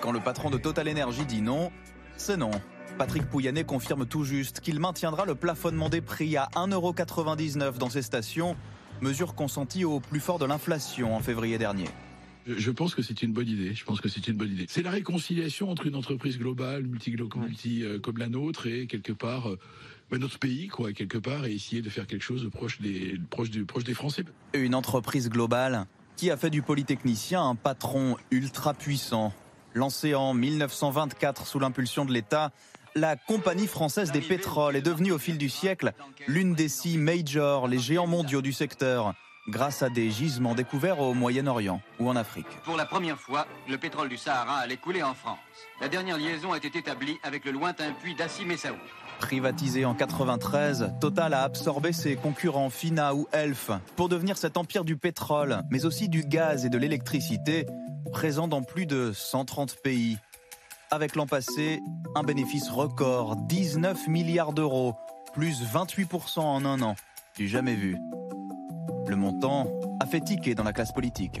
Quand 0.00 0.12
le 0.12 0.20
patron 0.20 0.48
de 0.48 0.58
Total 0.58 0.88
Energy 0.88 1.24
dit 1.24 1.42
non, 1.42 1.72
c'est 2.16 2.36
non. 2.36 2.52
Patrick 2.98 3.28
Pouyanné 3.28 3.64
confirme 3.64 4.06
tout 4.06 4.24
juste 4.24 4.60
qu'il 4.60 4.78
maintiendra 4.78 5.24
le 5.24 5.34
plafonnement 5.34 5.88
des 5.88 6.00
prix 6.00 6.36
à 6.36 6.48
1,99€ 6.54 7.78
dans 7.78 7.90
ses 7.90 8.02
stations, 8.02 8.56
mesure 9.00 9.34
consentie 9.34 9.84
au 9.84 9.98
plus 9.98 10.20
fort 10.20 10.38
de 10.38 10.44
l'inflation 10.44 11.16
en 11.16 11.20
février 11.20 11.58
dernier. 11.58 11.88
Je 12.56 12.70
pense 12.70 12.94
que 12.94 13.02
c'est 13.02 13.22
une 13.22 13.32
bonne 13.32 13.48
idée. 13.48 13.74
Je 13.74 13.84
pense 13.84 14.00
que 14.00 14.08
c'est 14.08 14.26
une 14.26 14.36
bonne 14.36 14.50
idée. 14.50 14.66
C'est 14.68 14.82
la 14.82 14.90
réconciliation 14.90 15.70
entre 15.70 15.86
une 15.86 15.94
entreprise 15.94 16.38
globale, 16.38 16.84
multi, 16.84 17.14
multi 17.36 17.84
euh, 17.84 17.98
comme 17.98 18.16
la 18.16 18.28
nôtre 18.28 18.66
et 18.66 18.86
quelque 18.86 19.12
part 19.12 19.50
euh, 19.50 19.58
bah, 20.10 20.18
notre 20.18 20.38
pays, 20.38 20.68
quoi, 20.68 20.92
quelque 20.92 21.18
part, 21.18 21.44
et 21.44 21.52
essayer 21.52 21.82
de 21.82 21.90
faire 21.90 22.06
quelque 22.06 22.22
chose 22.22 22.42
de 22.42 22.48
proche 22.48 22.80
des, 22.80 23.18
proche 23.28 23.50
du, 23.50 23.64
proche 23.66 23.84
des 23.84 23.94
Français. 23.94 24.24
Une 24.54 24.74
entreprise 24.74 25.28
globale 25.28 25.86
qui 26.16 26.30
a 26.30 26.36
fait 26.36 26.50
du 26.50 26.62
polytechnicien 26.62 27.42
un 27.42 27.54
patron 27.54 28.16
ultra 28.30 28.74
puissant. 28.74 29.32
Lancé 29.74 30.14
en 30.14 30.32
1924 30.32 31.46
sous 31.46 31.58
l'impulsion 31.58 32.06
de 32.06 32.12
l'État, 32.12 32.52
la 32.94 33.16
Compagnie 33.16 33.66
française 33.66 34.10
des 34.10 34.22
pétroles 34.22 34.74
est 34.74 34.82
devenue 34.82 35.12
au 35.12 35.18
fil 35.18 35.38
du 35.38 35.48
siècle 35.48 35.92
l'une 36.26 36.54
des 36.54 36.68
six 36.68 36.96
majors, 36.96 37.68
les 37.68 37.78
géants 37.78 38.06
mondiaux 38.06 38.42
du 38.42 38.52
secteur 38.52 39.14
grâce 39.48 39.82
à 39.82 39.88
des 39.88 40.10
gisements 40.10 40.54
découverts 40.54 41.00
au 41.00 41.14
Moyen-Orient 41.14 41.80
ou 41.98 42.08
en 42.08 42.16
Afrique. 42.16 42.46
Pour 42.64 42.76
la 42.76 42.84
première 42.84 43.18
fois, 43.18 43.46
le 43.68 43.78
pétrole 43.78 44.08
du 44.08 44.16
Sahara 44.16 44.58
allait 44.58 44.76
couler 44.76 45.02
en 45.02 45.14
France. 45.14 45.38
La 45.80 45.88
dernière 45.88 46.18
liaison 46.18 46.52
a 46.52 46.58
été 46.58 46.78
établie 46.78 47.18
avec 47.22 47.44
le 47.44 47.52
lointain 47.52 47.92
puits 48.00 48.14
d'Assi 48.14 48.44
Messaoud. 48.44 48.76
Privatisé 49.18 49.84
en 49.84 49.94
93, 49.94 50.92
Total 51.00 51.34
a 51.34 51.42
absorbé 51.42 51.92
ses 51.92 52.14
concurrents 52.14 52.70
FINA 52.70 53.14
ou 53.14 53.26
ELF 53.32 53.72
pour 53.96 54.08
devenir 54.08 54.36
cet 54.36 54.56
empire 54.56 54.84
du 54.84 54.96
pétrole, 54.96 55.62
mais 55.70 55.86
aussi 55.86 56.08
du 56.08 56.22
gaz 56.22 56.64
et 56.64 56.68
de 56.68 56.78
l'électricité, 56.78 57.66
présent 58.12 58.46
dans 58.46 58.62
plus 58.62 58.86
de 58.86 59.12
130 59.12 59.76
pays. 59.82 60.18
Avec 60.90 61.16
l'an 61.16 61.26
passé, 61.26 61.80
un 62.14 62.22
bénéfice 62.22 62.70
record, 62.70 63.36
19 63.48 64.08
milliards 64.08 64.52
d'euros, 64.52 64.94
plus 65.34 65.62
28% 65.62 66.40
en 66.40 66.64
un 66.64 66.80
an, 66.80 66.94
du 67.36 67.48
jamais 67.48 67.74
vu. 67.74 67.98
Le 69.08 69.16
montant 69.16 69.66
a 70.00 70.06
fait 70.06 70.20
tiquer 70.20 70.54
dans 70.54 70.64
la 70.64 70.74
classe 70.74 70.92
politique. 70.92 71.40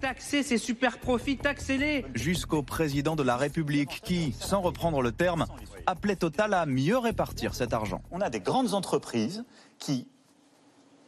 Taxer 0.00 0.42
ces 0.42 0.56
super 0.56 0.98
profits, 0.98 1.36
taxez-les 1.36 2.06
Jusqu'au 2.14 2.62
président 2.62 3.16
de 3.16 3.22
la 3.22 3.36
République 3.36 4.00
qui, 4.02 4.34
sans 4.40 4.62
reprendre 4.62 5.02
le 5.02 5.12
terme, 5.12 5.44
appelait 5.86 6.16
Total 6.16 6.54
à 6.54 6.64
mieux 6.64 6.96
répartir 6.96 7.54
cet 7.54 7.74
argent. 7.74 8.00
On 8.10 8.22
a 8.22 8.30
des 8.30 8.40
grandes 8.40 8.72
entreprises 8.72 9.44
qui 9.78 10.08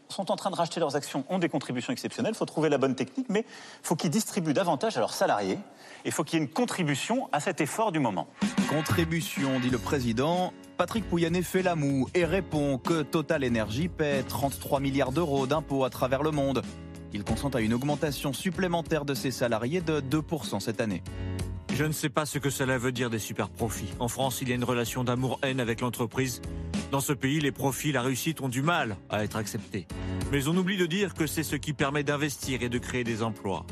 sont 0.08 0.30
en 0.30 0.36
train 0.36 0.50
de 0.50 0.56
racheter 0.56 0.80
leurs 0.80 0.96
actions 0.96 1.24
ont 1.28 1.38
des 1.38 1.48
contributions 1.48 1.92
exceptionnelles. 1.92 2.32
Il 2.34 2.38
faut 2.38 2.44
trouver 2.44 2.68
la 2.68 2.78
bonne 2.78 2.94
technique, 2.94 3.28
mais 3.30 3.46
il 3.48 3.86
faut 3.86 3.96
qu'ils 3.96 4.10
distribuent 4.10 4.52
davantage 4.52 4.96
à 4.96 5.00
leurs 5.00 5.14
salariés. 5.14 5.58
Et 6.04 6.08
il 6.08 6.12
faut 6.12 6.24
qu'il 6.24 6.38
y 6.38 6.42
ait 6.42 6.44
une 6.44 6.50
contribution 6.50 7.28
à 7.32 7.40
cet 7.40 7.60
effort 7.60 7.92
du 7.92 8.00
moment. 8.00 8.26
Contribution, 8.68 9.60
dit 9.60 9.70
le 9.70 9.78
président. 9.78 10.52
Patrick 10.80 11.04
Pouyanné 11.04 11.42
fait 11.42 11.60
la 11.60 11.76
moue 11.76 12.08
et 12.14 12.24
répond 12.24 12.78
que 12.78 13.02
Total 13.02 13.44
Energy 13.44 13.88
paie 13.88 14.22
33 14.26 14.80
milliards 14.80 15.12
d'euros 15.12 15.46
d'impôts 15.46 15.84
à 15.84 15.90
travers 15.90 16.22
le 16.22 16.30
monde. 16.30 16.62
Il 17.12 17.22
consent 17.22 17.50
à 17.50 17.60
une 17.60 17.74
augmentation 17.74 18.32
supplémentaire 18.32 19.04
de 19.04 19.12
ses 19.12 19.30
salariés 19.30 19.82
de 19.82 20.00
2% 20.00 20.58
cette 20.58 20.80
année. 20.80 21.02
Je 21.74 21.84
ne 21.84 21.92
sais 21.92 22.08
pas 22.08 22.24
ce 22.24 22.38
que 22.38 22.48
cela 22.48 22.78
veut 22.78 22.92
dire 22.92 23.10
des 23.10 23.18
super 23.18 23.50
profits. 23.50 23.90
En 23.98 24.08
France, 24.08 24.40
il 24.40 24.48
y 24.48 24.52
a 24.52 24.54
une 24.54 24.64
relation 24.64 25.04
d'amour-haine 25.04 25.60
avec 25.60 25.82
l'entreprise. 25.82 26.40
Dans 26.90 27.00
ce 27.00 27.12
pays, 27.12 27.40
les 27.40 27.52
profits, 27.52 27.92
la 27.92 28.00
réussite 28.00 28.40
ont 28.40 28.48
du 28.48 28.62
mal 28.62 28.96
à 29.10 29.22
être 29.22 29.36
acceptés. 29.36 29.86
Mais 30.32 30.48
on 30.48 30.56
oublie 30.56 30.78
de 30.78 30.86
dire 30.86 31.12
que 31.12 31.26
c'est 31.26 31.42
ce 31.42 31.56
qui 31.56 31.74
permet 31.74 32.04
d'investir 32.04 32.62
et 32.62 32.70
de 32.70 32.78
créer 32.78 33.04
des 33.04 33.22
emplois. 33.22 33.66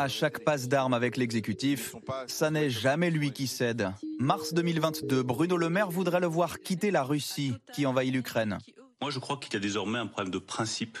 À 0.00 0.06
chaque 0.06 0.44
passe 0.44 0.68
d'armes 0.68 0.94
avec 0.94 1.16
l'exécutif, 1.16 1.96
ça 2.28 2.52
n'est 2.52 2.70
jamais 2.70 3.10
lui 3.10 3.32
qui 3.32 3.48
cède. 3.48 3.90
Mars 4.20 4.54
2022, 4.54 5.24
Bruno 5.24 5.56
Le 5.56 5.68
Maire 5.70 5.90
voudrait 5.90 6.20
le 6.20 6.28
voir 6.28 6.60
quitter 6.60 6.92
la 6.92 7.02
Russie 7.02 7.54
qui 7.72 7.84
envahit 7.84 8.14
l'Ukraine. 8.14 8.58
Moi, 9.00 9.10
je 9.10 9.18
crois 9.18 9.38
qu'il 9.38 9.52
y 9.54 9.56
a 9.56 9.60
désormais 9.60 9.98
un 9.98 10.06
problème 10.06 10.32
de 10.32 10.38
principe 10.38 10.98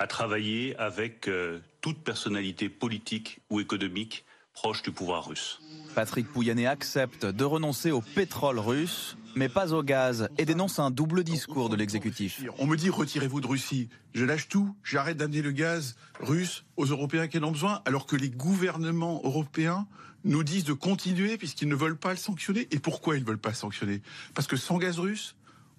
à 0.00 0.08
travailler 0.08 0.74
avec 0.78 1.28
euh, 1.28 1.60
toute 1.80 2.02
personnalité 2.02 2.68
politique 2.68 3.38
ou 3.50 3.60
économique 3.60 4.24
proche 4.58 4.82
du 4.82 4.90
pouvoir 4.90 5.28
russe. 5.28 5.60
Patrick 5.94 6.26
Pouyanné 6.32 6.66
accepte 6.66 7.24
de 7.24 7.44
renoncer 7.44 7.92
au 7.92 8.00
pétrole 8.00 8.58
russe, 8.58 9.16
mais 9.36 9.48
pas 9.48 9.72
au 9.72 9.84
gaz, 9.84 10.28
et 10.36 10.44
dénonce 10.44 10.80
un 10.80 10.90
double 10.90 11.22
discours 11.22 11.68
de 11.68 11.76
l'exécutif. 11.76 12.42
On 12.58 12.66
me 12.66 12.76
dit 12.76 12.90
retirez-vous 12.90 13.40
de 13.40 13.46
Russie. 13.46 13.88
Je 14.14 14.24
lâche 14.24 14.48
tout, 14.48 14.74
j'arrête 14.82 15.16
d'amener 15.16 15.42
le 15.42 15.52
gaz 15.52 15.94
russe 16.18 16.64
aux 16.76 16.86
Européens 16.86 17.28
qui 17.28 17.38
en 17.38 17.44
ont 17.44 17.52
besoin, 17.52 17.82
alors 17.84 18.04
que 18.04 18.16
les 18.16 18.30
gouvernements 18.30 19.20
européens 19.22 19.86
nous 20.24 20.42
disent 20.42 20.64
de 20.64 20.72
continuer 20.72 21.38
puisqu'ils 21.38 21.68
ne 21.68 21.76
veulent 21.76 21.96
pas 21.96 22.10
le 22.10 22.16
sanctionner. 22.16 22.66
Et 22.72 22.80
pourquoi 22.80 23.16
ils 23.16 23.22
ne 23.22 23.26
veulent 23.28 23.38
pas 23.38 23.50
le 23.50 23.54
sanctionner? 23.54 24.02
Parce 24.34 24.48
que 24.48 24.56
sans 24.56 24.78
gaz 24.78 24.98
russe, 24.98 25.36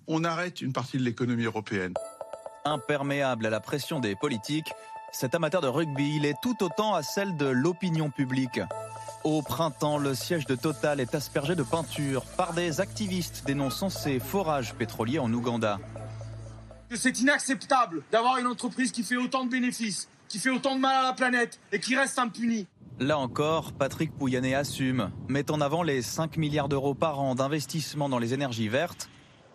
on 0.08 0.24
arrête 0.24 0.62
une 0.62 0.72
partie 0.72 0.98
de 0.98 1.04
l'économie 1.04 1.44
européenne. 1.44 1.96
Imperméable 2.63 3.46
à 3.46 3.50
la 3.50 3.60
pression 3.60 4.00
des 4.00 4.15
politiques, 4.15 4.72
cet 5.12 5.36
amateur 5.36 5.62
de 5.62 5.67
rugby, 5.67 6.15
il 6.15 6.26
est 6.26 6.36
tout 6.41 6.63
autant 6.63 6.93
à 6.93 7.04
celle 7.04 7.36
de 7.36 7.45
l'opinion 7.45 8.10
publique. 8.10 8.60
Au 9.24 9.41
printemps, 9.41 9.98
le 9.98 10.15
siège 10.15 10.45
de 10.45 10.56
Total 10.56 11.00
est 11.00 11.13
aspergé 11.13 11.56
de 11.56 11.63
peinture 11.63 12.24
par 12.38 12.54
des 12.54 12.80
activistes 12.80 13.43
dénonçant 13.45 13.89
ces 13.89 14.19
forages 14.19 14.74
pétroliers 14.76 15.19
en 15.19 15.34
Ouganda. 15.34 15.80
C'est 16.95 17.19
inacceptable 17.19 18.04
d'avoir 18.12 18.38
une 18.38 18.48
entreprise 18.48 18.91
qui 18.91 19.04
fait 19.04 19.17
autant 19.17 19.45
de 19.45 19.50
bénéfices, 19.50 20.08
qui 20.28 20.39
fait 20.39 20.50
autant 20.50 20.76
de 20.76 20.82
mal 20.82 20.95
à 20.95 21.08
la 21.10 21.13
planète 21.13 21.60
et 21.72 21.80
qui 21.80 21.95
reste 21.95 22.17
impunie. 22.17 22.67
Là 23.00 23.17
encore, 23.17 23.74
Patrick 23.74 24.12
Pouyanné 24.12 24.56
assume, 24.56 25.12
met 25.28 25.52
en 25.52 25.62
avant 25.62 25.84
les 25.84 26.02
5 26.02 26.38
milliards 26.38 26.69
d'euros 26.69 26.95
par 26.95 27.19
an 27.19 27.36
d'investissement 27.36 28.10
dans 28.10 28.19
les 28.19 28.34
énergies 28.34 28.67
vertes. 28.67 29.10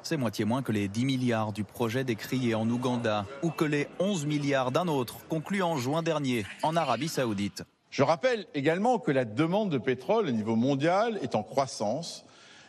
C'est 0.04 0.18
moitié 0.18 0.44
moins 0.44 0.62
que 0.62 0.70
les 0.70 0.86
10 0.86 1.06
milliards 1.06 1.52
du 1.52 1.64
projet 1.64 2.04
décrié 2.04 2.54
en 2.54 2.68
Ouganda 2.68 3.24
ou 3.42 3.48
que 3.48 3.64
les 3.64 3.88
11 4.00 4.26
milliards 4.26 4.70
d'un 4.70 4.86
autre 4.86 5.26
conclu 5.28 5.62
en 5.62 5.78
juin 5.78 6.02
dernier 6.02 6.44
en 6.62 6.76
Arabie 6.76 7.08
saoudite. 7.08 7.64
Je 7.88 8.02
rappelle 8.02 8.44
également 8.54 8.98
que 8.98 9.10
la 9.10 9.24
demande 9.24 9.70
de 9.70 9.78
pétrole 9.78 10.28
au 10.28 10.30
niveau 10.30 10.56
mondial 10.56 11.18
est 11.22 11.34
en 11.34 11.42
croissance 11.42 12.26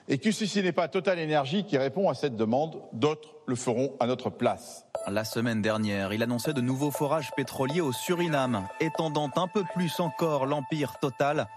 et 0.07 0.17
que 0.17 0.31
si 0.31 0.47
ce 0.47 0.59
n'est 0.59 0.71
pas 0.71 0.87
Total 0.87 1.19
Energy 1.19 1.65
qui 1.65 1.77
répond 1.77 2.09
à 2.09 2.13
cette 2.13 2.37
demande, 2.37 2.81
d'autres 2.93 3.35
le 3.47 3.55
feront 3.55 3.91
à 3.99 4.07
notre 4.07 4.29
place. 4.29 4.85
La 5.05 5.25
semaine 5.25 5.61
dernière, 5.61 6.13
il 6.13 6.23
annonçait 6.23 6.53
de 6.53 6.61
nouveaux 6.61 6.91
forages 6.91 7.31
pétroliers 7.35 7.81
au 7.81 7.91
Suriname, 7.91 8.65
étendant 8.79 9.29
un 9.35 9.47
peu 9.49 9.63
plus 9.73 9.99
encore 9.99 10.45
l'empire 10.45 10.99
Total, 11.01 11.47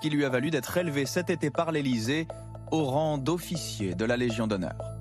qui 0.00 0.08
lui 0.08 0.24
a 0.24 0.30
valu 0.30 0.50
d'être 0.50 0.78
élevé 0.78 1.04
cet 1.04 1.28
été 1.28 1.50
par 1.50 1.72
l'Élysée 1.72 2.26
au 2.70 2.84
rang 2.84 3.18
d'officier 3.18 3.94
de 3.94 4.06
la 4.06 4.16
Légion 4.16 4.46
d'honneur. 4.46 4.99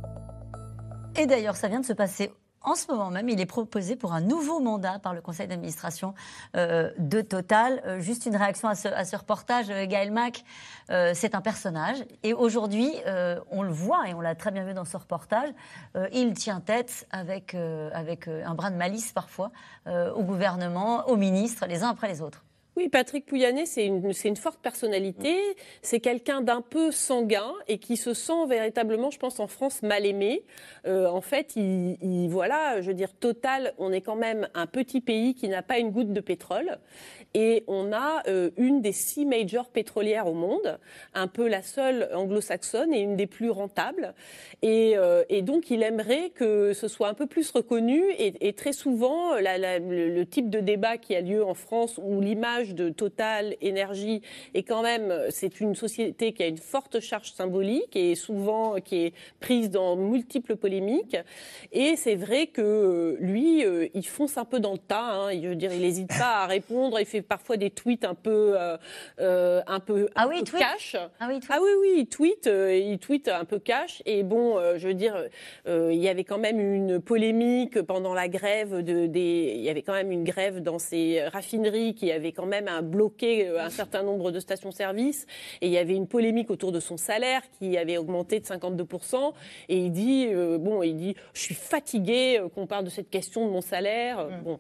Et 1.20 1.26
d'ailleurs, 1.26 1.58
ça 1.58 1.68
vient 1.68 1.82
de 1.82 1.86
se 1.86 1.92
passer 1.92 2.32
en 2.62 2.76
ce 2.76 2.92
moment 2.92 3.10
même, 3.10 3.30
il 3.30 3.40
est 3.40 3.46
proposé 3.46 3.96
pour 3.96 4.12
un 4.12 4.20
nouveau 4.20 4.60
mandat 4.60 5.00
par 5.00 5.14
le 5.14 5.22
conseil 5.22 5.48
d'administration 5.48 6.14
euh, 6.58 6.92
de 6.98 7.22
Total. 7.22 7.82
Euh, 7.86 8.02
juste 8.02 8.26
une 8.26 8.36
réaction 8.36 8.68
à 8.68 8.76
ce, 8.76 9.16
reportage, 9.16 9.70
euh, 9.70 9.86
Gaël 9.86 10.12
Mac, 10.12 10.44
c'est 11.14 11.36
un 11.36 11.42
personnage. 11.42 11.98
Et 12.24 12.34
aujourd'hui, 12.34 12.92
on 13.52 13.62
le 13.62 13.72
voit, 13.72 14.10
et 14.10 14.14
on 14.14 14.22
l'a 14.22 14.34
très 14.34 14.52
bien 14.52 14.66
vu 14.66 14.74
dans 14.74 14.86
ce 14.86 14.98
reportage, 14.98 15.50
il 16.12 16.34
tient 16.34 16.62
tête 16.62 17.08
avec, 17.12 17.54
un 17.54 18.56
brin 18.56 18.72
de 18.72 18.76
malice 18.76 19.12
parfois 19.12 19.52
au 19.86 20.24
gouvernement, 20.24 21.08
aux 21.08 21.16
ministres, 21.16 21.68
les 21.68 21.84
uns 21.84 21.90
après 21.90 22.08
les 22.08 22.22
autres. 22.22 22.44
Oui, 22.80 22.88
Patrick 22.88 23.26
Pouyanné, 23.26 23.66
c'est 23.66 23.86
une, 23.86 24.14
une, 24.24 24.36
forte 24.38 24.62
personnalité. 24.62 25.38
C'est 25.82 26.00
quelqu'un 26.00 26.40
d'un 26.40 26.62
peu 26.62 26.92
sanguin 26.92 27.52
et 27.68 27.78
qui 27.78 27.98
se 27.98 28.14
sent 28.14 28.48
véritablement, 28.48 29.12
je 29.12 29.20
pense, 29.20 29.42
en 29.42 29.48
France 29.48 29.84
mal 29.84 30.06
aimé. 30.06 30.44
Euh, 30.88 31.10
en 31.10 31.20
fait, 31.20 31.58
il, 31.58 31.98
il, 32.02 32.30
voilà, 32.30 32.80
je 32.80 32.88
veux 32.88 32.94
dire, 32.94 33.14
Total, 33.14 33.74
on 33.80 33.92
est 33.92 34.00
quand 34.00 34.16
même 34.16 34.48
un 34.54 34.66
petit 34.66 35.02
pays 35.02 35.36
qui 35.36 35.50
n'a 35.50 35.62
pas 35.62 35.78
une 35.78 35.92
goutte 35.92 36.14
de 36.14 36.22
pétrole 36.22 36.80
et 37.34 37.64
on 37.68 37.94
a 37.94 38.24
euh, 38.28 38.50
une 38.58 38.82
des 38.82 38.92
six 38.92 39.26
majors 39.26 39.70
pétrolières 39.70 40.28
au 40.28 40.34
monde, 40.34 40.80
un 41.14 41.28
peu 41.28 41.48
la 41.48 41.62
seule 41.62 42.10
anglo-saxonne 42.14 42.94
et 42.94 43.02
une 43.02 43.16
des 43.16 43.28
plus 43.28 43.50
rentables. 43.50 44.14
Et, 44.62 44.94
euh, 44.98 45.24
donc, 45.42 45.70
il 45.70 45.84
aimerait 45.84 46.32
que 46.32 46.74
ce 46.74 46.88
soit 46.88 47.08
un 47.08 47.14
peu 47.14 47.28
plus 47.28 47.52
reconnu. 47.52 48.04
Et, 48.18 48.54
très 48.54 48.74
souvent, 48.74 49.36
le, 49.36 50.10
le, 50.10 50.26
type 50.26 50.50
de 50.50 50.60
débat 50.60 50.98
qui 50.98 51.16
a 51.16 51.22
lieu 51.22 51.44
en 51.44 51.54
France, 51.54 52.00
où 52.02 52.20
l'image 52.20 52.69
de 52.74 52.90
Total 52.90 53.56
Énergie 53.62 54.22
est 54.54 54.64
quand 54.64 54.82
même, 54.82 55.14
c'est 55.30 55.60
une 55.60 55.76
société 55.76 56.34
qui 56.34 56.44
a 56.44 56.48
une 56.48 56.58
forte 56.58 57.00
charge 57.00 57.32
symbolique 57.32 57.96
et 57.96 58.16
souvent 58.16 58.76
qui 58.80 59.06
est 59.06 59.14
prise 59.40 59.70
dans 59.70 59.96
multiples 59.96 60.56
polémiques. 60.56 61.18
Et 61.72 61.96
c'est 61.96 62.16
vrai 62.16 62.48
que 62.48 63.18
lui, 63.20 63.66
euh, 63.66 63.88
il 63.94 64.06
fonce 64.06 64.38
un 64.38 64.46
peu 64.46 64.60
dans 64.60 64.74
le 64.74 64.78
tas. 64.78 65.28
Hein. 65.28 65.42
Je 65.42 65.48
veux 65.50 65.56
dire, 65.56 65.74
il 65.74 65.82
n'hésite 65.82 66.10
pas 66.10 66.44
à 66.44 66.48
répondre. 66.48 67.00
Il 67.00 67.06
fait 67.06 67.22
parfois 67.22 67.58
des 67.58 67.70
tweets 67.70 68.06
un 68.06 68.16
peu, 68.16 68.54
euh, 68.60 68.78
euh, 69.20 69.62
un 69.68 69.80
peu, 69.80 70.10
ah 70.16 70.28
oui, 70.28 70.44
cash. 70.44 70.96
Ah 71.20 71.28
oui, 71.30 71.40
ah 71.50 71.60
oui, 71.62 71.70
oui, 71.82 71.94
il 72.00 72.08
tweet, 72.08 72.48
il 72.48 72.98
tweet 73.00 73.28
un 73.28 73.46
peu 73.46 73.60
cash. 73.60 74.02
Et 74.06 74.24
bon, 74.24 74.60
je 74.78 74.88
veux 74.88 74.94
dire, 74.94 75.26
il 75.68 75.96
y 75.96 76.10
avait 76.10 76.24
quand 76.24 76.38
même 76.38 76.60
une 76.60 77.00
polémique 77.00 77.82
pendant 77.82 78.14
la 78.14 78.28
grève 78.28 78.84
de, 78.84 79.06
des, 79.06 79.54
il 79.56 79.62
y 79.62 79.70
avait 79.70 79.82
quand 79.82 79.94
même 79.94 80.12
une 80.12 80.24
grève 80.24 80.62
dans 80.62 80.80
ces 80.80 81.22
raffineries 81.22 81.96
qui 81.96 82.12
avait 82.12 82.32
quand 82.32 82.46
même 82.46 82.59
un 82.68 82.82
bloqué 82.82 83.48
un 83.48 83.70
certain 83.70 84.04
nombre 84.04 84.32
de 84.32 84.40
stations-service. 84.40 85.26
Et 85.62 85.68
il 85.68 85.72
y 85.72 85.78
avait 85.78 85.96
une 85.96 86.08
polémique 86.08 86.50
autour 86.50 86.72
de 86.72 86.80
son 86.80 86.98
salaire 86.98 87.42
qui 87.58 87.78
avait 87.78 87.98
augmenté 87.98 88.40
de 88.40 88.46
52%. 88.46 89.34
Et 89.70 89.78
il 89.78 89.92
dit, 89.92 90.28
bon, 90.60 90.84
il 90.84 90.96
dit, 90.96 91.16
je 91.34 91.42
suis 91.42 91.56
fatigué 91.56 92.42
qu'on 92.56 92.68
parle 92.68 92.86
de 92.86 92.90
cette 92.90 93.10
question 93.10 93.46
de 93.46 93.52
mon 93.52 93.62
salaire. 93.62 94.26
Mm. 94.26 94.44
Bon. 94.44 94.60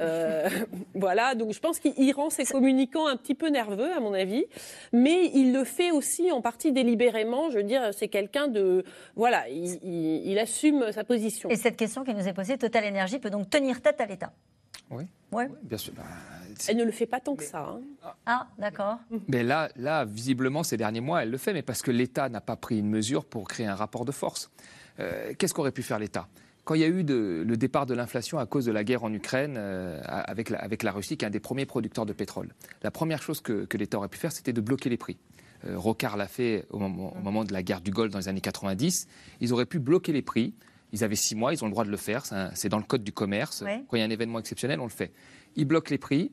Euh, 0.00 0.48
voilà, 0.94 1.34
donc 1.34 1.52
je 1.52 1.60
pense 1.60 1.78
qu'il 1.78 2.12
rend 2.12 2.30
ses 2.30 2.44
communicants 2.44 3.06
un 3.06 3.16
petit 3.16 3.34
peu 3.34 3.48
nerveux, 3.48 3.92
à 3.92 4.00
mon 4.00 4.14
avis, 4.14 4.46
mais 4.92 5.30
il 5.34 5.52
le 5.52 5.64
fait 5.64 5.90
aussi 5.90 6.30
en 6.32 6.40
partie 6.40 6.72
délibérément. 6.72 7.50
Je 7.50 7.56
veux 7.56 7.64
dire, 7.64 7.90
c'est 7.92 8.08
quelqu'un 8.08 8.48
de. 8.48 8.84
Voilà, 9.16 9.48
il, 9.48 9.78
il, 9.82 10.30
il, 10.30 10.38
assume 10.38 10.92
sa 10.92 11.04
position. 11.04 11.48
Et 11.50 11.56
cette 11.56 11.76
question 11.76 12.04
qui 12.04 12.14
nous 12.14 12.26
est 12.26 12.32
posée, 12.32 12.58
Total 12.58 12.84
Énergie 12.84 13.18
peut 13.18 13.30
donc 13.30 13.50
tenir 13.50 13.80
tête 13.80 14.00
à 14.00 14.06
l'État 14.06 14.32
oui. 14.90 15.04
Ouais. 15.32 15.48
bien 15.62 15.78
sûr. 15.78 15.92
Bah, 15.94 16.02
elle 16.68 16.76
ne 16.76 16.84
le 16.84 16.90
fait 16.90 17.06
pas 17.06 17.20
tant 17.20 17.36
que 17.36 17.44
ça. 17.44 17.78
Hein. 18.04 18.12
Ah, 18.26 18.48
d'accord. 18.58 18.98
Mais 19.28 19.42
là, 19.42 19.68
là, 19.76 20.04
visiblement, 20.04 20.62
ces 20.62 20.76
derniers 20.76 21.00
mois, 21.00 21.22
elle 21.22 21.30
le 21.30 21.38
fait, 21.38 21.52
mais 21.52 21.62
parce 21.62 21.82
que 21.82 21.90
l'État 21.90 22.28
n'a 22.28 22.40
pas 22.40 22.56
pris 22.56 22.78
une 22.78 22.88
mesure 22.88 23.24
pour 23.24 23.46
créer 23.46 23.66
un 23.66 23.74
rapport 23.74 24.04
de 24.04 24.12
force. 24.12 24.50
Euh, 25.00 25.34
Qu'est-ce 25.38 25.54
qu'aurait 25.54 25.72
pu 25.72 25.82
faire 25.82 25.98
l'État? 25.98 26.28
Quand 26.64 26.74
il 26.74 26.80
y 26.80 26.84
a 26.84 26.88
eu 26.88 27.04
de, 27.04 27.44
le 27.46 27.56
départ 27.56 27.86
de 27.86 27.94
l'inflation 27.94 28.38
à 28.38 28.46
cause 28.46 28.64
de 28.64 28.72
la 28.72 28.84
guerre 28.84 29.04
en 29.04 29.12
Ukraine 29.12 29.54
euh, 29.56 30.00
avec, 30.04 30.50
la, 30.50 30.58
avec, 30.58 30.82
la, 30.82 30.92
Russie, 30.92 31.16
qui 31.16 31.24
est 31.24 31.28
un 31.28 31.30
des 31.30 31.40
premiers 31.40 31.66
producteurs 31.66 32.04
de 32.04 32.12
pétrole, 32.12 32.52
la 32.82 32.90
première 32.90 33.22
chose 33.22 33.40
que, 33.40 33.64
que 33.64 33.78
l'État 33.78 33.98
aurait 33.98 34.08
pu 34.08 34.18
faire, 34.18 34.32
c'était 34.32 34.52
de 34.52 34.60
bloquer 34.60 34.90
les 34.90 34.98
prix. 34.98 35.16
Euh, 35.66 35.78
Rocard 35.78 36.16
l'a 36.16 36.28
fait 36.28 36.66
au 36.70 36.78
moment, 36.78 37.16
au 37.16 37.20
moment, 37.20 37.44
de 37.44 37.52
la 37.52 37.62
guerre 37.62 37.80
du 37.80 37.90
Golfe 37.90 38.12
dans 38.12 38.18
les 38.18 38.28
années 38.28 38.40
90. 38.40 39.08
Ils 39.40 39.52
auraient 39.52 39.66
pu 39.66 39.78
bloquer 39.78 40.12
les 40.12 40.22
prix. 40.22 40.54
Ils 40.92 41.04
avaient 41.04 41.16
six 41.16 41.34
mois, 41.34 41.52
ils 41.52 41.62
ont 41.62 41.66
le 41.66 41.72
droit 41.72 41.84
de 41.84 41.90
le 41.90 41.96
faire. 41.96 42.24
C'est 42.54 42.68
dans 42.68 42.78
le 42.78 42.84
code 42.84 43.04
du 43.04 43.12
commerce. 43.12 43.62
Ouais. 43.62 43.82
Quand 43.88 43.96
il 43.96 44.00
y 44.00 44.02
a 44.02 44.06
un 44.06 44.10
événement 44.10 44.38
exceptionnel, 44.38 44.80
on 44.80 44.84
le 44.84 44.90
fait. 44.90 45.12
Ils 45.56 45.64
bloquent 45.64 45.90
les 45.90 45.98
prix. 45.98 46.30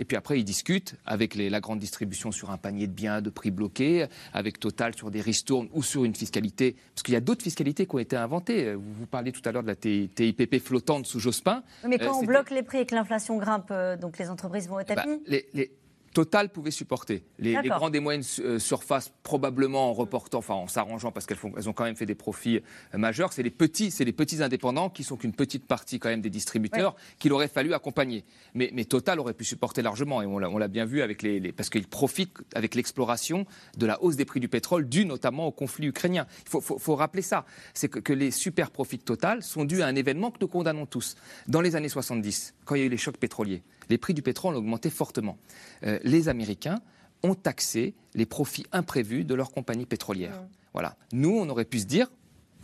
Et 0.00 0.04
puis 0.04 0.16
après, 0.16 0.38
ils 0.38 0.44
discutent 0.44 0.94
avec 1.04 1.34
les, 1.34 1.50
la 1.50 1.58
grande 1.58 1.80
distribution 1.80 2.30
sur 2.30 2.50
un 2.50 2.56
panier 2.56 2.86
de 2.86 2.92
biens 2.92 3.20
de 3.20 3.30
prix 3.30 3.50
bloqués, 3.50 4.06
avec 4.32 4.60
Total 4.60 4.94
sur 4.94 5.10
des 5.10 5.20
ristournes 5.20 5.68
ou 5.72 5.82
sur 5.82 6.04
une 6.04 6.14
fiscalité. 6.14 6.76
Parce 6.94 7.02
qu'il 7.02 7.14
y 7.14 7.16
a 7.16 7.20
d'autres 7.20 7.42
fiscalités 7.42 7.84
qui 7.84 7.96
ont 7.96 7.98
été 7.98 8.14
inventées. 8.14 8.74
Vous, 8.74 8.92
vous 8.92 9.06
parliez 9.06 9.32
tout 9.32 9.42
à 9.44 9.50
l'heure 9.50 9.64
de 9.64 9.66
la 9.66 9.74
TIPP 9.74 10.60
flottante 10.60 11.06
sous 11.06 11.18
Jospin. 11.18 11.64
Mais 11.86 11.98
quand 11.98 12.16
euh, 12.16 12.22
on 12.22 12.24
bloque 12.24 12.50
les 12.50 12.62
prix 12.62 12.78
et 12.78 12.86
que 12.86 12.94
l'inflation 12.94 13.38
grimpe, 13.38 13.70
euh, 13.72 13.96
donc 13.96 14.18
les 14.18 14.30
entreprises 14.30 14.68
vont 14.68 14.76
au 14.76 14.84
tapis 14.84 15.02
bah, 15.04 15.16
les, 15.26 15.46
les... 15.52 15.72
Total 16.18 16.48
pouvait 16.50 16.72
supporter. 16.72 17.22
Les, 17.38 17.52
les 17.62 17.68
grandes 17.78 17.94
et 17.94 18.00
moyennes 18.00 18.24
euh, 18.40 18.58
surfaces, 18.58 19.12
probablement 19.22 19.88
en 19.88 19.92
reportant, 19.92 20.38
enfin 20.38 20.54
en 20.54 20.66
s'arrangeant, 20.66 21.12
parce 21.12 21.26
qu'elles 21.26 21.38
elles 21.56 21.68
ont 21.68 21.72
quand 21.72 21.84
même 21.84 21.94
fait 21.94 22.06
des 22.06 22.16
profits 22.16 22.56
euh, 22.56 22.98
majeurs. 22.98 23.32
C'est 23.32 23.44
les 23.44 23.50
petits, 23.52 23.92
c'est 23.92 24.04
les 24.04 24.12
petits 24.12 24.42
indépendants 24.42 24.90
qui 24.90 25.04
sont 25.04 25.16
qu'une 25.16 25.32
petite 25.32 25.64
partie 25.68 26.00
quand 26.00 26.08
même 26.08 26.20
des 26.20 26.28
distributeurs 26.28 26.96
qu'il 27.20 27.32
aurait 27.32 27.46
fallu 27.46 27.72
accompagner. 27.72 28.24
Mais, 28.54 28.70
mais 28.74 28.84
Total 28.84 29.20
aurait 29.20 29.32
pu 29.32 29.44
supporter 29.44 29.80
largement, 29.80 30.20
et 30.20 30.26
on 30.26 30.40
l'a, 30.40 30.50
on 30.50 30.58
l'a 30.58 30.66
bien 30.66 30.86
vu 30.86 31.02
avec 31.02 31.22
les, 31.22 31.38
les- 31.38 31.52
parce 31.52 31.70
qu'ils 31.70 31.86
profitent 31.86 32.36
avec 32.52 32.74
l'exploration 32.74 33.46
de 33.76 33.86
la 33.86 34.02
hausse 34.02 34.16
des 34.16 34.24
prix 34.24 34.40
du 34.40 34.48
pétrole, 34.48 34.88
due 34.88 35.04
notamment 35.06 35.46
au 35.46 35.52
conflit 35.52 35.86
ukrainien. 35.86 36.26
Il 36.46 36.48
faut, 36.50 36.60
faut- 36.60 36.78
faut 36.80 36.96
rappeler 36.96 37.22
ça, 37.22 37.44
c'est 37.74 37.88
que, 37.88 38.00
que 38.00 38.12
les 38.12 38.32
super 38.32 38.72
profits 38.72 38.98
de 38.98 39.02
Total 39.04 39.40
sont 39.40 39.64
dus 39.64 39.82
à 39.82 39.86
un 39.86 39.94
événement 39.94 40.32
que 40.32 40.38
nous 40.40 40.48
condamnons 40.48 40.86
tous. 40.86 41.14
Dans 41.46 41.60
les 41.60 41.76
années 41.76 41.88
70, 41.88 42.54
quand 42.64 42.74
il 42.74 42.80
y 42.80 42.82
a 42.82 42.86
eu 42.86 42.90
les 42.90 42.96
chocs 42.96 43.18
pétroliers, 43.18 43.62
les 43.88 43.98
prix 43.98 44.14
du 44.14 44.22
pétrole 44.22 44.54
ont 44.54 44.58
augmenté 44.58 44.90
fortement. 44.90 45.38
Euh, 45.84 45.98
les 46.02 46.28
Américains 46.28 46.80
ont 47.22 47.34
taxé 47.34 47.94
les 48.14 48.26
profits 48.26 48.66
imprévus 48.72 49.24
de 49.24 49.34
leurs 49.34 49.50
compagnies 49.50 49.86
pétrolières. 49.86 50.42
Voilà. 50.72 50.96
Nous, 51.12 51.30
on 51.30 51.48
aurait 51.48 51.64
pu 51.64 51.80
se 51.80 51.86
dire, 51.86 52.08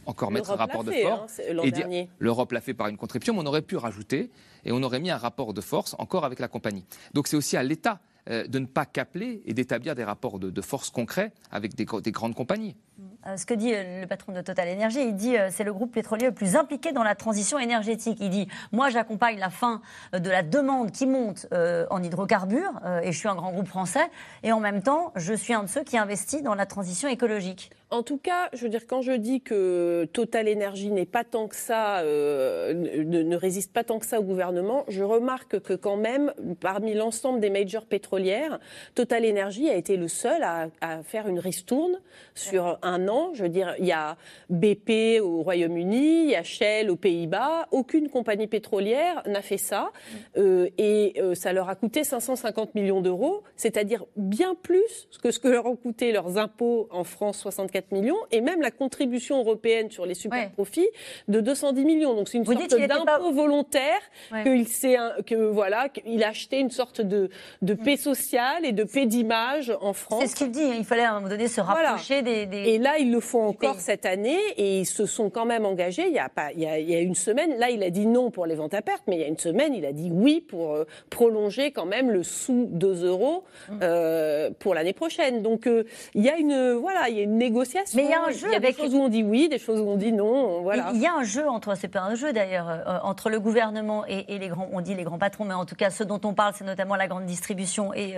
encore 0.06 0.30
mettre 0.30 0.50
un 0.50 0.56
rapport 0.56 0.84
de 0.84 0.92
force 0.92 1.40
hein, 1.40 1.56
et 1.62 1.70
dire 1.70 1.88
l'Europe 2.18 2.52
l'a 2.52 2.60
fait 2.60 2.74
par 2.74 2.88
une 2.88 2.96
contribution, 2.96 3.34
mais 3.34 3.40
on 3.40 3.46
aurait 3.46 3.62
pu 3.62 3.76
rajouter 3.76 4.30
et 4.64 4.72
on 4.72 4.82
aurait 4.82 5.00
mis 5.00 5.10
un 5.10 5.16
rapport 5.16 5.54
de 5.54 5.60
force 5.60 5.96
encore 5.98 6.24
avec 6.24 6.38
la 6.38 6.48
compagnie. 6.48 6.84
Donc 7.14 7.26
c'est 7.26 7.36
aussi 7.36 7.56
à 7.56 7.62
l'État 7.62 8.00
euh, 8.30 8.46
de 8.46 8.58
ne 8.58 8.66
pas 8.66 8.86
capler 8.86 9.42
et 9.44 9.54
d'établir 9.54 9.94
des 9.94 10.04
rapports 10.04 10.38
de, 10.38 10.50
de 10.50 10.60
force 10.60 10.90
concrets 10.90 11.32
avec 11.50 11.74
des 11.74 11.84
grandes 11.84 12.34
compagnies. 12.34 12.76
Euh, 13.26 13.36
ce 13.36 13.44
que 13.44 13.54
dit 13.54 13.74
euh, 13.74 14.02
le 14.02 14.06
patron 14.06 14.32
de 14.32 14.40
Total 14.40 14.68
Energy, 14.68 15.00
il 15.00 15.16
dit 15.16 15.36
euh, 15.36 15.48
c'est 15.50 15.64
le 15.64 15.72
groupe 15.72 15.92
pétrolier 15.92 16.26
le 16.26 16.32
plus 16.32 16.54
impliqué 16.54 16.92
dans 16.92 17.02
la 17.02 17.14
transition 17.14 17.58
énergétique. 17.58 18.18
Il 18.20 18.30
dit 18.30 18.48
moi 18.70 18.88
j'accompagne 18.90 19.38
la 19.38 19.50
fin 19.50 19.80
de 20.12 20.30
la 20.30 20.42
demande 20.42 20.92
qui 20.92 21.06
monte 21.06 21.46
en 21.90 22.02
hydrocarbures 22.02 22.72
et 23.02 23.12
je 23.12 23.18
suis 23.18 23.28
un 23.28 23.34
grand 23.34 23.52
groupe 23.52 23.66
français 23.66 24.06
et 24.42 24.52
en 24.52 24.60
même 24.60 24.82
temps 24.82 25.12
je 25.16 25.34
suis 25.34 25.52
un 25.52 25.64
de 25.64 25.68
ceux 25.68 25.82
qui 25.82 25.98
investit 25.98 26.42
dans 26.42 26.54
la 26.54 26.66
transition 26.66 27.08
écologique. 27.08 27.70
En 27.90 28.02
tout 28.02 28.18
cas, 28.18 28.48
je 28.52 28.64
veux 28.64 28.68
dire, 28.68 28.86
quand 28.88 29.02
je 29.02 29.12
dis 29.12 29.40
que 29.40 30.08
Total 30.12 30.48
Energy 30.48 30.90
n'est 30.90 31.06
pas 31.06 31.22
tant 31.22 31.46
que 31.46 31.54
ça, 31.54 32.02
ne, 32.02 33.22
ne 33.22 33.36
résiste 33.36 33.72
pas 33.72 33.84
tant 33.84 34.00
que 34.00 34.06
ça 34.06 34.18
au 34.18 34.24
gouvernement, 34.24 34.84
je 34.88 35.04
remarque 35.04 35.60
que 35.60 35.74
quand 35.74 35.96
même, 35.96 36.32
parmi 36.60 36.94
l'ensemble 36.94 37.38
des 37.38 37.50
majors 37.50 37.86
pétrolières, 37.86 38.58
Total 38.94 39.24
Energy 39.24 39.70
a 39.70 39.74
été 39.74 39.96
le 39.96 40.08
seul 40.08 40.42
à, 40.42 40.68
à 40.80 41.02
faire 41.04 41.28
une 41.28 41.38
ristourne 41.38 42.00
sur 42.34 42.78
un 42.84 43.08
an. 43.08 43.30
Je 43.34 43.42
veux 43.42 43.48
dire, 43.48 43.74
il 43.78 43.86
y 43.86 43.92
a 43.92 44.16
BP 44.50 45.20
au 45.20 45.42
Royaume-Uni, 45.42 46.24
il 46.24 46.30
y 46.30 46.36
a 46.36 46.42
Shell 46.42 46.90
aux 46.90 46.96
Pays-Bas. 46.96 47.68
Aucune 47.70 48.08
compagnie 48.08 48.46
pétrolière 48.46 49.22
n'a 49.26 49.42
fait 49.42 49.56
ça. 49.58 49.90
Euh, 50.36 50.68
et 50.78 51.14
euh, 51.18 51.34
ça 51.34 51.52
leur 51.52 51.68
a 51.68 51.74
coûté 51.74 52.04
550 52.04 52.74
millions 52.74 53.00
d'euros, 53.00 53.42
c'est-à-dire 53.56 54.04
bien 54.16 54.54
plus 54.54 55.08
que 55.22 55.30
ce 55.30 55.38
que 55.38 55.48
leur 55.48 55.66
ont 55.66 55.76
coûté 55.76 56.12
leurs 56.12 56.38
impôts 56.38 56.88
en 56.90 57.04
France, 57.04 57.38
64 57.38 57.92
millions, 57.92 58.16
et 58.30 58.40
même 58.40 58.60
la 58.60 58.70
contribution 58.70 59.38
européenne 59.38 59.90
sur 59.90 60.06
les 60.06 60.14
super 60.14 60.50
profits 60.52 60.88
de 61.28 61.40
210 61.40 61.84
millions. 61.84 62.14
Donc 62.14 62.28
c'est 62.28 62.38
une 62.38 62.44
Vous 62.44 62.52
sorte 62.52 62.74
d'impôt 62.78 63.32
volontaire 63.32 64.00
Ouais. 64.32 64.42
qu'il 64.44 64.68
s'est 64.68 64.96
que 65.26 65.34
voilà 65.34 65.88
qu'il 65.88 66.22
a 66.22 66.28
acheté 66.28 66.58
une 66.58 66.70
sorte 66.70 67.00
de 67.00 67.28
de 67.62 67.74
paix 67.74 67.96
sociale 67.96 68.64
et 68.64 68.72
de 68.72 68.84
paix 68.84 69.06
d'image 69.06 69.72
en 69.80 69.92
France. 69.92 70.20
C'est 70.22 70.28
ce 70.28 70.36
qu'il 70.36 70.50
dit. 70.50 70.62
hein, 70.62 70.74
Il 70.78 70.84
fallait 70.84 71.02
à 71.02 71.12
un 71.12 71.14
moment 71.16 71.28
donné 71.28 71.48
se 71.48 71.60
Voilà. 71.60 71.90
rapprocher 71.90 72.22
des, 72.22 72.46
des- 72.46 72.73
Et 72.74 72.78
là, 72.78 72.98
ils 72.98 73.12
le 73.12 73.20
font 73.20 73.46
encore 73.46 73.76
cette 73.78 74.04
année 74.04 74.36
et 74.56 74.80
ils 74.80 74.84
se 74.86 75.06
sont 75.06 75.30
quand 75.30 75.44
même 75.44 75.64
engagés. 75.64 76.08
Il 76.08 76.12
y 76.12 76.18
a 76.18 76.28
pas, 76.28 76.50
il 76.52 76.58
y 76.60 76.66
a, 76.66 76.76
il 76.80 76.90
y 76.90 76.94
a 76.96 76.98
une 77.00 77.14
semaine. 77.14 77.56
Là, 77.56 77.70
il 77.70 77.84
a 77.84 77.90
dit 77.90 78.04
non 78.06 78.32
pour 78.32 78.46
les 78.46 78.56
ventes 78.56 78.74
à 78.74 78.82
perte, 78.82 79.04
mais 79.06 79.14
il 79.14 79.20
y 79.20 79.24
a 79.24 79.28
une 79.28 79.38
semaine, 79.38 79.74
il 79.74 79.84
a 79.86 79.92
dit 79.92 80.10
oui 80.12 80.40
pour 80.40 80.72
euh, 80.74 80.84
prolonger 81.08 81.70
quand 81.70 81.86
même 81.86 82.10
le 82.10 82.24
sous 82.24 82.66
2 82.70 83.04
euros 83.06 83.44
Mmh. 83.68 83.78
euh, 83.82 84.50
pour 84.58 84.74
l'année 84.74 84.92
prochaine. 84.92 85.40
Donc, 85.42 85.66
euh, 85.68 85.84
il 86.14 86.22
y 86.24 86.28
a 86.28 86.36
une, 86.36 86.72
voilà, 86.72 87.08
il 87.08 87.16
y 87.16 87.20
a 87.20 87.22
une 87.22 87.38
négociation. 87.38 87.96
Mais 87.96 88.04
il 88.06 88.10
y 88.10 88.14
a 88.14 88.22
un 88.24 88.30
jeu 88.30 88.48
Il 88.48 88.50
y 88.50 88.54
a 88.54 88.56
avec- 88.56 88.76
des 88.76 88.82
choses 88.82 88.94
où 88.94 88.98
on 88.98 89.08
dit 89.08 89.22
oui, 89.22 89.48
des 89.48 89.58
choses 89.58 89.80
où 89.80 89.86
on 89.88 89.96
dit 89.96 90.12
non. 90.12 90.62
Voilà. 90.62 90.90
Il 90.94 91.00
y 91.00 91.06
a 91.06 91.14
un 91.14 91.22
jeu 91.22 91.48
entre, 91.48 91.76
c'est 91.76 91.88
pas 91.88 92.00
un 92.00 92.14
jeu 92.16 92.32
d'ailleurs, 92.32 93.00
entre 93.04 93.30
le 93.30 93.38
gouvernement 93.38 94.04
et, 94.08 94.34
et 94.34 94.38
les 94.38 94.48
grands, 94.48 94.68
on 94.72 94.80
dit 94.80 94.94
les 94.94 95.04
grands 95.04 95.18
patrons, 95.18 95.44
mais 95.44 95.54
en 95.54 95.64
tout 95.64 95.76
cas 95.76 95.90
ceux 95.90 96.04
dont 96.04 96.20
on 96.24 96.34
parle, 96.34 96.54
c'est 96.56 96.64
notamment 96.64 96.96
la 96.96 97.06
grande 97.06 97.24
distribution 97.26 97.94
et 97.94 98.14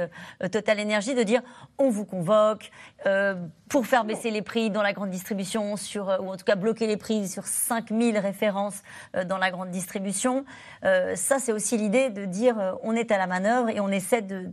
Total 0.50 0.80
Energy, 0.80 1.14
de 1.14 1.22
dire 1.22 1.42
on 1.78 1.90
vous 1.90 2.04
convoque 2.06 2.70
pour 3.68 3.86
faire 3.86 4.04
baisser 4.04 4.30
les 4.30 4.42
prix 4.46 4.70
dans 4.70 4.82
la 4.82 4.94
grande 4.94 5.10
distribution, 5.10 5.76
sur, 5.76 6.08
euh, 6.08 6.18
ou 6.18 6.30
en 6.30 6.36
tout 6.36 6.44
cas 6.44 6.56
bloquer 6.56 6.86
les 6.86 6.96
prix 6.96 7.28
sur 7.28 7.44
5000 7.44 8.16
références 8.16 8.82
euh, 9.14 9.24
dans 9.24 9.36
la 9.36 9.50
grande 9.50 9.70
distribution. 9.70 10.46
Euh, 10.84 11.14
ça, 11.16 11.38
c'est 11.38 11.52
aussi 11.52 11.76
l'idée 11.76 12.08
de 12.08 12.24
dire 12.24 12.78
on 12.82 12.94
est 12.94 13.10
à 13.10 13.18
la 13.18 13.26
manœuvre 13.26 13.68
et 13.68 13.80
on 13.80 13.88
essaie 13.88 14.22
de, 14.22 14.50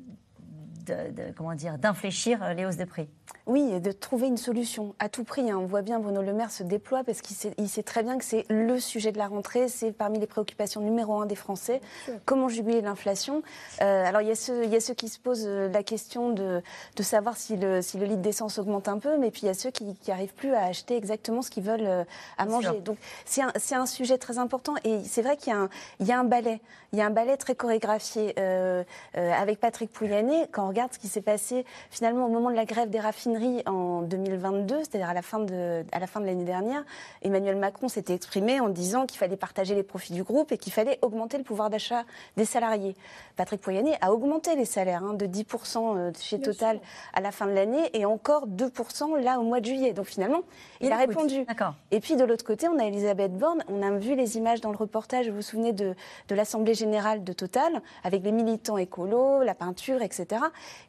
de- 0.86 1.12
de- 1.12 1.32
comment 1.36 1.54
dire, 1.54 1.78
d'infléchir 1.78 2.42
euh, 2.44 2.54
les 2.54 2.66
hausses 2.66 2.78
de 2.78 2.86
prix. 2.86 3.08
Oui, 3.46 3.70
et 3.74 3.80
de 3.80 3.92
trouver 3.92 4.28
une 4.28 4.38
solution 4.38 4.96
à 5.00 5.10
tout 5.10 5.24
prix. 5.24 5.50
hein. 5.52 5.58
On 5.58 5.66
voit 5.66 5.82
bien 5.82 6.00
Bruno 6.00 6.22
Le 6.22 6.34
Maire 6.34 6.52
se 6.52 6.64
déploie 6.64 7.04
parce 7.04 7.22
qu'il 7.22 7.36
sait, 7.36 7.54
il 7.58 7.68
sait 7.70 7.84
très 7.84 8.04
bien 8.04 8.18
que 8.18 8.24
c'est 8.24 8.46
le 8.50 8.80
sujet 8.80 9.12
de 9.12 9.18
la 9.18 9.28
rentrée, 9.28 9.68
c'est 9.68 9.92
parmi 9.92 10.20
les 10.20 10.28
préoccupations 10.28 10.82
numéro 10.82 11.20
un 11.22 11.26
des 11.26 11.36
Français. 11.36 11.82
Comment 12.26 12.48
juguler 12.48 12.82
l'inflation? 12.82 13.42
Euh, 13.82 14.06
Alors 14.06 14.22
il 14.22 14.28
y, 14.28 14.32
a 14.32 14.36
ceux, 14.36 14.64
il 14.66 14.70
y 14.72 14.76
a 14.76 14.80
ceux 14.80 14.94
qui 14.94 15.10
se 15.10 15.20
posent 15.20 15.46
euh, 15.48 15.70
la 15.70 15.84
question 15.84 16.30
de, 16.30 16.62
de 16.96 17.04
savoir 17.04 17.36
si 17.38 17.58
le, 17.58 17.82
si 17.82 17.98
le 17.98 18.06
litre 18.06 18.22
d'essence 18.22 18.60
augmente 18.60 18.88
un 18.88 18.98
peu, 19.00 19.18
mais 19.18 19.32
puis 19.32 19.42
il 19.44 19.48
y 19.48 19.50
a 19.50 19.54
ceux 19.54 19.72
qui 19.72 19.96
n'arrivent 20.08 20.34
plus 20.36 20.54
à 20.54 20.64
acheter 20.66 20.96
exactement 20.96 21.42
ce 21.42 21.50
qu'ils 21.50 21.64
veulent 21.64 22.06
à 22.38 22.46
manger. 22.46 22.80
Donc 22.82 22.98
c'est 23.26 23.42
un, 23.42 23.52
c'est 23.58 23.76
un 23.76 23.86
sujet 23.86 24.18
très 24.18 24.38
important 24.38 24.74
et 24.84 25.00
c'est 25.04 25.22
vrai 25.22 25.38
qu'il 25.38 25.52
y, 25.54 25.56
a 25.56 25.60
un- 25.60 25.70
il 26.00 26.08
y 26.08 26.12
a 26.12 26.20
un 26.20 26.24
ballet. 26.24 26.62
Il 26.94 27.00
y 27.00 27.02
a 27.02 27.08
un 27.08 27.10
ballet 27.10 27.38
très 27.38 27.56
chorégraphié 27.56 28.36
euh, 28.38 28.84
euh, 29.18 29.32
avec 29.34 29.60
Patrick 29.60 29.92
Pouyanné. 29.92 30.46
Quand 30.52 30.68
on 30.68 30.72
regarde 30.74 30.92
ce 30.92 30.98
qui 31.00 31.08
s'est 31.08 31.22
passé 31.22 31.66
finalement 31.92 32.26
au 32.26 32.30
moment 32.30 32.50
de 32.50 32.56
la 32.56 32.66
grève 32.66 32.90
des 32.90 33.00
raffineries 33.00 33.62
en 33.68 34.02
2022, 34.02 34.80
c'est-à-dire 34.80 35.08
à 35.10 35.14
la 35.14 35.22
fin 35.22 35.40
de, 35.40 35.86
à 35.92 36.00
la 36.00 36.08
fin 36.08 36.20
de 36.20 36.26
l'année 36.26 36.44
dernière, 36.46 36.84
Emmanuel 37.22 37.56
Macron 37.58 37.88
s'était 37.88 38.16
exprimé 38.16 38.60
en 38.60 38.70
disant 38.70 39.06
qu'il 39.06 39.20
fallait 39.20 39.38
partager 39.38 39.76
les 39.76 39.84
profits 39.84 40.14
du 40.14 40.24
groupe 40.24 40.52
et 40.52 40.58
qu'il 40.58 40.74
fallait 40.74 40.98
augmenter 41.04 41.38
le 41.38 41.44
pouvoir 41.44 41.70
d'achat 41.70 42.04
des 42.38 42.46
salariés. 42.46 42.96
Patrick 43.36 43.62
Pouyanné 43.62 43.94
a 44.02 44.12
augmenté 44.12 44.56
les 44.56 44.66
salaires 44.66 45.04
hein, 45.04 45.14
de 45.14 45.28
10% 45.28 45.98
euh, 45.98 46.12
chez 46.20 46.40
Total 46.40 46.80
à 47.14 47.22
la 47.22 47.32
fin 47.32 47.46
de 47.46 47.52
l'année 47.52 47.90
et 47.94 48.06
encore 48.06 48.48
2% 48.48 49.22
là 49.22 49.40
au 49.40 49.44
mois 49.44 49.60
de 49.60 49.66
juillet. 49.66 49.94
Donc 49.94 50.08
finalement, 50.08 50.42
il, 50.82 50.88
Il 50.88 50.92
a 50.92 51.04
écoute. 51.04 51.16
répondu. 51.16 51.46
Et 51.92 52.00
puis 52.00 52.16
de 52.16 52.24
l'autre 52.24 52.44
côté, 52.44 52.68
on 52.68 52.80
a 52.80 52.86
Elisabeth 52.86 53.38
Borne. 53.38 53.64
On 53.68 53.84
a 53.84 53.92
vu 53.92 54.16
les 54.16 54.38
images 54.38 54.60
dans 54.62 54.72
le 54.72 54.78
reportage, 54.78 55.30
vous 55.30 55.36
vous 55.36 55.42
souvenez, 55.44 55.72
de, 55.72 55.94
de 56.30 56.36
l'Assemblée 56.36 56.74
générale 56.74 57.24
de 57.24 57.34
Total, 57.34 57.82
avec 58.04 58.24
les 58.24 58.32
militants 58.32 58.78
écolos, 58.80 59.44
la 59.44 59.54
peinture, 59.54 60.02
etc. 60.02 60.42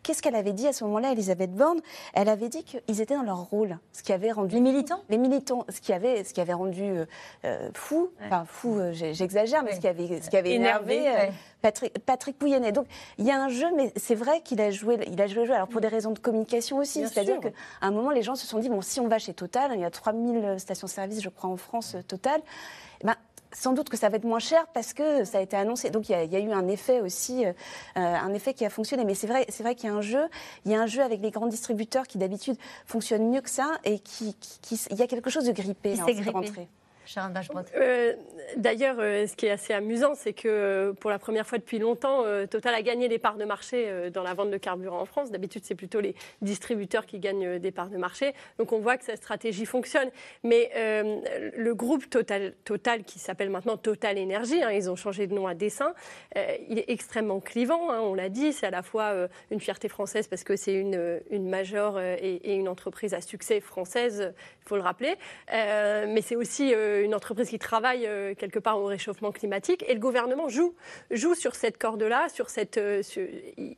Qu'est-ce 0.02 0.22
qu'elle 0.22 0.34
avait 0.34 0.52
dit 0.52 0.66
à 0.66 0.72
ce 0.72 0.84
moment-là, 0.84 1.12
Elisabeth 1.12 1.52
Borne? 1.54 1.80
Elle 2.12 2.28
avait 2.28 2.48
dit 2.48 2.62
qu'ils 2.64 3.00
étaient 3.00 3.14
dans 3.14 3.22
leur 3.22 3.42
rôle. 3.42 3.78
Ce 3.92 4.02
qui 4.02 4.12
avait 4.12 4.32
rendu... 4.32 4.54
Les 4.54 4.60
militants? 4.60 5.02
Les 5.08 5.18
militants. 5.18 5.64
Ce 5.68 5.80
qui 5.80 5.92
avait, 5.92 6.24
ce 6.24 6.34
qui 6.34 6.40
avait 6.40 6.52
rendu 6.52 6.82
euh, 6.82 7.06
euh, 7.44 7.70
fou, 7.74 8.10
enfin 8.24 8.44
fou, 8.46 8.78
euh, 8.78 8.92
j'exagère, 8.92 9.62
mais 9.62 9.74
ce 9.74 9.80
qui 9.80 9.88
avait, 9.88 10.20
ce 10.20 10.28
qui 10.28 10.36
avait 10.36 10.52
énervé, 10.52 10.96
Énervé, 10.96 11.16
ouais. 11.16 11.32
Patrick, 11.62 11.98
Patrick 12.00 12.38
Pouyanné. 12.38 12.72
Donc 12.72 12.86
il 13.18 13.24
y 13.24 13.30
a 13.30 13.42
un 13.42 13.48
jeu, 13.48 13.66
mais 13.76 13.92
c'est 13.96 14.14
vrai 14.14 14.42
qu'il 14.42 14.60
a 14.60 14.70
joué, 14.70 14.98
il 15.10 15.20
a 15.20 15.26
joué 15.26 15.42
le 15.42 15.46
jeu. 15.46 15.54
Alors 15.54 15.68
pour 15.68 15.80
des 15.80 15.88
raisons 15.88 16.10
de 16.12 16.18
communication 16.18 16.76
aussi, 16.78 17.06
c'est-à-dire 17.08 17.40
qu'à 17.40 17.50
un 17.80 17.90
moment 17.90 18.10
les 18.10 18.22
gens 18.22 18.34
se 18.34 18.46
sont 18.46 18.58
dit 18.58 18.68
bon 18.68 18.82
si 18.82 19.00
on 19.00 19.08
va 19.08 19.18
chez 19.18 19.32
Total, 19.32 19.70
il 19.74 19.80
y 19.80 19.84
a 19.84 19.90
3000 19.90 20.56
stations-service, 20.58 21.22
je 21.22 21.30
crois 21.30 21.48
en 21.48 21.56
France 21.56 21.96
Total, 22.06 22.40
ben, 23.02 23.14
sans 23.54 23.72
doute 23.72 23.88
que 23.88 23.96
ça 23.96 24.08
va 24.08 24.16
être 24.16 24.24
moins 24.24 24.38
cher 24.40 24.66
parce 24.74 24.92
que 24.92 25.24
ça 25.24 25.38
a 25.38 25.40
été 25.40 25.56
annoncé. 25.56 25.90
Donc 25.90 26.08
il 26.08 26.12
y 26.12 26.14
a, 26.14 26.24
il 26.24 26.32
y 26.32 26.36
a 26.36 26.40
eu 26.40 26.50
un 26.52 26.66
effet 26.68 27.00
aussi, 27.00 27.46
euh, 27.46 27.52
euh, 27.96 28.00
un 28.00 28.34
effet 28.34 28.52
qui 28.52 28.64
a 28.66 28.70
fonctionné. 28.70 29.04
Mais 29.04 29.14
c'est 29.14 29.26
vrai, 29.28 29.46
c'est 29.48 29.62
vrai 29.62 29.74
qu'il 29.74 29.88
y 29.88 29.92
a 29.92 29.94
un 29.96 30.00
jeu. 30.02 30.24
Il 30.64 30.72
y 30.72 30.74
a 30.74 30.80
un 30.80 30.86
jeu 30.86 31.02
avec 31.02 31.20
les 31.22 31.30
grands 31.30 31.46
distributeurs 31.46 32.06
qui 32.06 32.18
d'habitude 32.18 32.56
fonctionnent 32.86 33.30
mieux 33.30 33.40
que 33.40 33.50
ça 33.50 33.78
et 33.84 33.98
qui, 34.00 34.34
qui- 34.34 34.58
qui- 34.60 34.80
il 34.90 34.96
y 34.98 35.02
a 35.02 35.06
quelque 35.06 35.30
chose 35.30 35.44
de 35.44 35.52
grippé 35.52 35.94
Qui 35.94 36.02
en 36.02 36.06
s'est 36.06 36.14
cette 36.14 36.22
grippé. 36.22 36.38
rentrée. 36.38 36.68
Euh, 37.76 38.14
D'ailleurs, 38.56 38.96
euh, 38.98 39.26
ce 39.26 39.36
qui 39.36 39.46
est 39.46 39.50
assez 39.50 39.72
amusant, 39.72 40.14
c'est 40.14 40.32
que 40.32 40.48
euh, 40.48 40.92
pour 40.92 41.10
la 41.10 41.18
première 41.18 41.46
fois 41.46 41.58
depuis 41.58 41.78
longtemps, 41.78 42.24
Total 42.50 42.74
a 42.74 42.82
gagné 42.82 43.08
des 43.08 43.18
parts 43.18 43.36
de 43.36 43.44
marché 43.44 44.10
dans 44.12 44.22
la 44.22 44.34
vente 44.34 44.50
de 44.50 44.56
carburant 44.56 45.00
en 45.00 45.04
France. 45.04 45.30
D'habitude, 45.30 45.62
c'est 45.64 45.74
plutôt 45.74 46.00
les 46.00 46.14
distributeurs 46.42 47.06
qui 47.06 47.18
gagnent 47.18 47.58
des 47.58 47.70
parts 47.70 47.88
de 47.88 47.96
marché. 47.96 48.32
Donc 48.58 48.72
on 48.72 48.78
voit 48.78 48.96
que 48.96 49.04
sa 49.04 49.16
stratégie 49.16 49.66
fonctionne. 49.66 50.10
Mais 50.42 50.70
le 51.56 51.74
groupe 51.74 52.08
Total, 52.08 52.54
Total 52.64 53.02
qui 53.04 53.18
s'appelle 53.18 53.50
maintenant 53.50 53.76
Total 53.76 54.18
Énergie, 54.18 54.62
hein, 54.62 54.70
ils 54.70 54.90
ont 54.90 54.96
changé 54.96 55.26
de 55.26 55.34
nom 55.34 55.46
à 55.46 55.54
dessein, 55.54 55.94
il 56.68 56.78
est 56.78 56.90
extrêmement 56.90 57.40
clivant, 57.40 57.90
hein, 57.90 58.00
on 58.00 58.14
l'a 58.14 58.28
dit. 58.28 58.52
C'est 58.52 58.66
à 58.66 58.70
la 58.70 58.82
fois 58.82 59.12
une 59.50 59.60
fierté 59.60 59.88
française 59.88 60.28
parce 60.28 60.44
que 60.44 60.56
c'est 60.56 60.74
une, 60.74 61.20
une 61.30 61.48
major 61.48 62.00
et, 62.00 62.40
et 62.44 62.54
une 62.54 62.68
entreprise 62.68 63.14
à 63.14 63.20
succès 63.20 63.60
française, 63.60 64.32
il 64.36 64.68
faut 64.68 64.76
le 64.76 64.82
rappeler. 64.82 65.14
Mais 65.50 66.20
c'est 66.22 66.36
aussi 66.36 66.72
une 67.02 67.14
entreprise 67.14 67.48
qui 67.48 67.58
travaille 67.58 68.06
euh, 68.06 68.34
quelque 68.34 68.58
part 68.58 68.78
au 68.78 68.86
réchauffement 68.86 69.32
climatique. 69.32 69.84
Et 69.88 69.94
le 69.94 70.00
gouvernement 70.00 70.48
joue, 70.48 70.74
joue 71.10 71.34
sur 71.34 71.54
cette 71.54 71.78
corde-là, 71.78 72.28
sur, 72.28 72.50
cette, 72.50 72.78
euh, 72.78 73.02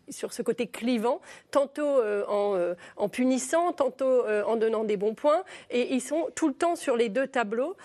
sur, 0.08 0.32
ce 0.32 0.42
côté 0.42 0.66
clivant, 0.66 1.20
tantôt 1.50 1.82
euh, 1.84 2.24
en, 2.28 2.74
en 2.96 3.08
punissant, 3.08 3.72
tantôt 3.72 4.24
en 4.26 4.56
donnant 4.56 4.84
des 4.84 4.96
bons 4.96 5.14
points. 5.14 5.42
Et 5.70 5.94
ils 5.94 6.00
sont 6.00 6.28
tout 6.34 6.48
le 6.48 6.54
temps 6.54 6.76
sur 6.76 6.96
les 6.96 7.08
deux 7.08 7.26
tableaux. 7.26 7.76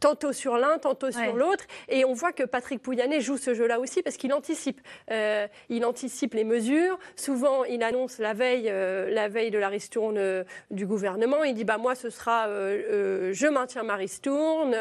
Tantôt 0.00 0.32
sur 0.32 0.56
l'un, 0.56 0.78
tantôt 0.78 1.10
sur 1.10 1.34
l'autre. 1.34 1.64
Et 1.88 2.04
on 2.04 2.12
voit 2.12 2.32
que 2.32 2.42
Patrick 2.42 2.82
Pouyanné 2.82 3.20
joue 3.20 3.36
ce 3.36 3.54
jeu-là 3.54 3.80
aussi 3.80 4.02
parce 4.02 4.16
qu'il 4.16 4.32
anticipe. 4.32 4.80
Euh, 5.10 5.46
il 5.68 5.84
anticipe 5.84 6.34
les 6.34 6.44
mesures. 6.44 6.98
Souvent, 7.16 7.64
il 7.64 7.82
annonce 7.82 8.18
la 8.18 8.32
veille, 8.32 8.68
euh, 8.68 9.10
la 9.10 9.28
veille 9.28 9.50
de 9.50 9.58
la 9.58 9.68
ristourne 9.68 10.18
euh, 10.18 10.44
du 10.70 10.86
gouvernement. 10.86 11.44
Il 11.44 11.54
dit 11.54 11.64
bah 11.64 11.78
moi, 11.78 11.94
ce 11.94 12.10
sera 12.10 12.46
je 12.46 13.48
maintiens 13.48 13.82
ma 13.82 13.96
ristourne. 13.96 14.76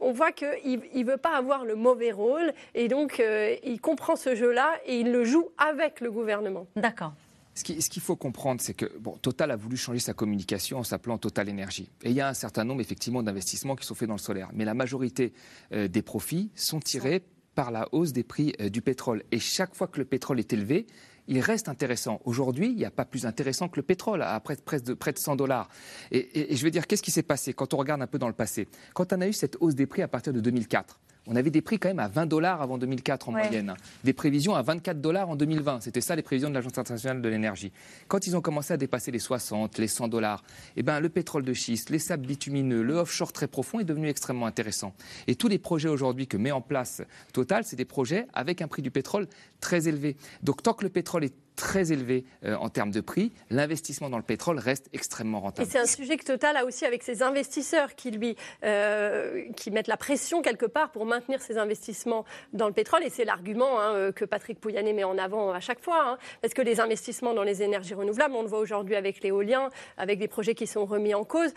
on 0.00 0.12
voit 0.12 0.32
qu'il 0.32 0.80
ne 0.94 1.04
veut 1.04 1.16
pas 1.16 1.36
avoir 1.36 1.64
le 1.64 1.74
mauvais 1.74 2.12
rôle 2.12 2.52
et 2.74 2.88
donc 2.88 3.22
il 3.64 3.80
comprend 3.80 4.16
ce 4.16 4.34
jeu-là 4.34 4.72
et 4.86 5.00
il 5.00 5.12
le 5.12 5.24
joue 5.24 5.50
avec 5.58 6.00
le 6.00 6.10
gouvernement. 6.10 6.66
D'accord. 6.76 7.12
Ce 7.60 7.90
qu'il 7.90 8.02
faut 8.02 8.16
comprendre, 8.16 8.60
c'est 8.60 8.74
que 8.74 8.86
bon, 8.98 9.16
Total 9.18 9.50
a 9.50 9.56
voulu 9.56 9.76
changer 9.76 9.98
sa 9.98 10.14
communication 10.14 10.78
en 10.78 10.84
s'appelant 10.84 11.18
Total 11.18 11.48
Énergie. 11.48 11.90
Et 12.02 12.10
il 12.10 12.16
y 12.16 12.20
a 12.20 12.28
un 12.28 12.34
certain 12.34 12.64
nombre, 12.64 12.80
effectivement, 12.80 13.22
d'investissements 13.22 13.76
qui 13.76 13.86
sont 13.86 13.94
faits 13.94 14.08
dans 14.08 14.14
le 14.14 14.20
solaire. 14.20 14.48
Mais 14.54 14.64
la 14.64 14.74
majorité 14.74 15.34
euh, 15.72 15.86
des 15.86 16.02
profits 16.02 16.50
sont 16.54 16.80
tirés 16.80 17.22
par 17.54 17.70
la 17.70 17.86
hausse 17.92 18.12
des 18.12 18.22
prix 18.22 18.54
euh, 18.60 18.70
du 18.70 18.80
pétrole. 18.80 19.22
Et 19.30 19.38
chaque 19.38 19.74
fois 19.74 19.88
que 19.88 19.98
le 19.98 20.06
pétrole 20.06 20.38
est 20.38 20.52
élevé, 20.54 20.86
il 21.28 21.40
reste 21.40 21.68
intéressant. 21.68 22.20
Aujourd'hui, 22.24 22.68
il 22.68 22.76
n'y 22.76 22.86
a 22.86 22.90
pas 22.90 23.04
plus 23.04 23.26
intéressant 23.26 23.68
que 23.68 23.76
le 23.76 23.82
pétrole, 23.82 24.22
à 24.22 24.40
près, 24.40 24.56
de, 24.56 24.94
près 24.94 25.12
de 25.12 25.18
100 25.18 25.36
dollars. 25.36 25.68
Et, 26.10 26.52
et 26.52 26.56
je 26.56 26.64
veux 26.64 26.70
dire, 26.70 26.86
qu'est-ce 26.86 27.02
qui 27.02 27.10
s'est 27.10 27.22
passé 27.22 27.52
quand 27.52 27.74
on 27.74 27.76
regarde 27.76 28.00
un 28.00 28.06
peu 28.06 28.18
dans 28.18 28.28
le 28.28 28.34
passé? 28.34 28.68
Quand 28.94 29.12
on 29.12 29.20
a 29.20 29.28
eu 29.28 29.32
cette 29.32 29.56
hausse 29.60 29.74
des 29.74 29.86
prix 29.86 30.02
à 30.02 30.08
partir 30.08 30.32
de 30.32 30.40
2004, 30.40 30.98
on 31.26 31.36
avait 31.36 31.50
des 31.50 31.60
prix 31.60 31.78
quand 31.78 31.88
même 31.88 31.98
à 31.98 32.08
20 32.08 32.26
dollars 32.26 32.62
avant 32.62 32.78
2004 32.78 33.28
en 33.28 33.32
moyenne. 33.32 33.74
Des 34.04 34.12
prévisions 34.12 34.54
à 34.54 34.62
24 34.62 35.00
dollars 35.00 35.28
en 35.28 35.36
2020. 35.36 35.80
C'était 35.80 36.00
ça 36.00 36.16
les 36.16 36.22
prévisions 36.22 36.48
de 36.48 36.54
l'Agence 36.54 36.78
internationale 36.78 37.22
de 37.22 37.28
l'énergie. 37.28 37.72
Quand 38.08 38.26
ils 38.26 38.36
ont 38.36 38.40
commencé 38.40 38.72
à 38.72 38.76
dépasser 38.76 39.10
les 39.10 39.18
60, 39.18 39.78
les 39.78 39.88
100 39.88 40.08
dollars, 40.08 40.42
eh 40.76 40.82
ben, 40.82 41.00
le 41.00 41.08
pétrole 41.08 41.44
de 41.44 41.52
schiste, 41.52 41.90
les 41.90 41.98
sables 41.98 42.26
bitumineux, 42.26 42.82
le 42.82 42.94
offshore 42.94 43.32
très 43.32 43.46
profond 43.46 43.80
est 43.80 43.84
devenu 43.84 44.08
extrêmement 44.08 44.46
intéressant. 44.46 44.94
Et 45.26 45.34
tous 45.34 45.48
les 45.48 45.58
projets 45.58 45.88
aujourd'hui 45.88 46.26
que 46.26 46.36
met 46.36 46.52
en 46.52 46.60
place 46.60 47.02
Total, 47.32 47.64
c'est 47.64 47.76
des 47.76 47.84
projets 47.84 48.26
avec 48.32 48.62
un 48.62 48.68
prix 48.68 48.82
du 48.82 48.90
pétrole 48.90 49.26
très 49.60 49.88
élevé. 49.88 50.16
Donc 50.42 50.62
tant 50.62 50.72
que 50.72 50.84
le 50.84 50.90
pétrole 50.90 51.24
est 51.24 51.34
très 51.56 51.92
élevé 51.92 52.24
euh, 52.44 52.56
en 52.56 52.68
termes 52.68 52.90
de 52.90 53.00
prix, 53.00 53.32
l'investissement 53.50 54.08
dans 54.08 54.16
le 54.16 54.22
pétrole 54.22 54.58
reste 54.58 54.88
extrêmement 54.92 55.40
rentable. 55.40 55.68
Et 55.68 55.70
c'est 55.70 55.78
un 55.78 55.86
sujet 55.86 56.16
que 56.16 56.24
Total 56.24 56.56
a 56.56 56.64
aussi 56.64 56.84
avec 56.86 57.02
ses 57.02 57.22
investisseurs 57.22 57.94
qui 57.94 58.10
lui 58.10 58.36
euh, 58.64 59.44
qui 59.56 59.70
mettent 59.70 59.88
la 59.88 59.96
pression 59.96 60.42
quelque 60.42 60.66
part 60.66 60.90
pour 60.90 61.06
maintenir 61.06 61.42
ses 61.42 61.58
investissements 61.58 62.24
dans 62.52 62.66
le 62.66 62.72
pétrole. 62.72 63.02
Et 63.04 63.10
c'est 63.10 63.24
l'argument 63.24 63.80
hein, 63.80 63.94
euh, 63.94 64.12
que 64.12 64.24
Patrick 64.24 64.60
Pouyanné 64.60 64.92
met 64.92 65.04
en 65.04 65.18
avant 65.18 65.52
à 65.52 65.60
chaque 65.60 65.80
fois. 65.80 66.02
Hein, 66.12 66.18
parce 66.40 66.54
que 66.54 66.62
les 66.62 66.80
investissements 66.80 67.34
dans 67.34 67.42
les 67.42 67.62
énergies 67.62 67.94
renouvelables, 67.94 68.34
on 68.34 68.42
le 68.42 68.48
voit 68.48 68.60
aujourd'hui 68.60 68.96
avec 68.96 69.22
l'éolien, 69.22 69.68
avec 69.96 70.18
des 70.18 70.28
projets 70.28 70.54
qui 70.54 70.66
sont 70.66 70.86
remis 70.86 71.14
en 71.14 71.24
cause, 71.24 71.50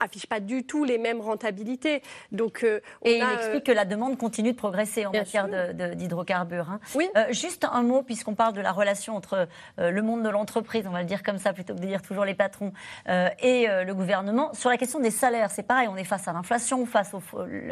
affichent 0.00 0.26
pas 0.26 0.40
du 0.40 0.64
tout 0.64 0.84
les 0.84 0.98
mêmes 0.98 1.20
rentabilités. 1.20 2.02
Donc, 2.32 2.64
Et 3.02 3.18
il 3.18 3.24
explique 3.34 3.64
que 3.64 3.72
la 3.72 3.84
demande 3.84 4.16
continue 4.16 4.52
de 4.52 4.56
progresser 4.56 5.06
en 5.06 5.12
matière 5.12 5.48
d'hydrocarbures. 5.94 6.70
Hein. 6.70 6.80
Oui. 6.94 7.08
juste 7.30 7.66
un 7.70 7.82
mot, 7.82 8.02
puisqu'on 8.02 8.34
parle 8.34 8.54
de 8.54 8.60
la 8.60 8.72
relation 8.72 9.16
entre 9.16 9.39
euh, 9.78 9.90
le 9.90 10.02
monde 10.02 10.22
de 10.22 10.28
l'entreprise, 10.28 10.86
on 10.86 10.90
va 10.90 11.00
le 11.00 11.06
dire 11.06 11.22
comme 11.22 11.38
ça 11.38 11.52
plutôt 11.52 11.74
que 11.74 11.80
de 11.80 11.86
dire 11.86 12.02
toujours 12.02 12.24
les 12.24 12.34
patrons, 12.34 12.72
euh, 13.08 13.28
et 13.40 13.68
euh, 13.68 13.84
le 13.84 13.94
gouvernement. 13.94 14.52
Sur 14.54 14.70
la 14.70 14.76
question 14.76 15.00
des 15.00 15.10
salaires, 15.10 15.50
c'est 15.50 15.62
pareil, 15.62 15.88
on 15.88 15.96
est 15.96 16.04
face 16.04 16.28
à 16.28 16.32
l'inflation, 16.32 16.86
face 16.86 17.14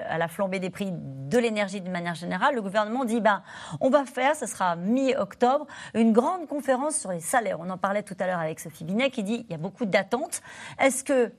à 0.09 0.19
la 0.19 0.29
flambée 0.29 0.59
des 0.59 0.71
prix 0.71 0.91
de 0.93 1.39
l'énergie 1.39 1.81
d'une 1.81 1.93
manière 1.93 2.15
générale. 2.15 2.55
Le 2.55 2.63
gouvernement 2.63 3.05
dit, 3.05 3.21
ben, 3.21 3.43
on 3.81 3.91
va 3.91 4.05
faire, 4.05 4.37
ce 4.37 4.47
sera 4.47 4.77
mi-octobre, 4.77 5.67
une 5.95 6.13
grande 6.13 6.47
conférence 6.47 6.97
sur 6.97 7.13
les 7.13 7.21
salaires. 7.21 7.59
On 7.61 7.71
en 7.71 7.79
parlait 7.79 8.03
tout 8.03 8.17
à 8.19 8.27
l'heure 8.27 8.41
avec 8.41 8.61
Sophie 8.61 8.85
Binet 8.85 9.11
qui 9.11 9.23
dit, 9.23 9.47
il 9.49 9.53
y 9.53 9.55
a 9.55 9.59
beaucoup 9.59 9.85
d'attentes. 9.85 10.43
Est-ce 10.79 11.05
que 11.05 11.33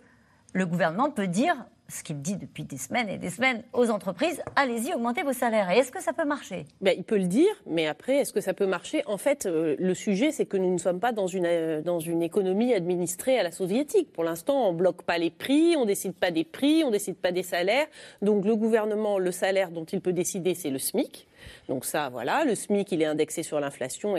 le 0.54 0.66
gouvernement 0.66 1.12
peut 1.12 1.28
dire 1.28 1.56
ce 1.90 2.04
qu'il 2.04 2.22
dit 2.22 2.36
depuis 2.36 2.64
des 2.64 2.78
semaines 2.78 3.10
et 3.10 3.18
des 3.18 3.30
semaines 3.30 3.64
aux 3.74 3.90
entreprises, 3.90 4.42
allez-y, 4.56 4.94
augmentez 4.94 5.24
vos 5.24 5.34
salaires. 5.34 5.70
Et 5.72 5.78
est-ce 5.80 5.92
que 5.92 6.02
ça 6.02 6.14
peut 6.14 6.26
marcher? 6.26 6.66
Ben, 6.82 6.94
Il 6.98 7.04
peut 7.04 7.18
le 7.18 7.28
dire, 7.28 7.52
mais 7.66 7.88
après, 7.88 8.18
est-ce 8.18 8.32
que 8.32 8.42
ça 8.42 8.54
peut 8.54 8.68
marcher? 8.68 9.04
En 9.08 9.18
fait, 9.18 9.46
euh, 9.46 9.76
le 9.80 9.94
sujet, 9.94 10.32
c'est 10.32 10.46
que 10.46 10.58
nous 10.58 10.72
ne 10.72 10.78
sommes 10.78 11.00
pas 11.00 11.12
dans 11.12 11.28
une, 11.28 11.46
euh, 11.46 11.82
dans 11.82 12.00
une 12.00 12.22
économie 12.22 12.74
administrée 12.74 13.40
à 13.40 13.44
la 13.44 13.52
soviétique. 13.52 14.14
Pour 14.14 14.24
l'instant, 14.24 14.70
on 14.70 14.74
ne 14.74 14.78
bloque 14.78 15.04
pas 15.04 15.18
les 15.18 15.32
prix, 15.32 15.76
on 15.78 15.82
ne 15.82 15.88
décide 15.88 16.14
pas 16.14 16.32
des 16.32 16.44
prix, 16.44 16.84
on 16.84 16.88
ne 16.88 16.94
décide 16.94 17.18
pas 17.18 17.32
des 17.32 17.44
salaires. 17.44 17.88
Donc 18.22 18.46
le 18.46 18.56
gouvernement, 18.56 19.18
le 19.18 19.32
salaire 19.32 19.72
dont 19.72 19.86
il 19.86 20.02
peut 20.02 20.14
décider, 20.14 20.54
c'est 20.54 20.70
le 20.70 20.80
SMIC. 20.80 21.28
Donc 21.68 21.86
ça, 21.86 22.10
voilà, 22.10 22.46
le 22.46 22.56
SMIC, 22.56 22.92
il 22.92 23.02
est 23.02 23.06
indexé 23.06 23.44
sur 23.44 23.60
l'inflation, 23.60 24.16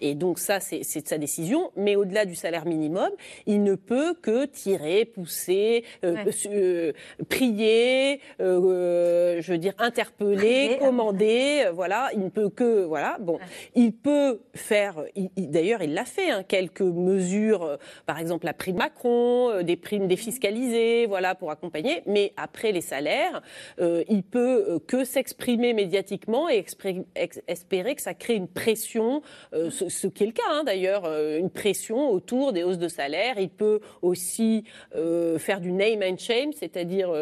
et 0.00 0.14
donc 0.14 0.38
ça, 0.38 0.60
c'est 0.60 0.80
de 0.80 1.08
sa 1.08 1.18
décision. 1.18 1.70
Mais 1.76 1.96
au-delà 1.96 2.24
du 2.24 2.34
salaire 2.34 2.66
minimum, 2.66 3.10
il 3.46 3.62
ne 3.62 3.74
peut 3.74 4.14
que 4.14 4.46
tirer, 4.46 5.04
pousser, 5.04 5.84
euh, 6.04 6.16
euh, 6.46 6.92
prier, 7.28 8.20
euh, 8.40 9.40
je 9.40 9.52
veux 9.52 9.58
dire 9.58 9.74
interpeller, 9.78 10.76
commander, 10.78 11.70
voilà. 11.72 12.10
Il 12.14 12.20
ne 12.20 12.28
peut 12.28 12.48
que, 12.48 12.84
voilà, 12.84 13.16
bon, 13.20 13.38
il 13.74 13.92
peut 13.92 14.40
faire. 14.54 15.04
D'ailleurs, 15.36 15.82
il 15.82 15.94
l'a 15.94 16.04
fait, 16.04 16.30
hein, 16.30 16.42
quelques 16.46 16.80
mesures, 16.80 17.78
par 18.06 18.18
exemple 18.18 18.46
la 18.46 18.54
prime 18.54 18.76
Macron, 18.76 19.62
des 19.62 19.76
primes 19.76 20.08
défiscalisées, 20.08 21.06
voilà, 21.06 21.34
pour 21.34 21.50
accompagner. 21.50 22.02
Mais 22.06 22.32
après 22.36 22.72
les 22.72 22.80
salaires, 22.80 23.42
il 23.80 24.22
peut 24.22 24.80
que 24.86 25.04
s'exprimer 25.04 25.72
médiatiquement 25.74 26.48
et 26.52 26.64
espérer 27.48 27.94
que 27.94 28.02
ça 28.02 28.14
crée 28.14 28.34
une 28.34 28.48
pression, 28.48 29.22
euh, 29.54 29.70
ce, 29.70 30.06
qui 30.06 30.24
est 30.24 30.26
le 30.26 30.32
cas 30.32 30.42
hein, 30.50 30.64
d'ailleurs, 30.64 31.04
euh, 31.04 31.38
une 31.38 31.50
pression 31.50 32.10
autour 32.10 32.52
des 32.52 32.62
hausses 32.62 32.78
de 32.78 32.88
salaire. 32.88 33.38
Il 33.38 33.50
peut 33.50 33.80
aussi 34.02 34.64
euh, 34.94 35.38
faire 35.38 35.60
du 35.60 35.72
name 35.72 36.02
and 36.02 36.18
shame, 36.18 36.52
c'est-à-dire 36.52 37.12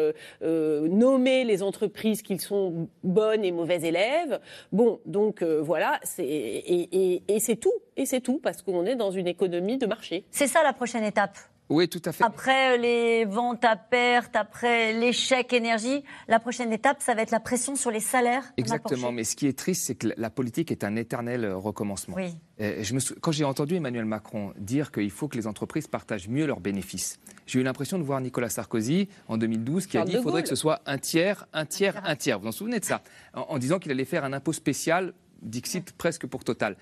nommer 0.41 1.43
les 1.43 1.63
entreprises 1.63 2.21
qui 2.21 2.37
sont 2.37 2.87
bonnes 3.03 3.43
et 3.43 3.51
mauvais 3.51 3.81
élèves. 3.81 4.39
Bon, 4.71 4.99
donc 5.05 5.43
voilà, 5.43 5.99
et 6.17 7.39
c'est 7.39 7.55
tout. 7.55 7.73
Et 7.97 8.05
c'est 8.05 8.21
tout, 8.21 8.39
parce 8.39 8.61
qu'on 8.61 8.85
est 8.85 8.95
dans 8.95 9.11
une 9.11 9.27
économie 9.27 9.77
de 9.77 9.85
marché. 9.85 10.23
C'est 10.31 10.47
ça 10.47 10.63
la 10.63 10.73
prochaine 10.73 11.03
étape 11.03 11.37
oui, 11.71 11.87
tout 11.87 12.01
à 12.05 12.11
fait. 12.11 12.23
Après 12.23 12.77
les 12.77 13.25
ventes 13.25 13.63
à 13.63 13.75
perte, 13.75 14.35
après 14.35 14.93
l'échec 14.93 15.53
énergie, 15.53 16.03
la 16.27 16.39
prochaine 16.39 16.73
étape, 16.73 17.01
ça 17.01 17.13
va 17.15 17.21
être 17.21 17.31
la 17.31 17.39
pression 17.39 17.75
sur 17.75 17.91
les 17.91 17.99
salaires. 17.99 18.43
Exactement. 18.57 19.11
Mais 19.11 19.23
ce 19.23 19.35
qui 19.35 19.47
est 19.47 19.57
triste, 19.57 19.83
c'est 19.85 19.95
que 19.95 20.09
la 20.17 20.29
politique 20.29 20.71
est 20.71 20.83
un 20.83 20.95
éternel 20.95 21.45
euh, 21.45 21.57
recommencement. 21.57 22.15
Oui. 22.15 22.35
je 22.59 22.93
me 22.93 23.19
Quand 23.19 23.31
j'ai 23.31 23.45
entendu 23.45 23.75
Emmanuel 23.75 24.05
Macron 24.05 24.53
dire 24.57 24.91
qu'il 24.91 25.11
faut 25.11 25.27
que 25.27 25.37
les 25.37 25.47
entreprises 25.47 25.87
partagent 25.87 26.27
mieux 26.27 26.45
leurs 26.45 26.59
bénéfices, 26.59 27.19
j'ai 27.45 27.59
eu 27.59 27.63
l'impression 27.63 27.97
de 27.97 28.03
voir 28.03 28.21
Nicolas 28.21 28.49
Sarkozy 28.49 29.07
en 29.27 29.37
2012 29.37 29.87
qui 29.87 29.97
a 29.97 30.05
dit 30.05 30.11
qu'il 30.11 30.21
faudrait 30.21 30.43
que 30.43 30.49
ce 30.49 30.55
soit 30.55 30.81
un 30.85 30.97
tiers, 30.97 31.47
un 31.53 31.65
tiers, 31.65 32.01
un 32.05 32.15
tiers. 32.15 32.37
Vous 32.37 32.43
vous 32.43 32.49
en 32.49 32.51
souvenez 32.51 32.79
de 32.79 32.85
ça? 32.85 33.01
En, 33.33 33.57
disant 33.57 33.79
qu'il 33.79 33.91
allait 33.91 34.05
faire 34.05 34.23
un 34.23 34.33
impôt 34.33 34.53
spécial 34.53 35.13
Dixit 35.41 35.91
presque 35.93 36.27
pour 36.27 36.43
Total. 36.43 36.77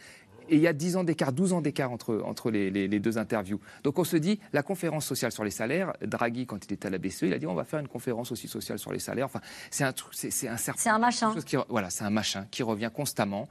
Et 0.49 0.55
il 0.55 0.61
y 0.61 0.67
a 0.67 0.73
10 0.73 0.97
ans 0.97 1.03
d'écart, 1.03 1.31
12 1.31 1.53
ans 1.53 1.61
d'écart 1.61 1.91
entre, 1.91 2.21
entre 2.25 2.51
les, 2.51 2.69
les, 2.69 2.99
deux 2.99 3.17
interviews. 3.17 3.59
Donc 3.83 3.99
on 3.99 4.03
se 4.03 4.17
dit, 4.17 4.39
la 4.53 4.63
conférence 4.63 5.05
sociale 5.05 5.31
sur 5.31 5.43
les 5.43 5.51
salaires, 5.51 5.93
Draghi, 6.01 6.45
quand 6.45 6.65
il 6.65 6.73
était 6.73 6.87
à 6.87 6.89
la 6.89 6.97
BCE, 6.97 7.23
il 7.23 7.33
a 7.33 7.39
dit 7.39 7.47
on 7.47 7.53
va 7.53 7.63
faire 7.63 7.79
une 7.79 7.87
conférence 7.87 8.31
aussi 8.31 8.47
sociale 8.47 8.79
sur 8.79 8.91
les 8.91 8.99
salaires. 8.99 9.25
Enfin, 9.25 9.41
c'est 9.71 9.83
un 9.83 9.93
truc, 9.93 10.13
c'est 10.13 10.47
un 10.47 10.57
certain. 10.57 10.81
C'est 10.81 10.89
un 10.89 10.99
machin. 10.99 11.33
voilà, 11.69 11.89
c'est 11.89 12.03
un 12.03 12.09
machin 12.09 12.45
qui 12.51 12.63
revient 12.63 12.91
constamment. 12.93 13.47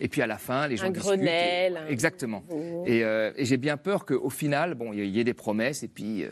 Et 0.00 0.08
puis 0.08 0.20
à 0.20 0.26
la 0.26 0.36
fin, 0.36 0.66
les 0.66 0.76
gens 0.76 0.86
un 0.86 0.90
Grenelle. 0.90 1.80
Exactement. 1.88 2.42
Euh, 2.50 3.32
et, 3.36 3.44
j'ai 3.44 3.56
bien 3.56 3.76
peur 3.76 4.04
qu'au 4.04 4.30
final, 4.30 4.74
bon, 4.74 4.92
il 4.92 5.04
y 5.04 5.20
ait 5.20 5.24
des 5.24 5.32
promesses 5.32 5.84
et 5.84 5.88
puis 5.88 6.24
euh, 6.24 6.30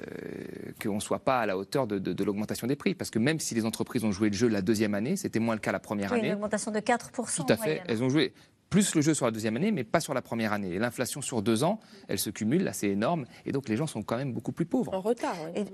qu'on 0.83 0.97
ne 0.97 1.01
soit 1.01 1.21
pas 1.21 1.39
à 1.39 1.47
la 1.47 1.57
hauteur 1.57 1.87
de, 1.87 1.99
de, 2.01 2.25
l'augmentation 2.25 2.67
des 2.67 2.75
prix. 2.75 2.97
Parce 2.97 3.11
que 3.11 3.21
même 3.21 3.39
si 3.39 3.55
les 3.55 3.65
entreprises 3.65 4.03
ont 4.03 4.11
joué 4.11 4.29
le 4.29 4.35
jeu 4.35 4.49
la 4.49 4.61
deuxième 4.61 4.95
année, 4.95 5.15
c'était 5.15 5.39
moins 5.39 5.55
le 5.55 5.61
cas 5.61 5.71
la 5.71 5.79
première 5.79 6.13
année. 6.13 6.29
Une 6.29 6.35
augmentation 6.35 6.73
de 6.73 6.81
4%. 6.81 7.37
Tout 7.37 7.47
à 7.49 7.57
fait. 7.57 7.83
Elles 7.87 8.03
ont 8.03 8.09
joué 8.09 8.33
plus 8.71 8.95
le 8.95 9.03
jeu 9.03 9.15
sur 9.15 9.27
la 9.27 9.33
deuxième 9.33 9.57
année, 9.57 9.73
mais 9.73 9.85
pas 9.85 10.01
sur 10.01 10.15
la 10.15 10.23
première 10.23 10.53
année. 10.53 10.71
Et 10.71 10.79
l'inflation 10.79 11.21
sur 11.21 11.43
deux 11.43 11.65
ans, 11.65 11.81
elle 12.09 12.19
se 12.19 12.31
cumule, 12.31 12.63
là 12.63 12.73
c'est 12.73 12.89
énorme, 12.89 13.27
et 13.45 13.53
donc 13.53 13.69
les 13.69 13.77
gens 13.77 13.89
sont 13.89 14.03
quand 14.03 14.17
même 14.17 14.33
beaucoup 14.33 14.53
plus 14.53 14.65
pauvres. 14.65 14.95
En 14.95 15.01
retard, 15.01 15.35
oui. 15.55 15.67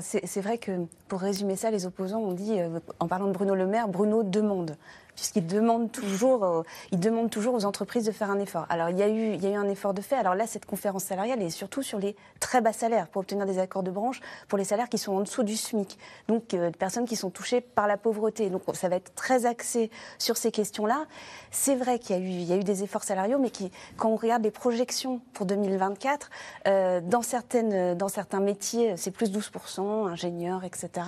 C'est 0.00 0.40
vrai 0.42 0.58
que, 0.58 0.86
pour 1.08 1.20
résumer 1.20 1.56
ça, 1.56 1.70
les 1.70 1.86
opposants 1.86 2.20
ont 2.20 2.32
dit, 2.32 2.60
euh, 2.60 2.78
en 3.00 3.08
parlant 3.08 3.26
de 3.26 3.32
Bruno 3.32 3.54
Le 3.54 3.66
Maire, 3.66 3.88
Bruno 3.88 4.22
demande 4.22 4.76
puisqu'il 5.16 5.46
demande 5.46 5.90
toujours, 5.90 6.44
euh, 6.44 6.62
il 6.92 7.00
demande 7.00 7.30
toujours 7.30 7.54
aux 7.54 7.64
entreprises 7.64 8.04
de 8.04 8.12
faire 8.12 8.30
un 8.30 8.38
effort. 8.38 8.66
Alors 8.68 8.90
il 8.90 8.98
y 8.98 9.02
a 9.02 9.08
eu, 9.08 9.32
il 9.34 9.42
y 9.42 9.46
a 9.46 9.50
eu 9.50 9.54
un 9.54 9.68
effort 9.68 9.94
de 9.94 10.02
fait. 10.02 10.14
Alors 10.14 10.34
là, 10.34 10.46
cette 10.46 10.66
conférence 10.66 11.04
salariale 11.04 11.42
est 11.42 11.50
surtout 11.50 11.82
sur 11.82 11.98
les 11.98 12.14
très 12.38 12.60
bas 12.60 12.74
salaires 12.74 13.08
pour 13.08 13.20
obtenir 13.20 13.46
des 13.46 13.58
accords 13.58 13.82
de 13.82 13.90
branche 13.90 14.20
pour 14.46 14.58
les 14.58 14.64
salaires 14.64 14.88
qui 14.88 14.98
sont 14.98 15.14
en 15.14 15.20
dessous 15.20 15.42
du 15.42 15.56
SMIC, 15.56 15.98
donc 16.28 16.54
euh, 16.54 16.70
personnes 16.70 17.06
qui 17.06 17.16
sont 17.16 17.30
touchées 17.30 17.60
par 17.60 17.86
la 17.86 17.96
pauvreté. 17.96 18.50
Donc 18.50 18.62
ça 18.74 18.88
va 18.88 18.96
être 18.96 19.14
très 19.14 19.46
axé 19.46 19.90
sur 20.18 20.36
ces 20.36 20.52
questions-là. 20.52 21.06
C'est 21.50 21.74
vrai 21.74 21.98
qu'il 21.98 22.16
y 22.16 22.18
a 22.18 22.22
eu, 22.22 22.28
il 22.28 22.44
y 22.44 22.52
a 22.52 22.56
eu 22.56 22.64
des 22.64 22.82
efforts 22.82 23.04
salariaux, 23.04 23.38
mais 23.38 23.50
qui, 23.50 23.72
quand 23.96 24.10
on 24.10 24.16
regarde 24.16 24.42
les 24.42 24.50
projections 24.50 25.22
pour 25.32 25.46
2024, 25.46 26.30
euh, 26.66 27.00
dans 27.00 27.22
certaines, 27.22 27.94
dans 27.94 28.08
certains 28.08 28.40
métiers, 28.40 28.96
c'est 28.96 29.10
plus 29.10 29.32
12%, 29.32 30.08
ingénieurs, 30.08 30.64
etc. 30.64 31.06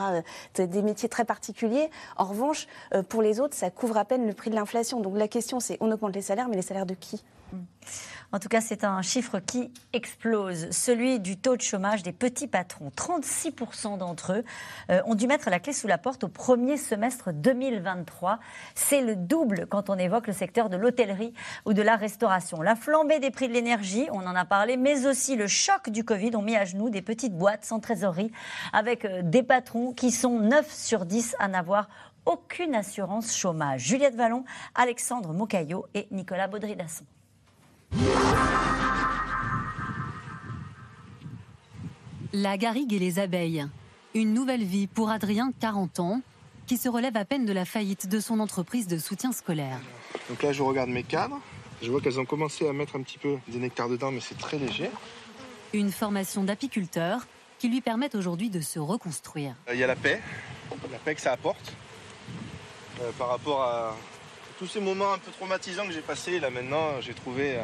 des 0.55 0.83
métiers 0.83 1.11
très 1.11 1.27
particuliers. 1.27 1.91
En 2.17 2.25
revanche, 2.25 2.67
pour 3.09 3.21
les 3.21 3.41
autres, 3.41 3.55
ça 3.55 3.71
couvre 3.71 3.98
à 3.99 4.05
peine 4.05 4.27
le 4.27 4.33
prix 4.33 4.51
de 4.51 4.55
l'inflation. 4.55 5.01
Donc 5.01 5.17
la 5.17 5.29
question, 5.29 5.61
c'est 5.61 5.77
on 5.81 5.91
augmente 5.91 6.15
les 6.15 6.23
salaires, 6.23 6.49
mais 6.49 6.57
les 6.57 6.63
salaires 6.63 6.87
de 6.87 6.95
qui? 6.95 7.23
En 8.31 8.39
tout 8.39 8.49
cas, 8.49 8.61
c'est 8.61 8.85
un 8.85 9.01
chiffre 9.01 9.39
qui 9.39 9.73
explose, 9.95 10.71
celui 10.71 11.19
du 11.19 11.39
taux 11.39 11.57
de 11.57 11.63
chômage 11.63 12.03
des 12.03 12.13
petits 12.13 12.47
patrons. 12.47 12.91
36% 12.95 13.97
d'entre 13.97 14.33
eux 14.35 14.45
euh, 14.91 15.01
ont 15.07 15.15
dû 15.15 15.27
mettre 15.27 15.49
la 15.49 15.61
clé 15.61 15.73
sous 15.73 15.87
la 15.87 15.97
porte 15.97 16.25
au 16.25 16.29
premier 16.29 16.77
semestre 16.77 17.33
2023. 17.33 18.39
C'est 18.75 19.01
le 19.01 19.17
double 19.17 19.67
quand 19.67 19.89
on 19.89 19.97
évoque 19.97 20.27
le 20.27 20.35
secteur 20.35 20.69
de 20.69 20.77
l'hôtellerie 20.77 21.33
ou 21.65 21.73
de 21.73 21.81
la 21.81 21.97
restauration. 21.97 22.61
La 22.61 22.77
flambée 22.77 23.19
des 23.19 23.31
prix 23.31 23.49
de 23.49 23.55
l'énergie, 23.55 24.09
on 24.13 24.27
en 24.27 24.37
a 24.37 24.45
parlé, 24.45 24.77
mais 24.77 25.07
aussi 25.07 25.35
le 25.35 25.47
choc 25.47 25.89
du 25.89 26.05
Covid 26.05 26.37
ont 26.37 26.43
mis 26.43 26.57
à 26.57 26.67
genoux 26.67 26.91
des 26.91 27.03
petites 27.03 27.35
boîtes 27.35 27.65
sans 27.65 27.81
trésorerie 27.81 28.31
avec 28.75 29.07
euh, 29.07 29.23
des 29.23 29.43
patrons 29.43 29.95
qui 29.95 30.11
sont 30.11 30.39
9 30.39 30.71
sur 30.71 31.07
10 31.07 31.35
à 31.39 31.49
n'avoir 31.49 31.89
aucune 32.29 32.75
assurance 32.75 33.35
chômage. 33.35 33.89
Juliette 33.89 34.15
Vallon, 34.15 34.45
Alexandre 34.75 35.33
Mocaillot 35.33 35.87
et 35.95 36.07
Nicolas 36.11 36.47
Baudry-Dasson. 36.47 37.05
La 42.35 42.59
garrigue 42.59 42.93
et 42.93 42.99
les 42.99 43.19
abeilles. 43.19 43.67
Une 44.15 44.35
nouvelle 44.35 44.63
vie 44.63 44.87
pour 44.87 45.09
Adrien, 45.09 45.53
40 45.59 46.01
ans, 46.01 46.21
qui 46.67 46.77
se 46.77 46.91
relève 46.91 47.17
à 47.17 47.25
peine 47.25 47.47
de 47.47 47.53
la 47.53 47.65
faillite 47.65 48.09
de 48.09 48.21
son 48.21 48.41
entreprise 48.41 48.87
de 48.87 48.99
soutien 48.99 49.33
scolaire. 49.33 49.81
Donc 50.29 50.43
là, 50.43 50.53
je 50.53 50.63
regarde 50.63 50.91
mes 50.91 51.05
cadres. 51.05 51.41
Je 51.81 51.91
vois 51.91 52.03
qu'elles 52.03 52.21
ont 52.21 52.27
commencé 52.27 52.69
à 52.69 52.75
mettre 52.75 52.97
un 52.97 53.03
petit 53.03 53.19
peu 53.19 53.39
des 53.49 53.59
nectars 53.59 53.89
dedans, 53.89 54.13
mais 54.13 54.21
c'est 54.21 54.37
très 54.37 54.59
léger. 54.59 54.91
Une 55.73 55.93
formation 55.93 56.45
d'apiculteur 56.45 57.27
qui 57.59 57.71
lui 57.71 57.81
permet 57.81 58.15
aujourd'hui 58.15 58.51
de 58.51 58.61
se 58.61 58.79
reconstruire. 58.79 59.55
Euh, 59.69 59.75
il 59.75 59.81
y 59.81 59.85
a 59.85 59.87
la 59.87 59.97
paix, 59.97 60.21
la 60.93 60.99
paix 60.99 61.15
que 61.15 61.21
ça 61.21 61.33
apporte 61.33 61.75
euh, 63.01 63.11
par 63.19 63.29
rapport 63.29 63.63
à, 63.63 63.97
tous 64.59 64.67
ces 64.67 64.81
moments 64.81 65.13
un 65.13 65.19
peu 65.19 65.31
traumatisants 65.31 65.87
que 65.87 65.93
j'ai 65.93 66.01
passés, 66.01 66.41
là 66.41 66.51
maintenant, 66.51 67.01
j'ai 67.01 67.15
trouvé, 67.15 67.61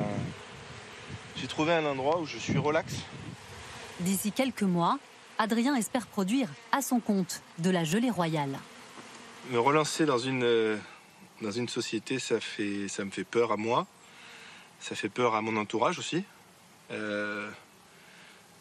j'ai 1.37 1.49
trouvé 1.49 1.73
un 1.73 1.85
endroit 1.85 2.21
où 2.21 2.27
je 2.27 2.39
suis 2.39 2.57
relax. 2.57 2.95
D'ici 3.99 4.31
quelques 4.31 4.63
mois, 4.63 4.99
Adrien 5.39 5.75
espère 5.75 6.07
produire 6.07 6.49
à 6.71 6.83
son 6.83 7.01
compte 7.01 7.43
de 7.59 7.71
la 7.71 7.83
gelée 7.83 8.11
royale. 8.11 8.59
Me 9.51 9.59
relancer 9.59 10.07
dans 10.07 10.19
une, 10.19 10.79
dans 11.43 11.51
une 11.51 11.69
société, 11.69 12.19
ça, 12.19 12.41
fait, 12.41 12.89
ça 12.89 13.05
me 13.05 13.11
fait 13.11 13.25
peur 13.25 13.53
à 13.53 13.57
moi. 13.57 13.87
Ça 14.81 14.95
fait 14.95 15.09
peur 15.09 15.35
à 15.35 15.43
mon 15.43 15.57
entourage 15.57 15.99
aussi. 15.99 16.25
Euh, 16.91 17.51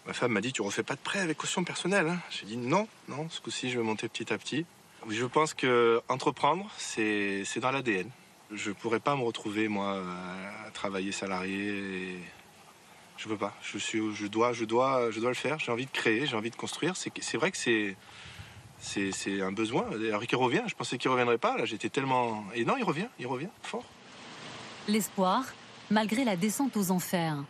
ma 0.06 0.14
femme 0.14 0.32
m'a 0.32 0.42
dit 0.42 0.54
Tu 0.54 0.62
refais 0.62 0.84
pas 0.84 0.96
de 0.96 1.00
prêt 1.00 1.20
avec 1.20 1.38
caution 1.38 1.64
personnelle 1.64 2.08
hein 2.08 2.20
J'ai 2.30 2.46
dit 2.46 2.58
Non, 2.58 2.88
non, 3.08 3.30
ce 3.30 3.42
coup-ci, 3.42 3.70
je 3.70 3.78
vais 3.78 3.84
monter 3.84 4.08
petit 4.08 4.32
à 4.34 4.38
petit. 4.38 4.66
Je 5.10 5.26
pense 5.26 5.54
que 5.54 6.02
entreprendre, 6.08 6.70
c'est 6.78 7.44
dans 7.58 7.72
l'ADN. 7.72 8.10
Je 8.52 8.72
pourrais 8.72 9.00
pas 9.00 9.16
me 9.16 9.24
retrouver 9.24 9.68
moi 9.68 10.02
à 10.66 10.72
travailler 10.72 11.12
salarié. 11.12 12.20
Je 13.18 13.28
peux 13.28 13.38
pas. 13.38 13.54
Je 13.62 13.78
suis, 13.78 14.00
je 14.14 14.28
dois, 14.28 14.54
je 14.54 14.66
dois, 14.66 15.12
je 15.12 15.20
dois 15.20 15.30
le 15.30 15.36
faire. 15.36 15.60
J'ai 15.60 15.72
envie 15.72 15.86
de 15.86 15.92
créer, 15.92 16.26
j'ai 16.26 16.36
envie 16.36 16.52
de 16.52 16.56
construire. 16.56 16.96
C'est 16.96 17.38
vrai 17.38 17.52
que 17.52 17.58
c'est 17.58 19.42
un 19.42 19.52
besoin. 19.52 19.86
Alors 19.92 20.24
il 20.24 20.36
revient. 20.36 20.64
Je 20.68 20.76
pensais 20.76 20.98
qu'il 20.98 21.10
reviendrait 21.10 21.38
pas. 21.38 21.58
Là, 21.58 21.66
j'étais 21.66 21.90
tellement. 21.90 22.46
Et 22.54 22.66
non, 22.66 22.76
il 22.78 22.84
revient. 22.84 23.08
Il 23.20 23.28
revient 23.28 23.50
fort. 23.62 23.86
L'espoir, 24.88 25.46
malgré 25.90 26.24
la 26.24 26.36
descente 26.36 26.78
aux 26.78 26.92
enfers. 26.92 27.44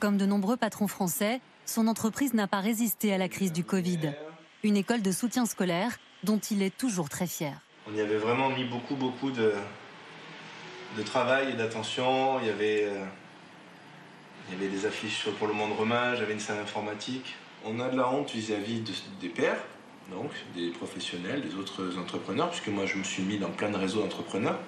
Comme 0.00 0.16
de 0.16 0.26
nombreux 0.26 0.56
patrons 0.56 0.88
français, 0.88 1.40
son 1.64 1.86
entreprise 1.86 2.34
n'a 2.34 2.48
pas 2.48 2.60
résisté 2.60 3.12
à 3.14 3.18
la 3.18 3.28
crise 3.28 3.52
du 3.52 3.64
Covid. 3.64 4.14
Une 4.64 4.76
école 4.76 5.02
de 5.02 5.12
soutien 5.12 5.46
scolaire 5.46 5.98
dont 6.22 6.38
il 6.38 6.62
est 6.62 6.76
toujours 6.76 7.08
très 7.08 7.26
fier. 7.26 7.54
On 7.90 7.94
y 7.94 8.00
avait 8.00 8.16
vraiment 8.16 8.50
mis 8.50 8.64
beaucoup, 8.64 8.94
beaucoup 8.94 9.30
de, 9.30 9.52
de 10.96 11.02
travail 11.02 11.50
et 11.50 11.54
d'attention. 11.54 12.38
Il 12.40 12.46
y 12.46 12.50
avait, 12.50 12.84
euh, 12.84 13.04
il 14.48 14.54
y 14.54 14.56
avait 14.56 14.68
des 14.68 14.86
affiches 14.86 15.28
pour 15.38 15.48
le 15.48 15.54
monde 15.54 15.72
romain, 15.72 16.14
j'avais 16.14 16.32
une 16.32 16.40
salle 16.40 16.58
informatique. 16.58 17.34
On 17.64 17.80
a 17.80 17.88
de 17.88 17.96
la 17.96 18.08
honte 18.08 18.30
vis-à-vis 18.30 18.82
des 19.20 19.28
pairs, 19.28 19.62
donc 20.10 20.30
des 20.54 20.70
professionnels, 20.70 21.42
des 21.42 21.54
autres 21.54 21.98
entrepreneurs, 21.98 22.50
puisque 22.50 22.68
moi 22.68 22.86
je 22.86 22.96
me 22.96 23.04
suis 23.04 23.22
mis 23.22 23.38
dans 23.38 23.50
plein 23.50 23.70
de 23.70 23.76
réseaux 23.76 24.00
d'entrepreneurs. 24.00 24.58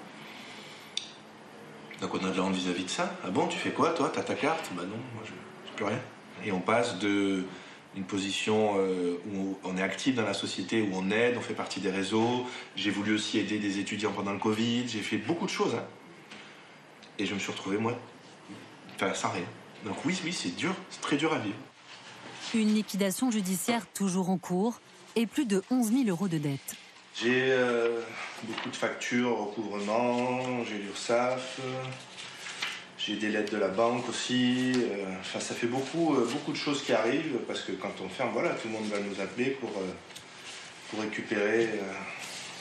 Donc 2.01 2.15
on 2.15 2.25
a 2.25 2.31
de 2.31 2.37
la 2.37 2.43
honte 2.43 2.55
vis-à-vis 2.55 2.85
de 2.85 2.91
ça. 2.91 3.17
Ah 3.25 3.31
bon, 3.31 3.47
tu 3.47 3.59
fais 3.59 3.71
quoi 3.71 3.91
toi? 3.91 4.11
T'as 4.13 4.23
ta 4.23 4.35
carte? 4.35 4.71
Bah 4.75 4.83
non, 4.83 4.99
moi 5.15 5.23
je 5.25 5.33
plus 5.75 5.85
rien. 5.85 6.01
Et 6.45 6.53
on 6.53 6.61
passe 6.61 6.99
de 6.99 7.45
une 7.97 8.05
position 8.05 8.75
euh, 8.79 9.21
où 9.33 9.57
on 9.65 9.77
est 9.77 9.83
actif 9.83 10.15
dans 10.15 10.25
la 10.25 10.35
société, 10.35 10.83
où 10.83 10.91
on 10.95 11.11
aide, 11.11 11.37
on 11.37 11.41
fait 11.41 11.55
partie 11.55 11.81
des 11.81 11.91
réseaux. 11.91 12.47
J'ai 12.77 12.91
voulu 12.91 13.15
aussi 13.15 13.39
aider 13.39 13.59
des 13.59 13.79
étudiants 13.79 14.13
pendant 14.13 14.33
le 14.33 14.39
Covid. 14.39 14.89
J'ai 14.89 15.01
fait 15.01 15.17
beaucoup 15.17 15.47
de 15.47 15.51
choses. 15.51 15.75
Hein. 15.75 15.85
Et 17.19 17.27
je 17.27 17.35
me 17.35 17.39
suis 17.39 17.53
retrouvé, 17.53 17.79
moi, 17.79 17.97
enfin, 18.97 19.15
sans 19.15 19.31
rien. 19.31 19.47
Donc 19.85 20.05
oui, 20.05 20.19
oui, 20.25 20.33
c'est 20.33 20.57
dur, 20.57 20.75
c'est 20.91 21.01
très 21.01 21.17
dur 21.17 21.33
à 21.33 21.39
vivre. 21.39 21.57
Une 22.55 22.75
liquidation 22.75 23.31
judiciaire 23.31 23.87
toujours 23.93 24.31
en 24.31 24.39
cours 24.39 24.81
et 25.17 25.27
plus 25.27 25.47
de 25.47 25.63
11 25.71 25.93
000 25.93 26.05
euros 26.09 26.29
de 26.29 26.39
dette. 26.39 26.77
J'ai 27.15 27.53
euh, 27.53 28.01
beaucoup 28.43 28.71
de 28.71 28.77
factures, 28.77 29.39
recouvrement, 29.39 30.65
j'ai 30.65 30.79
l'URSSAF, 30.79 31.61
j'ai 33.07 33.17
des 33.17 33.29
lettres 33.29 33.53
de 33.53 33.59
la 33.59 33.69
banque 33.69 34.09
aussi. 34.09 34.73
Euh, 34.77 35.05
enfin, 35.21 35.41
ça 35.41 35.55
fait 35.55 35.67
beaucoup, 35.67 36.15
euh, 36.15 36.27
beaucoup 36.31 36.53
de 36.53 36.57
choses 36.57 36.83
qui 36.83 36.93
arrivent 36.93 37.39
parce 37.47 37.63
que 37.63 37.73
quand 37.73 37.93
on 38.05 38.09
ferme, 38.09 38.31
voilà, 38.33 38.51
tout 38.51 38.69
le 38.69 38.75
monde 38.75 38.87
va 38.87 38.99
nous 39.01 39.21
appeler 39.21 39.51
pour, 39.51 39.71
pour 40.91 41.01
récupérer, 41.01 41.69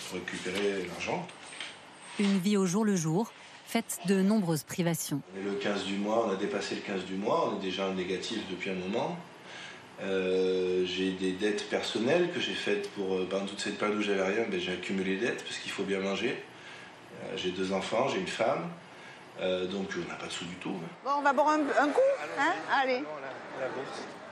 pour 0.10 0.20
récupérer 0.20 0.86
l'argent. 0.88 1.26
Une 2.20 2.40
vie 2.40 2.58
au 2.58 2.66
jour 2.66 2.86
le 2.86 2.96
jour, 2.96 3.32
faite 3.66 4.00
de 4.08 4.22
nombreuses 4.22 4.64
privations. 4.64 5.22
Le 5.44 5.54
15 5.54 5.86
du 5.86 5.96
mois, 5.96 6.28
on 6.28 6.32
a 6.32 6.36
dépassé 6.36 6.76
le 6.76 6.82
15 6.82 7.06
du 7.06 7.16
mois, 7.16 7.52
on 7.52 7.60
est 7.60 7.64
déjà 7.64 7.88
en 7.88 7.94
négatif 7.94 8.40
depuis 8.52 8.70
un 8.70 8.76
moment. 8.76 9.18
Euh, 10.02 10.86
j'ai 10.86 11.12
des 11.12 11.32
dettes 11.32 11.70
personnelles 11.70 12.30
que 12.32 12.40
j'ai 12.40 12.54
faites 12.54 12.90
pour. 12.92 13.16
Euh, 13.16 13.28
pendant 13.30 13.46
toute 13.46 13.60
cette 13.60 13.78
période 13.78 13.98
où 13.98 14.02
j'avais 14.02 14.24
rien, 14.24 14.46
ben, 14.50 14.60
j'ai 14.60 14.74
accumulé 14.74 15.16
des 15.16 15.28
dettes 15.28 15.44
parce 15.44 15.58
qu'il 15.58 15.72
faut 15.72 15.84
bien 15.84 16.00
manger. 16.00 16.36
Euh, 17.24 17.38
j'ai 17.38 17.52
deux 17.52 17.72
enfants, 17.72 18.08
j'ai 18.10 18.20
une 18.20 18.28
femme. 18.28 18.70
Donc 19.40 19.90
on 19.96 20.10
n'a 20.10 20.16
pas 20.16 20.28
de 20.28 20.32
sous 20.32 20.46
du 20.46 20.56
tout. 20.56 20.70
Hein. 20.70 20.90
Bon, 21.04 21.12
on 21.20 21.22
va 21.22 21.34
boire 21.34 21.50
un, 21.50 21.88
coup 21.88 22.00
hein 22.40 22.54
Allez. 22.72 23.04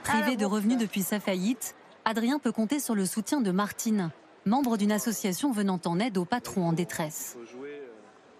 Privé 0.04 0.36
de 0.36 0.44
revenus 0.44 0.78
depuis 0.78 1.02
sa 1.02 1.20
faillite, 1.20 1.74
Adrien 2.04 2.38
peut 2.38 2.52
compter 2.52 2.80
sur 2.80 2.94
le 2.94 3.06
soutien 3.06 3.40
de 3.40 3.50
Martine, 3.50 4.10
membre 4.46 4.76
d'une 4.76 4.92
association 4.92 5.52
venant 5.52 5.80
en 5.84 6.00
aide 6.00 6.18
aux 6.18 6.24
patrons 6.24 6.66
en 6.68 6.72
détresse. 6.72 7.36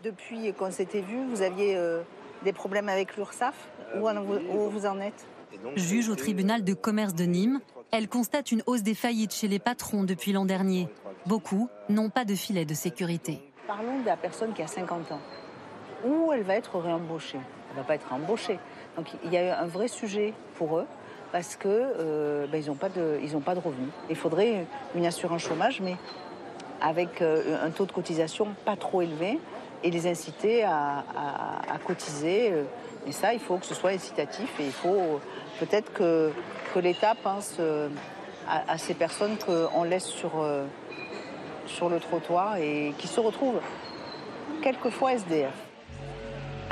Depuis 0.02 0.52
qu'on 0.54 0.72
s'était 0.72 1.00
vu, 1.00 1.24
vous 1.28 1.42
aviez 1.42 1.76
euh, 1.76 2.02
des 2.44 2.52
problèmes 2.52 2.88
avec 2.88 3.16
l'URSSAF? 3.16 3.54
Où, 3.94 4.08
où, 4.08 4.70
vous 4.70 4.86
en 4.86 4.98
êtes? 5.00 5.26
Juge 5.76 6.08
au 6.08 6.16
tribunal 6.16 6.64
de 6.64 6.74
commerce 6.74 7.14
de 7.14 7.24
Nîmes, 7.24 7.60
elle 7.90 8.08
constate 8.08 8.50
une 8.52 8.62
hausse 8.66 8.82
des 8.82 8.94
faillites 8.94 9.34
chez 9.34 9.48
les 9.48 9.58
patrons 9.58 10.02
depuis 10.02 10.32
l'an 10.32 10.44
dernier. 10.44 10.88
Beaucoup 11.26 11.68
n'ont 11.88 12.10
pas 12.10 12.24
de 12.24 12.34
filet 12.34 12.64
de 12.64 12.74
sécurité. 12.74 13.40
Parlons 13.66 14.00
de 14.00 14.06
la 14.06 14.16
personne 14.16 14.54
qui 14.54 14.62
a 14.62 14.66
50 14.66 15.12
ans. 15.12 15.20
Où 16.04 16.32
elle 16.32 16.42
va 16.42 16.54
être 16.54 16.78
réembauchée 16.78 17.38
Elle 17.70 17.76
ne 17.76 17.80
va 17.82 17.86
pas 17.86 17.94
être 17.94 18.12
embauchée. 18.12 18.58
Donc 18.96 19.06
il 19.24 19.32
y 19.32 19.36
a 19.36 19.60
un 19.60 19.66
vrai 19.66 19.88
sujet 19.88 20.34
pour 20.56 20.78
eux 20.78 20.86
parce 21.30 21.56
qu'ils 21.56 21.70
euh, 21.70 22.46
ben, 22.46 22.62
n'ont 22.66 22.74
pas, 22.74 22.88
de, 22.88 23.18
pas 23.44 23.54
de 23.54 23.60
revenus. 23.60 23.88
Il 24.10 24.16
faudrait 24.16 24.66
une 24.94 25.06
assurance 25.06 25.42
chômage, 25.42 25.80
mais 25.80 25.96
avec 26.80 27.22
euh, 27.22 27.64
un 27.64 27.70
taux 27.70 27.86
de 27.86 27.92
cotisation 27.92 28.48
pas 28.64 28.76
trop 28.76 29.00
élevé 29.02 29.38
et 29.82 29.90
les 29.90 30.06
inciter 30.06 30.64
à, 30.64 31.04
cotiser. 31.86 32.52
Et 33.06 33.12
ça, 33.12 33.34
il 33.34 33.40
faut 33.40 33.56
que 33.56 33.66
ce 33.66 33.74
soit 33.74 33.90
incitatif 33.90 34.60
et 34.60 34.66
il 34.66 34.72
faut 34.72 35.20
peut-être 35.58 35.92
que, 35.92 36.30
que 36.74 36.78
l'État 36.78 37.14
pense 37.20 37.56
euh, 37.58 37.88
à, 38.48 38.78
ces 38.78 38.94
personnes 38.94 39.36
qu'on 39.38 39.84
laisse 39.84 40.06
sur, 40.06 40.40
euh, 40.40 40.64
sur 41.66 41.88
le 41.88 42.00
trottoir 42.00 42.56
et 42.56 42.94
qui 42.98 43.08
se 43.08 43.20
retrouvent 43.20 43.60
quelquefois 44.62 45.14
SDF. 45.14 45.71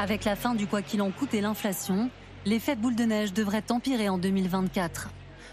Avec 0.00 0.24
la 0.24 0.34
fin 0.34 0.54
du 0.54 0.66
quoi 0.66 0.80
qu'il 0.80 1.02
en 1.02 1.10
coûte 1.10 1.34
et 1.34 1.42
l'inflation, 1.42 2.08
l'effet 2.46 2.74
boule 2.74 2.96
de 2.96 3.04
neige 3.04 3.34
devrait 3.34 3.70
empirer 3.70 4.08
en 4.08 4.16
2024. 4.16 5.10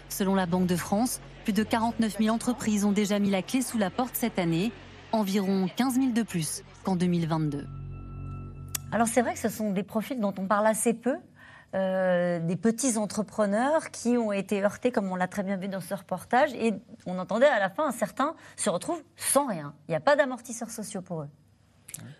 Selon 0.08 0.34
la 0.34 0.46
Banque 0.46 0.66
de 0.66 0.74
France, 0.74 1.20
plus 1.44 1.52
de 1.52 1.62
49 1.62 2.16
000 2.16 2.34
entreprises 2.34 2.86
ont 2.86 2.92
déjà 2.92 3.18
mis 3.18 3.28
la 3.28 3.42
clé 3.42 3.60
sous 3.60 3.76
la 3.76 3.90
porte 3.90 4.16
cette 4.16 4.38
année, 4.38 4.72
environ 5.12 5.68
15 5.76 5.96
000 5.96 6.06
de 6.12 6.22
plus 6.22 6.62
qu'en 6.82 6.96
2022. 6.96 7.66
Alors 8.90 9.06
c'est 9.06 9.20
vrai 9.20 9.34
que 9.34 9.38
ce 9.38 9.50
sont 9.50 9.70
des 9.70 9.82
profils 9.82 10.18
dont 10.18 10.32
on 10.38 10.46
parle 10.46 10.66
assez 10.66 10.94
peu. 10.94 11.16
Euh, 11.74 12.40
des 12.40 12.56
petits 12.56 12.96
entrepreneurs 12.96 13.90
qui 13.90 14.16
ont 14.16 14.32
été 14.32 14.64
heurtés, 14.64 14.90
comme 14.90 15.12
on 15.12 15.16
l'a 15.16 15.28
très 15.28 15.42
bien 15.42 15.58
vu 15.58 15.68
dans 15.68 15.82
ce 15.82 15.92
reportage, 15.92 16.54
et 16.54 16.72
on 17.04 17.18
entendait 17.18 17.44
à 17.44 17.58
la 17.58 17.68
fin, 17.68 17.90
certains 17.92 18.34
se 18.56 18.70
retrouvent 18.70 19.02
sans 19.14 19.46
rien. 19.46 19.74
Il 19.88 19.90
n'y 19.90 19.96
a 19.96 20.00
pas 20.00 20.16
d'amortisseurs 20.16 20.70
sociaux 20.70 21.02
pour 21.02 21.20
eux. 21.20 21.28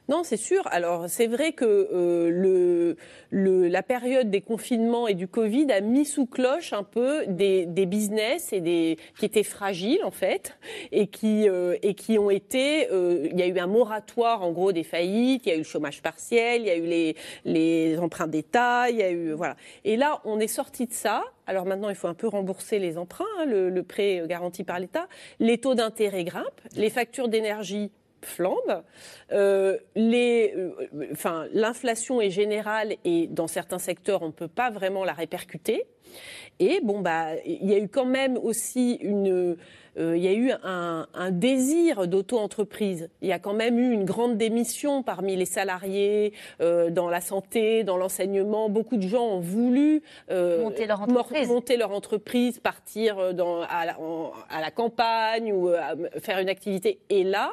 Non, 0.08 0.22
c'est 0.24 0.38
sûr. 0.38 0.62
Alors, 0.70 1.04
c'est 1.08 1.26
vrai 1.26 1.52
que 1.52 1.66
euh, 1.92 2.94
la 3.30 3.82
période 3.82 4.30
des 4.30 4.40
confinements 4.40 5.06
et 5.06 5.12
du 5.12 5.28
Covid 5.28 5.70
a 5.70 5.82
mis 5.82 6.06
sous 6.06 6.24
cloche 6.24 6.72
un 6.72 6.82
peu 6.82 7.26
des, 7.26 7.66
business 7.66 8.54
et 8.54 8.62
des, 8.62 8.96
qui 9.18 9.26
étaient 9.26 9.42
fragiles, 9.42 10.02
en 10.04 10.10
fait, 10.10 10.56
et 10.92 11.08
qui, 11.08 11.46
euh, 11.46 11.76
ont 12.18 12.30
été. 12.30 12.90
euh, 12.90 13.28
il 13.30 13.38
y 13.38 13.42
a 13.42 13.46
eu 13.46 13.58
un 13.58 13.66
moratoire, 13.66 14.42
en 14.42 14.50
gros, 14.50 14.72
des 14.72 14.82
faillites, 14.82 15.44
il 15.44 15.50
y 15.50 15.52
a 15.52 15.56
eu 15.56 15.58
le 15.58 15.64
chômage 15.64 16.00
partiel, 16.00 16.62
il 16.62 16.68
y 16.68 16.70
a 16.70 16.76
eu 16.76 17.14
les, 17.44 17.98
emprunts 17.98 18.28
d'État, 18.28 18.88
il 18.88 18.96
y 18.96 19.02
a 19.02 19.10
eu. 19.10 19.32
Voilà. 19.32 19.56
Et 19.84 19.98
là, 19.98 20.22
on 20.24 20.40
est 20.40 20.48
sorti 20.48 20.86
de 20.86 20.94
ça. 20.94 21.22
Alors 21.46 21.66
maintenant, 21.66 21.90
il 21.90 21.94
faut 21.94 22.08
un 22.08 22.14
peu 22.14 22.28
rembourser 22.28 22.78
les 22.78 22.96
emprunts, 22.96 23.24
hein, 23.38 23.44
le 23.46 23.82
prêt 23.82 24.22
garanti 24.26 24.64
par 24.64 24.78
l'État. 24.80 25.06
Les 25.38 25.58
taux 25.58 25.74
d'intérêt 25.74 26.24
grimpent, 26.24 26.60
les 26.76 26.90
factures 26.90 27.28
d'énergie 27.28 27.90
flambent, 28.22 28.82
euh, 29.32 29.76
les, 29.94 30.54
euh, 30.56 30.72
enfin, 31.12 31.46
l'inflation 31.52 32.20
est 32.20 32.30
générale 32.30 32.94
et 33.04 33.26
dans 33.28 33.46
certains 33.46 33.78
secteurs, 33.78 34.22
on 34.22 34.26
ne 34.28 34.32
peut 34.32 34.48
pas 34.48 34.70
vraiment 34.70 35.04
la 35.04 35.12
répercuter. 35.12 35.84
Et 36.58 36.80
bon, 36.82 37.00
bah, 37.00 37.34
il 37.44 37.70
y 37.70 37.74
a 37.74 37.78
eu 37.78 37.88
quand 37.88 38.06
même 38.06 38.38
aussi 38.38 38.94
une, 39.02 39.56
euh, 39.98 40.16
il 40.16 40.22
y 40.24 40.26
a 40.28 40.32
eu 40.32 40.50
un, 40.64 41.06
un 41.12 41.30
désir 41.30 42.08
d'auto-entreprise. 42.08 43.10
Il 43.20 43.28
y 43.28 43.32
a 43.32 43.38
quand 43.38 43.52
même 43.52 43.78
eu 43.78 43.92
une 43.92 44.04
grande 44.06 44.38
démission 44.38 45.02
parmi 45.02 45.36
les 45.36 45.44
salariés 45.44 46.32
dans 46.58 47.08
la 47.10 47.20
santé, 47.20 47.84
dans 47.84 47.98
l'enseignement. 47.98 48.70
Beaucoup 48.70 48.96
de 48.96 49.06
gens 49.06 49.24
ont 49.26 49.40
voulu 49.40 50.02
Monter 50.30 50.86
leur 50.86 51.02
entreprise. 51.02 51.48
monter 51.48 51.76
leur 51.76 51.92
entreprise, 51.92 52.58
partir 52.58 53.34
dans, 53.34 53.60
à, 53.62 53.84
la, 53.84 54.00
en- 54.00 54.32
à 54.50 54.60
la 54.62 54.70
campagne 54.70 55.52
ou 55.52 55.68
à 55.68 55.94
faire 56.20 56.38
une 56.38 56.48
activité. 56.48 57.00
Et 57.10 57.22
là, 57.22 57.52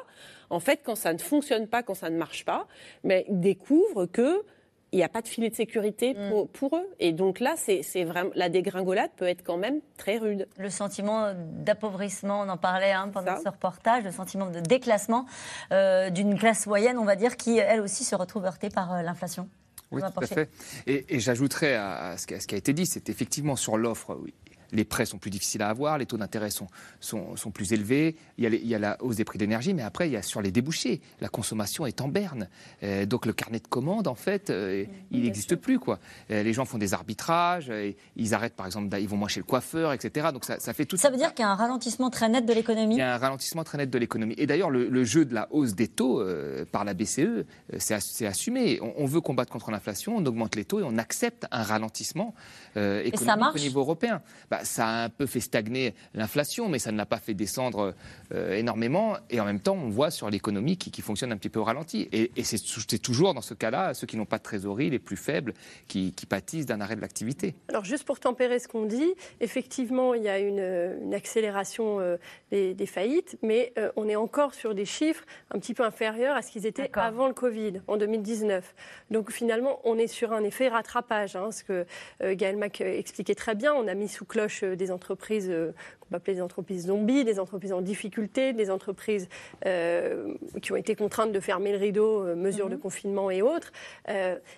en 0.49 0.59
fait, 0.59 0.81
quand 0.83 0.95
ça 0.95 1.13
ne 1.13 1.17
fonctionne 1.19 1.67
pas, 1.67 1.83
quand 1.83 1.95
ça 1.95 2.09
ne 2.09 2.17
marche 2.17 2.45
pas, 2.45 2.67
mais 3.03 3.25
ils 3.29 3.39
découvrent 3.39 4.05
que 4.05 4.43
il 4.91 4.97
n'y 4.99 5.03
a 5.03 5.09
pas 5.09 5.21
de 5.21 5.27
filet 5.27 5.49
de 5.49 5.55
sécurité 5.55 6.13
Mm. 6.13 6.29
pour, 6.29 6.47
pour 6.47 6.77
eux. 6.77 6.87
Et 6.99 7.11
donc 7.11 7.41
là, 7.41 7.55
c'est 7.57 7.81
c'est 7.83 8.05
vraiment 8.05 8.29
la 8.35 8.47
dégringolade 8.47 9.09
peut 9.17 9.27
être 9.27 9.43
quand 9.43 9.57
même 9.57 9.81
très 9.97 10.17
rude. 10.17 10.47
Le 10.57 10.69
sentiment 10.69 11.33
d'appauvrissement, 11.65 12.41
on 12.41 12.49
en 12.49 12.55
parlait 12.57 12.91
hein, 12.93 13.09
pendant 13.11 13.37
ce 13.43 13.49
reportage, 13.49 14.03
le 14.05 14.11
sentiment 14.11 14.49
de 14.49 14.59
déclassement 14.61 15.25
euh, 15.73 16.09
d'une 16.11 16.37
classe 16.37 16.65
moyenne, 16.67 16.97
on 16.97 17.03
va 17.03 17.15
dire, 17.17 17.35
qui 17.35 17.57
elle 17.57 17.81
aussi 17.81 18.03
se 18.05 18.15
retrouve 18.15 18.45
heurtée 18.45 18.69
par 18.69 18.93
euh, 18.93 19.01
l'inflation. 19.01 19.49
Oui, 19.91 20.01
tout 20.01 20.19
à 20.23 20.25
fait. 20.27 20.49
Et, 20.87 21.15
et 21.15 21.19
j'ajouterais 21.19 21.75
à, 21.75 22.11
à 22.11 22.17
ce, 22.17 22.25
qui 22.27 22.33
a- 22.35 22.39
ce 22.39 22.47
qui 22.47 22.55
a 22.55 22.57
été 22.57 22.71
dit, 22.73 22.85
c'est 22.85 23.09
effectivement 23.09 23.55
sur 23.55 23.77
l'offre, 23.77 24.17
oui, 24.21 24.33
les 24.72 24.86
prêts 24.86 25.05
sont 25.05 25.18
plus 25.18 25.30
difficiles 25.32 25.61
à 25.61 25.70
avoir, 25.70 25.97
les 25.97 26.05
taux 26.05 26.18
d'intérêt 26.18 26.49
sont, 26.49 26.68
sont, 26.99 27.36
sont 27.36 27.51
plus 27.51 27.74
élevés, 27.74 28.16
il 28.38 28.43
y, 28.43 28.47
a 28.47 28.49
les- 28.49 28.57
il 28.57 28.68
y 28.68 28.76
a 28.76 28.80
la 28.80 28.97
hausse 29.01 29.16
des 29.18 29.26
prix 29.26 29.38
d'énergie, 29.38 29.74
mais 29.74 29.82
après, 29.84 30.07
il 30.09 30.11
y 30.13 30.18
a 30.18 30.22
sur 30.22 30.41
les 30.41 30.51
débouchés. 30.51 31.01
La 31.22 31.30
consommation 31.30 31.86
est 31.86 32.01
en 32.01 32.07
berne. 32.07 32.47
Euh, 32.84 33.05
donc 33.05 33.26
le 33.26 33.34
carnet 33.34 33.59
de 33.59 33.68
commandes, 33.68 34.07
en 34.07 34.16
fait, 34.16 34.49
euh, 34.49 34.86
il 35.11 35.24
n'existe 35.24 35.55
plus. 35.55 35.80
Quoi. 35.80 35.99
Euh, 36.32 36.43
les 36.43 36.53
gens 36.53 36.66
font 36.66 36.78
des 36.78 36.93
arbitrages, 36.93 37.72
ils 38.16 38.34
arrêtent, 38.34 38.55
par 38.55 38.66
exemple, 38.66 38.95
ils 38.99 39.07
vont 39.07 39.18
moins 39.18 39.28
chez 39.28 39.39
le 39.39 39.45
coiffeur, 39.45 39.93
etc. 39.93 40.28
Donc 40.34 40.45
ça, 40.45 40.59
ça 40.59 40.74
fait 40.74 40.86
tout 40.86 40.97
Ça 40.97 41.09
veut 41.09 41.18
dire 41.18 41.34
qu'il 41.34 41.43
y 41.43 41.47
a 41.47 41.51
un 41.51 41.55
ralentissement 41.55 42.09
très 42.09 42.30
net 42.30 42.45
de 42.45 42.53
l'économie? 42.53 42.95
Il 42.95 42.99
y 42.99 43.01
a 43.01 43.13
un 43.16 43.18
ralentissement 43.18 43.63
très 43.63 43.78
net 43.78 43.89
de 43.89 43.97
l'économie. 43.97 44.36
Et 44.38 44.47
d'ailleurs, 44.47 44.70
le, 44.70 44.88
le 44.89 45.03
jeu 45.03 45.26
de 45.26 45.34
la 45.34 45.47
hausse 45.51 45.76
des 45.76 45.88
taux 45.88 46.24
par 46.72 46.86
la 46.86 46.93
BCE, 46.93 47.20
euh, 47.20 47.43
c'est 47.78 47.93
ass- 47.93 48.09
c'est 48.11 48.26
assumé. 48.28 48.80
On, 48.82 48.93
on 48.97 49.05
veut 49.05 49.22
combattre 49.22 49.51
contre 49.51 49.72
l'inflation, 49.72 50.16
on 50.18 50.26
augmente 50.26 50.55
les 50.55 50.66
taux 50.66 50.80
et 50.80 50.84
on 50.84 50.97
accepte 50.97 51.45
un 51.51 51.63
ralentissement 51.63 52.34
ça 52.74 53.01
économique 53.03 53.39
marche? 53.39 53.55
au 53.55 53.59
niveau 53.59 53.80
européen. 53.82 54.22
Bah, 54.49 54.55
ça 54.64 54.88
a 54.88 55.03
un 55.06 55.10
peu 55.10 55.26
fait 55.26 55.39
stagner 55.39 55.93
l'inflation, 56.14 56.70
mais 56.70 56.80
ça 56.80 56.91
ne 56.91 56.97
l'a 56.97 57.06
pas 57.06 57.18
fait 57.18 57.34
descendre 57.34 57.93
euh, 58.34 58.53
énormément. 58.56 59.18
Et 59.30 59.39
en 59.39 59.45
même 59.45 59.60
temps, 59.60 59.76
on 59.76 59.89
voit 59.89 60.12
sur 60.12 60.30
l'économie 60.30 60.78
qui, 60.78 60.91
qui 60.91 61.01
fonctionne 61.01 61.32
un 61.32 61.38
petit 61.38 61.49
peu 61.49 61.60
au 61.60 61.64
ralenti. 61.64 62.08
Et, 62.12 62.32
et 62.36 62.43
c'est 62.43 62.58
tou- 62.60 62.82
c'est 62.88 62.99
toujours 62.99 63.34
dans 63.34 63.41
ce 63.41 63.53
cas-là 63.53 63.93
ceux 63.93 64.08
qui 64.08 64.18
n'ont 64.18 64.26
pas 64.26 64.38
de 64.38 64.43
trésorerie, 64.43 64.89
les 64.89 64.99
plus 64.99 65.18
faibles, 65.18 65.53
qui, 65.88 66.14
qui 66.14 66.26
pâtissent 66.26 66.66
d'un 66.66 66.82
arrêt 66.82 66.95
de 66.95 67.01
l'activité. 67.01 67.56
Alors 67.70 67.84
juste 67.86 68.03
pour 68.06 68.20
tempérer 68.20 68.60
ce 68.60 68.68
qu'on 68.68 68.86
dit, 68.86 69.14
effectivement, 69.41 70.14
il 70.14 70.24
y 70.24 70.30
a 70.30 70.39
une, 70.39 70.97
une 71.03 71.14
accélération 71.14 71.99
euh, 71.99 72.18
des, 72.51 72.74
des 72.74 72.86
faillites, 72.86 73.38
mais 73.41 73.74
euh, 73.78 73.91
on 73.95 74.08
est 74.08 74.16
encore 74.16 74.53
sur 74.53 74.74
des 74.76 74.86
chiffres 74.86 75.24
un 75.51 75.60
petit 75.60 75.74
peu 75.74 75.84
inférieurs 75.84 76.36
à 76.36 76.41
ce 76.41 76.51
qu'ils 76.51 76.66
étaient 76.66 76.89
avant 76.93 77.28
le 77.28 77.34
Covid, 77.34 77.82
en 77.88 77.97
2019. 77.97 78.74
Donc 79.12 79.32
finalement, 79.32 79.80
on 79.84 79.97
est 79.97 80.08
sur 80.08 80.34
un 80.34 80.43
effet 80.43 80.68
rattrapage, 80.70 81.36
hein, 81.36 81.51
ce 81.51 81.64
que 81.64 81.86
euh, 82.22 82.36
Gaël 82.36 82.58
Mac 82.58 82.82
expliquait 82.82 83.36
très 83.36 83.56
bien. 83.56 83.74
On 83.74 83.88
a 83.88 83.93
mis 83.93 84.08
sous 84.08 84.26
cloche 84.26 84.44
euh, 84.63 84.75
des 84.75 84.91
entreprises 84.91 85.49
euh, 85.49 85.71
qu'on 85.99 86.09
peut 86.09 86.15
appeler 86.15 86.35
des 86.35 86.41
entreprises 86.41 86.87
zombies, 86.87 87.23
des 87.23 87.39
entreprises 87.39 87.73
en 87.73 87.81
difficulté, 87.81 88.53
des 88.53 88.69
entreprises 88.69 89.27
euh, 89.65 90.33
qui 90.61 90.71
ont 90.71 90.75
été 90.75 90.95
contraintes 90.95 91.31
de 91.31 91.39
fermer 91.39 91.71
le 91.71 91.77
rideau, 91.77 92.35
mesures 92.35 92.69
de 92.69 92.75
confinement 92.75 93.31
et 93.31 93.41
autres. 93.41 93.71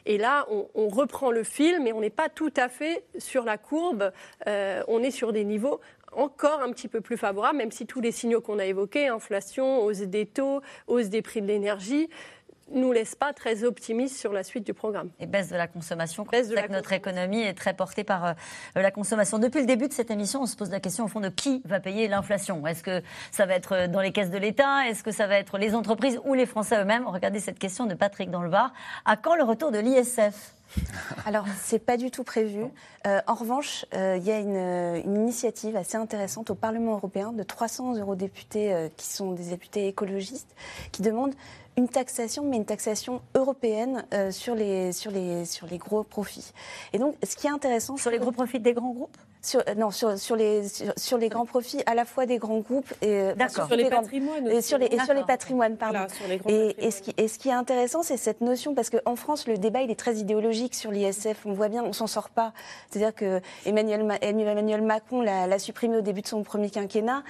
Et 0.05 0.17
là, 0.17 0.45
on, 0.49 0.67
on 0.75 0.88
reprend 0.88 1.31
le 1.31 1.43
fil, 1.43 1.81
mais 1.81 1.93
on 1.93 2.01
n'est 2.01 2.09
pas 2.09 2.29
tout 2.29 2.53
à 2.57 2.69
fait 2.69 3.03
sur 3.17 3.43
la 3.43 3.57
courbe. 3.57 4.11
On 4.45 5.03
est 5.03 5.11
sur 5.11 5.33
des 5.33 5.43
niveaux 5.43 5.79
encore 6.13 6.61
un 6.61 6.71
petit 6.71 6.88
peu 6.88 7.01
plus 7.01 7.17
favorables, 7.17 7.57
même 7.57 7.71
si 7.71 7.85
tous 7.85 8.01
les 8.01 8.11
signaux 8.11 8.41
qu'on 8.41 8.59
a 8.59 8.65
évoqués, 8.65 9.07
inflation, 9.07 9.81
hausse 9.81 9.99
des 9.99 10.25
taux, 10.25 10.61
hausse 10.88 11.09
des 11.09 11.21
prix 11.21 11.41
de 11.41 11.47
l'énergie, 11.47 12.09
nous 12.72 12.91
laissent 12.91 13.15
pas 13.15 13.34
très 13.34 13.63
optimistes 13.63 14.18
sur 14.18 14.34
la 14.34 14.43
suite 14.43 14.65
du 14.65 14.74
programme. 14.74 15.09
Et 15.20 15.26
baisse 15.26 15.49
de 15.49 15.55
la 15.55 15.68
consommation. 15.68 16.26
On 16.28 16.32
sait 16.32 16.68
que 16.68 16.72
notre 16.72 16.93
économie 16.93 17.41
est 17.41 17.53
très 17.53 17.74
portée 17.74 18.03
par 18.03 18.26
euh, 18.26 18.34
la 18.76 18.91
consommation. 18.91 19.39
Depuis 19.39 19.61
le 19.61 19.65
début 19.65 19.88
de 19.88 19.93
cette 19.93 20.11
émission, 20.11 20.41
on 20.41 20.45
se 20.45 20.55
pose 20.55 20.70
la 20.70 20.80
question 20.80 21.05
au 21.05 21.07
fond 21.07 21.20
de 21.20 21.30
qui 21.30 21.61
va 21.65 21.80
payer 21.80 22.07
l'inflation? 22.07 22.65
Est-ce 22.68 22.84
que 22.84 23.01
ça 23.32 23.45
va 23.45 23.55
être 23.55 23.74
euh, 23.74 23.88
dans 23.88 24.01
les 24.01 24.11
caisses 24.11 24.30
de 24.30 24.38
l'État? 24.38 24.88
Est-ce 24.88 25.03
que 25.03 25.11
ça 25.11 25.28
va 25.28 25.38
être 25.38 25.57
les 25.57 25.76
entreprises 25.76 26.20
ou 26.26 26.34
les 26.34 26.45
Français 26.45 26.82
eux-mêmes? 26.82 27.07
Regardez 27.07 27.39
cette 27.39 27.59
question 27.59 27.86
de 27.86 27.93
Patrick 27.93 28.30
dans 28.30 28.41
le 28.41 28.49
Var. 28.49 28.74
À 29.05 29.18
quand 29.18 29.36
le 29.36 29.43
retour 29.43 29.72
de 29.72 29.80
l'ISF? 29.80 30.53
Alors, 31.26 31.45
c'est 31.61 31.80
pas 31.80 31.97
du 31.97 32.11
tout 32.11 32.24
prévu. 32.24 32.65
Euh, 33.05 33.20
en 33.28 33.34
revanche, 33.34 33.86
euh, 33.93 34.18
il 34.18 34.24
y 34.24 34.32
a 34.32 34.39
une, 34.39 34.55
euh, 34.55 35.01
une 35.03 35.15
initiative 35.15 35.76
assez 35.76 35.97
intéressante 35.97 36.49
au 36.49 36.55
Parlement 36.55 36.93
européen 36.93 37.32
de 37.32 37.43
300 37.43 37.97
eurodéputés 37.97 38.74
euh, 38.74 38.89
qui 38.95 39.07
sont 39.07 39.32
des 39.32 39.49
députés 39.49 39.88
écologistes 39.88 40.55
qui 40.91 41.01
demandent 41.01 41.36
une 41.78 41.88
taxation, 41.88 42.43
mais 42.43 42.57
une 42.57 42.65
taxation 42.65 43.21
européenne 43.36 44.05
euh, 44.13 44.32
sur, 44.32 44.55
les, 44.55 44.91
sur, 44.91 45.11
les, 45.11 45.45
sur 45.45 45.67
les 45.67 45.78
gros 45.78 46.03
profits. 46.03 46.51
Et 46.91 46.97
donc, 46.97 47.15
ce 47.23 47.36
qui 47.36 47.47
est 47.47 47.51
intéressant... 47.51 47.95
Sur 47.97 48.11
les 48.11 48.17
gros 48.17 48.32
profits 48.32 48.59
des 48.59 48.73
grands 48.73 48.91
groupes? 48.91 49.17
Sur, 49.48 49.62
euh, 49.68 49.76
Non, 49.76 49.91
sur, 49.91 50.18
sur, 50.20 50.36
les, 50.36 50.68
sur, 50.68 50.93
sur 50.98 51.18
les 51.18 51.30
grands 51.30 51.45
profits 51.45 51.82
à 51.86 51.95
la 51.95 52.06
fois 52.06 52.26
des 52.26 52.38
grands 52.38 52.58
groupes 52.60 52.91
et... 53.02 53.08
euh. 53.08 53.34
Sur 53.50 53.68
les 53.76 53.84
des 53.84 53.89
grands- 53.89 54.02
patrimoines 54.02 54.48
Et 54.48 54.62
sur 54.62 54.78
les, 54.78 54.88
et 54.88 55.00
sur 55.00 55.14
les 55.14 55.24
patrimoines, 55.24 55.78
pardon. 55.78 56.00
Voilà, 56.00 56.14
sur 56.14 56.28
les 56.28 56.38
grands 56.38 56.50
et, 56.50 56.76
et 56.80 56.91
ce 56.91 57.02
qui, 57.02 57.14
et 57.18 57.28
ce 57.28 57.39
qui 57.39 57.50
est 57.50 57.54
intéressant, 57.54 58.04
c'est 58.04 58.18
cette 58.18 58.41
notion, 58.41 58.76
parce 58.76 58.89
qu'en 58.89 59.16
France, 59.16 59.48
le 59.48 59.58
débat, 59.58 59.82
il 59.82 59.91
est 59.91 60.00
très 60.00 60.16
idéologique 60.16 60.76
sur 60.76 60.91
l'ISF. 60.91 61.45
On 61.45 61.54
voit 61.54 61.70
bien, 61.70 61.84
on 61.84 61.93
s'en 61.93 62.08
sort 62.08 62.30
pas. 62.30 62.54
C'est-à-dire 62.89 63.14
que 63.16 63.41
Emmanuel, 63.66 64.04
Ma- 64.04 64.18
Emmanuel 64.22 64.82
Macron 64.82 65.22
l'a 65.22 65.60
supprimé 65.60 65.98
au 65.98 66.02
début 66.02 66.22
de 66.22 66.28
son 66.28 66.43
premier 66.43 66.70
quinquennat. 66.70 67.24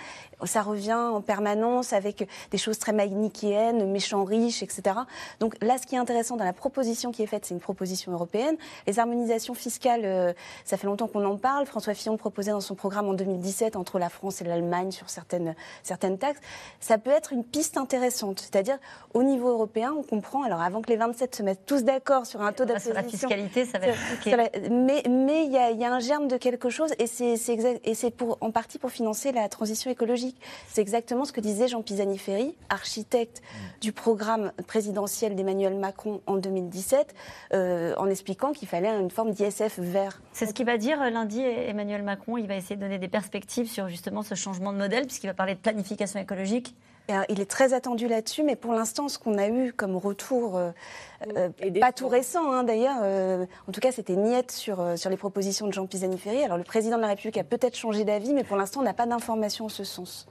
Ça 0.44 0.62
revient 0.62 0.94
en 0.94 1.22
permanence 1.22 1.94
avec 1.94 2.28
des 2.52 2.58
choses 2.58 2.78
très 2.80 2.94
manichéennes, 2.94 3.92
méchants 3.92 4.24
riches, 4.24 4.64
etc. 4.64 4.96
Donc 5.40 5.56
là, 5.62 5.78
ce 5.78 5.86
qui 5.88 5.96
est 5.96 6.00
intéressant 6.00 6.38
dans 6.38 6.46
la 6.46 6.54
proposition 6.54 7.12
qui 7.12 7.24
est 7.24 7.28
faite, 7.28 7.46
c'est 7.46 7.54
une 7.54 7.60
proposition 7.60 8.12
européenne. 8.12 8.56
Les 8.86 9.00
harmonisations 9.00 9.54
fiscales, 9.54 10.06
euh, 10.06 10.34
ça 10.64 10.78
fait 10.78 10.88
longtemps 10.88 11.08
qu'on 11.08 11.26
en 11.26 11.38
parle. 11.38 11.66
François 11.66 11.94
Fillon 11.94 12.07
proposait 12.16 12.52
dans 12.52 12.62
son 12.62 12.76
programme 12.76 13.10
en 13.10 13.14
2017 13.14 13.76
entre 13.76 14.00
la 14.00 14.08
France 14.08 14.40
et 14.42 14.46
l'Allemagne 14.46 14.92
sur 14.92 15.10
certaines, 15.10 15.56
certaines 15.84 16.18
taxes. 16.18 16.40
Ça 16.80 16.98
peut 16.98 17.10
être 17.12 17.34
une 17.34 17.44
piste 17.44 17.76
intéressante. 17.76 18.40
C'est-à-dire, 18.40 18.78
au 19.14 19.24
niveau 19.24 19.50
européen, 19.50 19.94
on 19.98 20.04
comprend, 20.04 20.44
alors 20.44 20.62
avant 20.62 20.82
que 20.82 20.90
les 20.90 20.96
27 20.96 21.36
se 21.36 21.44
mettent 21.44 21.66
tous 21.66 21.84
d'accord 21.84 22.26
sur 22.26 22.42
un 22.42 22.54
taux 22.54 22.66
va 22.66 22.80
sur 22.80 22.94
d'imposition... 22.94 23.28
la 23.28 23.36
fiscalité, 23.36 23.66
ça 23.66 23.80
va 23.80 23.88
être 23.88 23.98
compliqué. 24.12 24.70
Mais 24.72 25.04
mais 25.10 25.44
il 25.46 25.52
y, 25.52 25.58
a- 25.58 25.72
il 25.72 25.80
y 25.80 25.84
a 25.84 25.92
un 25.94 26.00
germe 26.00 26.28
de 26.28 26.38
quelque 26.38 26.70
chose 26.70 26.92
et 27.00 27.08
c'est 27.08 27.36
c'est 27.36 27.52
exact- 27.54 27.82
et 27.84 27.96
c'est 27.96 28.12
pour 28.12 28.38
en 28.42 28.52
partie 28.52 28.78
pour 28.78 28.92
financer 28.92 29.32
la 29.32 29.50
transition 29.50 29.90
écologique. 29.90 30.40
C'est 30.70 30.82
exactement 30.82 31.26
ce 31.26 31.32
que 31.34 31.42
disait 31.42 31.68
Jean 31.68 31.82
Pisani-Ferry, 31.82 32.56
architecte 32.70 33.42
du 33.82 33.92
programme 33.92 34.52
présidentiel 34.68 35.36
d'Emmanuel 35.36 35.76
Macron 35.76 36.22
en 36.28 36.36
2017, 36.36 37.16
euh, 37.54 37.96
en 37.98 38.08
expliquant 38.10 38.52
qu'il 38.54 38.68
fallait 38.68 38.90
une 39.00 39.10
forme 39.10 39.32
d'ISF 39.32 39.80
vert. 39.80 40.22
C'est 40.34 40.46
ce 40.46 40.54
qu'il 40.54 40.66
va 40.66 40.78
dire 40.78 41.02
euh, 41.02 41.10
lundi 41.10 41.42
Emmanuel 41.42 41.97
Macron. 42.04 42.38
Il 42.38 42.48
va 42.48 42.56
essayer 42.56 42.76
de 42.76 42.82
donner 42.82 43.00
des 43.00 43.08
perspectives 43.08 43.70
sur 43.70 43.88
justement 43.90 44.24
ce 44.24 44.36
changement 44.36 44.74
de 44.74 44.78
modèle, 44.78 45.06
puisqu'il 45.06 45.28
va 45.28 45.34
parler 45.34 45.56
de 45.56 45.60
planification 45.60 46.20
écologique. 46.20 46.76
Euh, 47.10 47.24
Il 47.30 47.40
est 47.40 47.50
très 47.50 47.74
attendu 47.74 48.08
là-dessus, 48.08 48.44
mais 48.44 48.56
pour 48.56 48.74
l'instant, 48.74 49.08
ce 49.08 49.18
qu'on 49.18 49.38
a 49.38 49.48
eu 49.48 49.72
comme 49.72 49.96
retour, 49.96 50.58
euh, 50.58 50.72
euh, 51.38 51.50
pas 51.80 51.94
tout 51.94 52.08
récent 52.10 52.52
hein, 52.52 52.64
d'ailleurs, 52.64 53.00
euh, 53.02 53.46
en 53.68 53.72
tout 53.72 53.80
cas 53.80 53.92
c'était 53.92 54.16
niette 54.16 54.52
sur, 54.52 54.98
sur 54.98 55.10
les 55.10 55.18
propositions 55.18 55.68
de 55.68 55.74
Jean 55.74 55.88
Pisani-Ferry. 55.88 56.44
Alors 56.44 56.58
le 56.58 56.66
président 56.66 56.98
de 56.98 57.02
la 57.02 57.08
République 57.08 57.38
a 57.38 57.44
peut-être 57.44 57.78
changé 57.78 58.04
d'avis, 58.04 58.34
mais 58.34 58.44
pour 58.44 58.58
l'instant 58.58 58.82
on 58.82 58.84
n'a 58.84 58.94
pas 58.94 59.06
d'informations 59.06 59.66
en 59.66 59.70
ce 59.70 59.86
sens. 59.86 60.28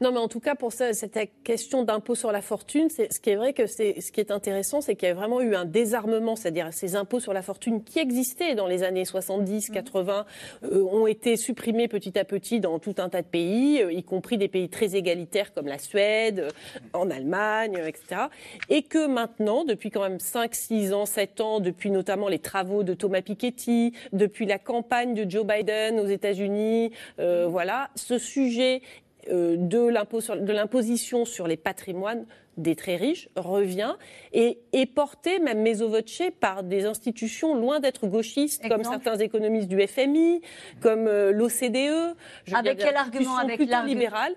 Non, 0.00 0.12
mais 0.12 0.18
en 0.18 0.28
tout 0.28 0.40
cas, 0.40 0.54
pour 0.54 0.72
ça, 0.72 0.94
cette 0.94 1.18
question 1.44 1.84
d'impôt 1.84 2.14
sur 2.14 2.32
la 2.32 2.40
fortune, 2.40 2.88
c'est, 2.88 3.12
ce 3.12 3.20
qui 3.20 3.28
est 3.30 3.36
vrai 3.36 3.52
que 3.52 3.66
c'est, 3.66 4.00
ce 4.00 4.10
qui 4.12 4.20
est 4.20 4.30
intéressant, 4.30 4.80
c'est 4.80 4.96
qu'il 4.96 5.06
y 5.06 5.10
a 5.10 5.14
vraiment 5.14 5.42
eu 5.42 5.54
un 5.54 5.66
désarmement, 5.66 6.36
c'est-à-dire 6.36 6.72
ces 6.72 6.96
impôts 6.96 7.20
sur 7.20 7.34
la 7.34 7.42
fortune 7.42 7.84
qui 7.84 7.98
existaient 7.98 8.54
dans 8.54 8.66
les 8.66 8.82
années 8.82 9.04
70, 9.04 9.68
80, 9.68 10.24
mmh. 10.62 10.66
euh, 10.66 10.82
ont 10.84 11.06
été 11.06 11.36
supprimés 11.36 11.86
petit 11.86 12.18
à 12.18 12.24
petit 12.24 12.60
dans 12.60 12.78
tout 12.78 12.94
un 12.96 13.10
tas 13.10 13.20
de 13.20 13.26
pays, 13.26 13.82
euh, 13.82 13.92
y 13.92 14.02
compris 14.02 14.38
des 14.38 14.48
pays 14.48 14.70
très 14.70 14.96
égalitaires 14.96 15.52
comme 15.52 15.66
la 15.66 15.78
Suède, 15.78 16.40
euh, 16.40 16.50
en 16.94 17.10
Allemagne, 17.10 17.78
etc. 17.86 18.22
Et 18.70 18.82
que 18.82 19.06
maintenant, 19.06 19.64
depuis 19.64 19.90
quand 19.90 20.00
même 20.00 20.18
5, 20.18 20.54
6 20.54 20.94
ans, 20.94 21.04
7 21.04 21.42
ans, 21.42 21.60
depuis 21.60 21.90
notamment 21.90 22.28
les 22.28 22.38
travaux 22.38 22.84
de 22.84 22.94
Thomas 22.94 23.20
Piketty, 23.20 23.92
depuis 24.14 24.46
la 24.46 24.58
campagne 24.58 25.12
de 25.12 25.30
Joe 25.30 25.44
Biden 25.44 26.00
aux 26.00 26.06
États-Unis, 26.06 26.92
voilà, 27.18 27.90
ce 27.96 28.18
sujet 28.18 28.82
de 29.28 30.52
l'imposition 30.52 31.24
sur 31.24 31.46
les 31.46 31.56
patrimoines 31.56 32.26
des 32.60 32.76
très 32.76 32.96
riches 32.96 33.28
revient 33.36 33.94
et 34.32 34.58
est 34.72 34.86
porté, 34.86 35.38
même 35.38 35.64
voce 35.72 36.22
par 36.40 36.62
des 36.62 36.84
institutions 36.84 37.54
loin 37.54 37.80
d'être 37.80 38.06
gauchistes, 38.06 38.66
comme 38.68 38.84
certains 38.84 39.16
économistes 39.16 39.68
du 39.68 39.80
FMI, 39.86 40.42
comme 40.80 41.06
euh, 41.06 41.32
l'OCDE. 41.32 42.14
Avec 42.52 42.78
quel 42.78 42.96
argument 42.96 43.36
Avec 43.36 43.58
libéral. 43.86 44.34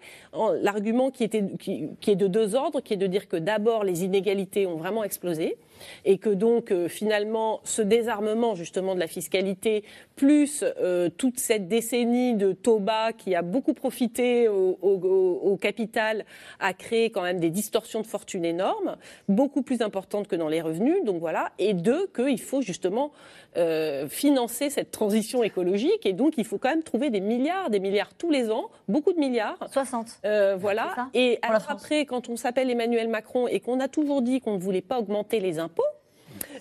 L'argument 0.61 1.11
qui, 1.11 1.29
qui 1.29 2.11
est 2.11 2.15
de 2.15 2.27
deux 2.27 2.55
ordres, 2.55 2.81
qui 2.81 2.93
est 2.93 2.97
de 2.97 3.07
dire 3.07 3.27
que 3.27 3.37
d'abord 3.37 3.83
les 3.83 4.03
inégalités 4.03 4.65
ont 4.67 4.77
vraiment 4.77 5.03
explosé 5.03 5.57
et 6.05 6.17
que 6.17 6.29
donc 6.29 6.71
euh, 6.71 6.87
finalement 6.87 7.61
ce 7.63 7.81
désarmement 7.81 8.55
justement 8.55 8.95
de 8.95 8.99
la 8.99 9.07
fiscalité 9.07 9.83
plus 10.15 10.63
euh, 10.63 11.09
toute 11.09 11.39
cette 11.39 11.67
décennie 11.67 12.35
de 12.35 12.51
taux 12.51 12.79
bas 12.79 13.13
qui 13.13 13.35
a 13.35 13.41
beaucoup 13.41 13.73
profité 13.73 14.47
au, 14.47 14.77
au, 14.81 15.57
capital 15.57 16.25
a 16.59 16.73
créé 16.73 17.09
quand 17.09 17.21
même 17.21 17.39
des 17.39 17.49
distorsions 17.49 18.01
de 18.01 18.07
fortune 18.07 18.45
énormes, 18.45 18.97
beaucoup 19.27 19.61
plus 19.61 19.81
importantes 19.81 20.27
que 20.27 20.35
dans 20.35 20.47
les 20.47 20.61
revenus. 20.61 21.03
Donc 21.05 21.19
voilà, 21.19 21.51
et 21.57 21.73
deux 21.73 22.07
qu'il 22.07 22.41
faut 22.41 22.61
justement 22.61 23.11
euh, 23.57 24.07
financer 24.07 24.69
cette 24.69 24.91
transition 24.91 25.43
écologique 25.43 26.05
et 26.05 26.13
donc 26.13 26.33
il 26.37 26.45
faut 26.45 26.57
quand 26.57 26.69
même 26.69 26.83
trouver 26.83 27.09
des 27.09 27.21
milliards, 27.21 27.69
des 27.69 27.79
milliards 27.79 28.13
tous 28.13 28.29
les 28.29 28.51
ans, 28.51 28.69
beaucoup 28.87 29.13
de 29.13 29.19
milliards. 29.19 29.57
60. 29.71 30.21
voilà. 30.57 31.09
et 31.13 31.39
après, 31.41 32.05
quand 32.05 32.29
on 32.29 32.35
s'appelle 32.35 32.69
Emmanuel 32.69 33.07
Macron 33.07 33.47
et 33.47 33.59
qu'on 33.59 33.79
a 33.79 33.87
toujours 33.87 34.21
dit 34.21 34.41
qu'on 34.41 34.53
ne 34.53 34.59
voulait 34.59 34.81
pas 34.81 34.99
augmenter 34.99 35.39
les 35.39 35.59
impôts 35.59 35.72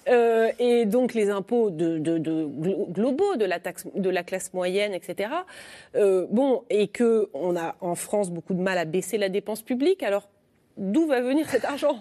euh, 0.09 0.51
et 0.59 0.85
donc 0.85 1.15
les 1.15 1.31
impôts 1.31 1.71
globaux 1.71 3.37
de 3.37 3.45
la, 3.45 3.61
taxe, 3.61 3.87
de 3.95 4.11
la 4.11 4.23
classe 4.23 4.53
moyenne, 4.53 4.95
etc. 4.95 5.31
Euh, 5.95 6.27
bon, 6.31 6.65
et 6.71 6.89
que 6.89 7.29
on 7.35 7.57
a 7.57 7.77
en 7.81 7.95
France 7.95 8.31
beaucoup 8.31 8.55
de 8.55 8.61
mal 8.61 8.79
à 8.79 8.85
baisser 8.85 9.19
la 9.19 9.29
dépense 9.29 9.63
publique. 9.63 10.03
Alors 10.03 10.29
d'où 10.77 11.07
va 11.07 11.21
venir 11.21 11.49
cet 11.49 11.65
argent? 11.65 11.99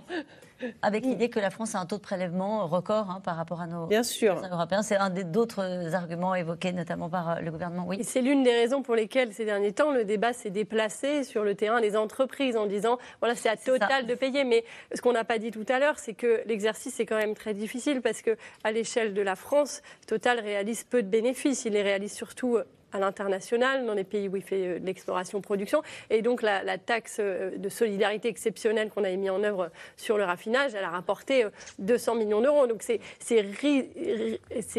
Avec 0.82 1.06
l'idée 1.06 1.30
que 1.30 1.40
la 1.40 1.50
France 1.50 1.76
a 1.76 1.80
un 1.80 1.86
taux 1.86 1.98
de 1.98 2.02
prélèvement 2.02 2.68
record 2.68 3.10
hein, 3.10 3.22
par 3.24 3.36
rapport 3.36 3.62
à 3.62 3.68
nos 3.68 3.88
Bien 3.88 4.04
sûr. 4.04 4.42
Européens. 4.52 4.82
C'est 4.82 4.96
un 4.96 5.10
d'autres 5.10 5.94
arguments 5.94 6.36
évoqués 6.36 6.72
notamment 6.72 7.10
par 7.10 7.30
euh, 7.30 7.36
le 7.42 7.52
gouvernement. 7.52 7.86
Oui. 7.88 8.04
C'est 8.04 8.22
l'une 8.22 8.44
des 8.44 8.52
raisons 8.52 8.82
pour 8.82 8.96
lesquelles 8.96 9.34
ces 9.34 9.46
derniers 9.46 9.74
temps 9.74 9.92
le 9.92 10.06
débat 10.06 10.34
s'est 10.34 10.50
déplacé 10.50 11.24
sur 11.24 11.44
le 11.44 11.56
terrain 11.56 11.82
des 11.82 11.96
entreprises 11.96 12.58
en 12.58 12.66
disant 12.66 12.98
voilà 13.20 13.36
c'est 13.36 13.50
à 13.50 13.58
Total 13.58 14.06
de 14.06 14.16
payer. 14.16 14.44
Mais 14.44 14.64
ce 14.94 15.02
qu'on 15.02 15.14
n'a 15.14 15.24
pas 15.24 15.38
dit 15.38 15.52
tout 15.52 15.66
à 15.70 15.80
l'heure, 15.80 16.00
c'est 16.00 16.14
que 16.14 16.42
l'exercice 16.46 17.00
est 17.00 17.06
quand 17.06 17.18
même 17.18 17.36
très 17.36 17.54
difficile 17.54 18.02
parce 18.02 18.22
que 18.22 18.38
à 18.64 18.72
l'échelle 18.72 19.14
de 19.14 19.22
la 19.22 19.36
France, 19.36 19.82
Total 20.08 20.40
réalise 20.40 20.84
peu 20.84 21.04
de 21.04 21.08
bénéfices. 21.08 21.66
Il 21.66 21.74
les 21.74 21.84
réalise 21.84 22.14
surtout 22.14 22.58
à 22.94 23.00
l'international, 23.00 23.86
dans 23.86 23.94
les 23.94 24.04
pays 24.04 24.28
où 24.28 24.36
il 24.36 24.42
fait 24.42 24.68
euh, 24.68 24.80
de 24.80 24.86
l'exploration-production. 24.86 25.82
Et 26.10 26.22
donc 26.22 26.42
la, 26.42 26.78
taxe 26.78 27.18
euh, 27.20 27.58
de 27.58 27.70
solidarité 27.70 28.28
exceptionnelle 28.28 28.90
qu'on 28.90 29.04
a 29.04 29.12
mis 29.12 29.30
en 29.30 29.44
œuvre 29.44 29.72
sur 29.98 30.18
le 30.18 30.24
raffinage, 30.24 30.74
elle 30.76 30.84
a 30.84 30.90
rapporté 30.90 31.46
200 31.80 32.14
euh, 32.14 32.18
millions 32.18 32.42
d'euros. 32.42 32.68
Donc 32.68 32.84
c'est 32.84 33.02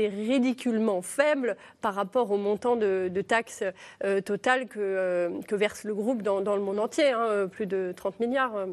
ridiculement 0.09 1.03
faible 1.03 1.57
par 1.81 1.95
rapport 1.95 2.31
au 2.31 2.37
montant 2.37 2.77
de, 2.77 3.11
taxes 3.27 3.63
totales 4.25 4.67
que, 4.67 5.31
que, 5.47 5.55
verse 5.55 5.85
le 5.85 5.95
groupe 5.95 6.23
dans, 6.23 6.41
le 6.41 6.61
monde 6.61 6.81
entier, 6.81 7.11
hein, 7.11 7.49
plus 7.51 7.67
de 7.67 7.93
30 7.97 8.19
milliards 8.21 8.67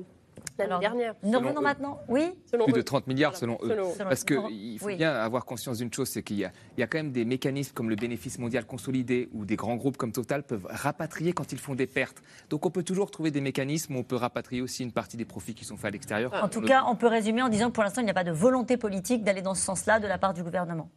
l'année 0.57 0.79
dernière. 0.79 1.15
Nous 1.23 1.39
revenons 1.39 1.61
maintenant, 1.61 1.99
oui 2.07 2.31
Plus 2.51 2.73
de 2.73 2.81
30 2.81 3.07
milliards 3.07 3.35
selon, 3.35 3.57
eux. 3.63 3.75
Parce 3.97 4.23
qu'il 4.23 4.79
faut 4.79 4.87
bien 4.87 5.13
avoir 5.13 5.45
conscience 5.45 5.77
d'une 5.77 5.93
chose, 5.93 6.09
c'est 6.09 6.23
qu'il 6.23 6.37
y, 6.37 6.49
y, 6.77 6.83
a 6.83 6.87
quand 6.87 6.97
même 6.97 7.11
des 7.11 7.25
mécanismes 7.25 7.73
comme 7.73 7.89
le 7.89 7.95
bénéfice 7.95 8.39
mondial 8.39 8.65
consolidé 8.65 9.29
ou 9.33 9.45
des 9.45 9.55
grands 9.55 9.75
groupes 9.75 9.97
comme 9.97 10.11
Total 10.11 10.43
peuvent 10.43 10.67
rapatrier 10.69 11.33
quand 11.33 11.51
ils 11.51 11.59
font 11.59 11.75
des 11.75 11.87
pertes. 11.87 12.21
Donc 12.49 12.65
on 12.65 12.71
peut 12.71 12.83
toujours 12.83 13.11
trouver 13.11 13.31
des 13.31 13.41
mécanismes 13.41 13.95
où 13.95 13.99
on 13.99 14.03
peut 14.03 14.15
rapatrier 14.15 14.61
aussi 14.61 14.83
une 14.83 14.91
partie 14.91 15.17
des 15.17 15.25
profits 15.25 15.53
qui 15.53 15.65
sont 15.65 15.77
faits 15.77 15.85
à 15.85 15.91
l'extérieur. 15.91 16.33
En 16.43 16.49
tout 16.49 16.61
cas, 16.61 16.83
on 16.87 16.95
peut 16.95 17.07
résumer 17.07 17.41
en 17.41 17.49
disant 17.49 17.67
que 17.67 17.73
pour 17.73 17.83
l'instant, 17.83 18.01
il 18.01 18.05
n'y 18.05 18.11
a 18.11 18.15
pas 18.15 18.23
de 18.23 18.31
volonté 18.31 18.77
politique 18.77 19.23
d'aller 19.23 19.41
dans 19.41 19.53
ce 19.53 19.63
sens-là 19.63 19.99
de 19.99 20.07
la 20.07 20.17
part 20.17 20.33
du 20.33 20.43
gouvernement. 20.43 20.89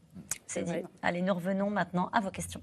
C'est 0.46 0.64
dit. 0.64 0.72
Allez, 1.02 1.22
nous 1.22 1.34
revenons 1.34 1.70
maintenant 1.70 2.10
à 2.12 2.20
vos 2.20 2.30
questions. 2.30 2.62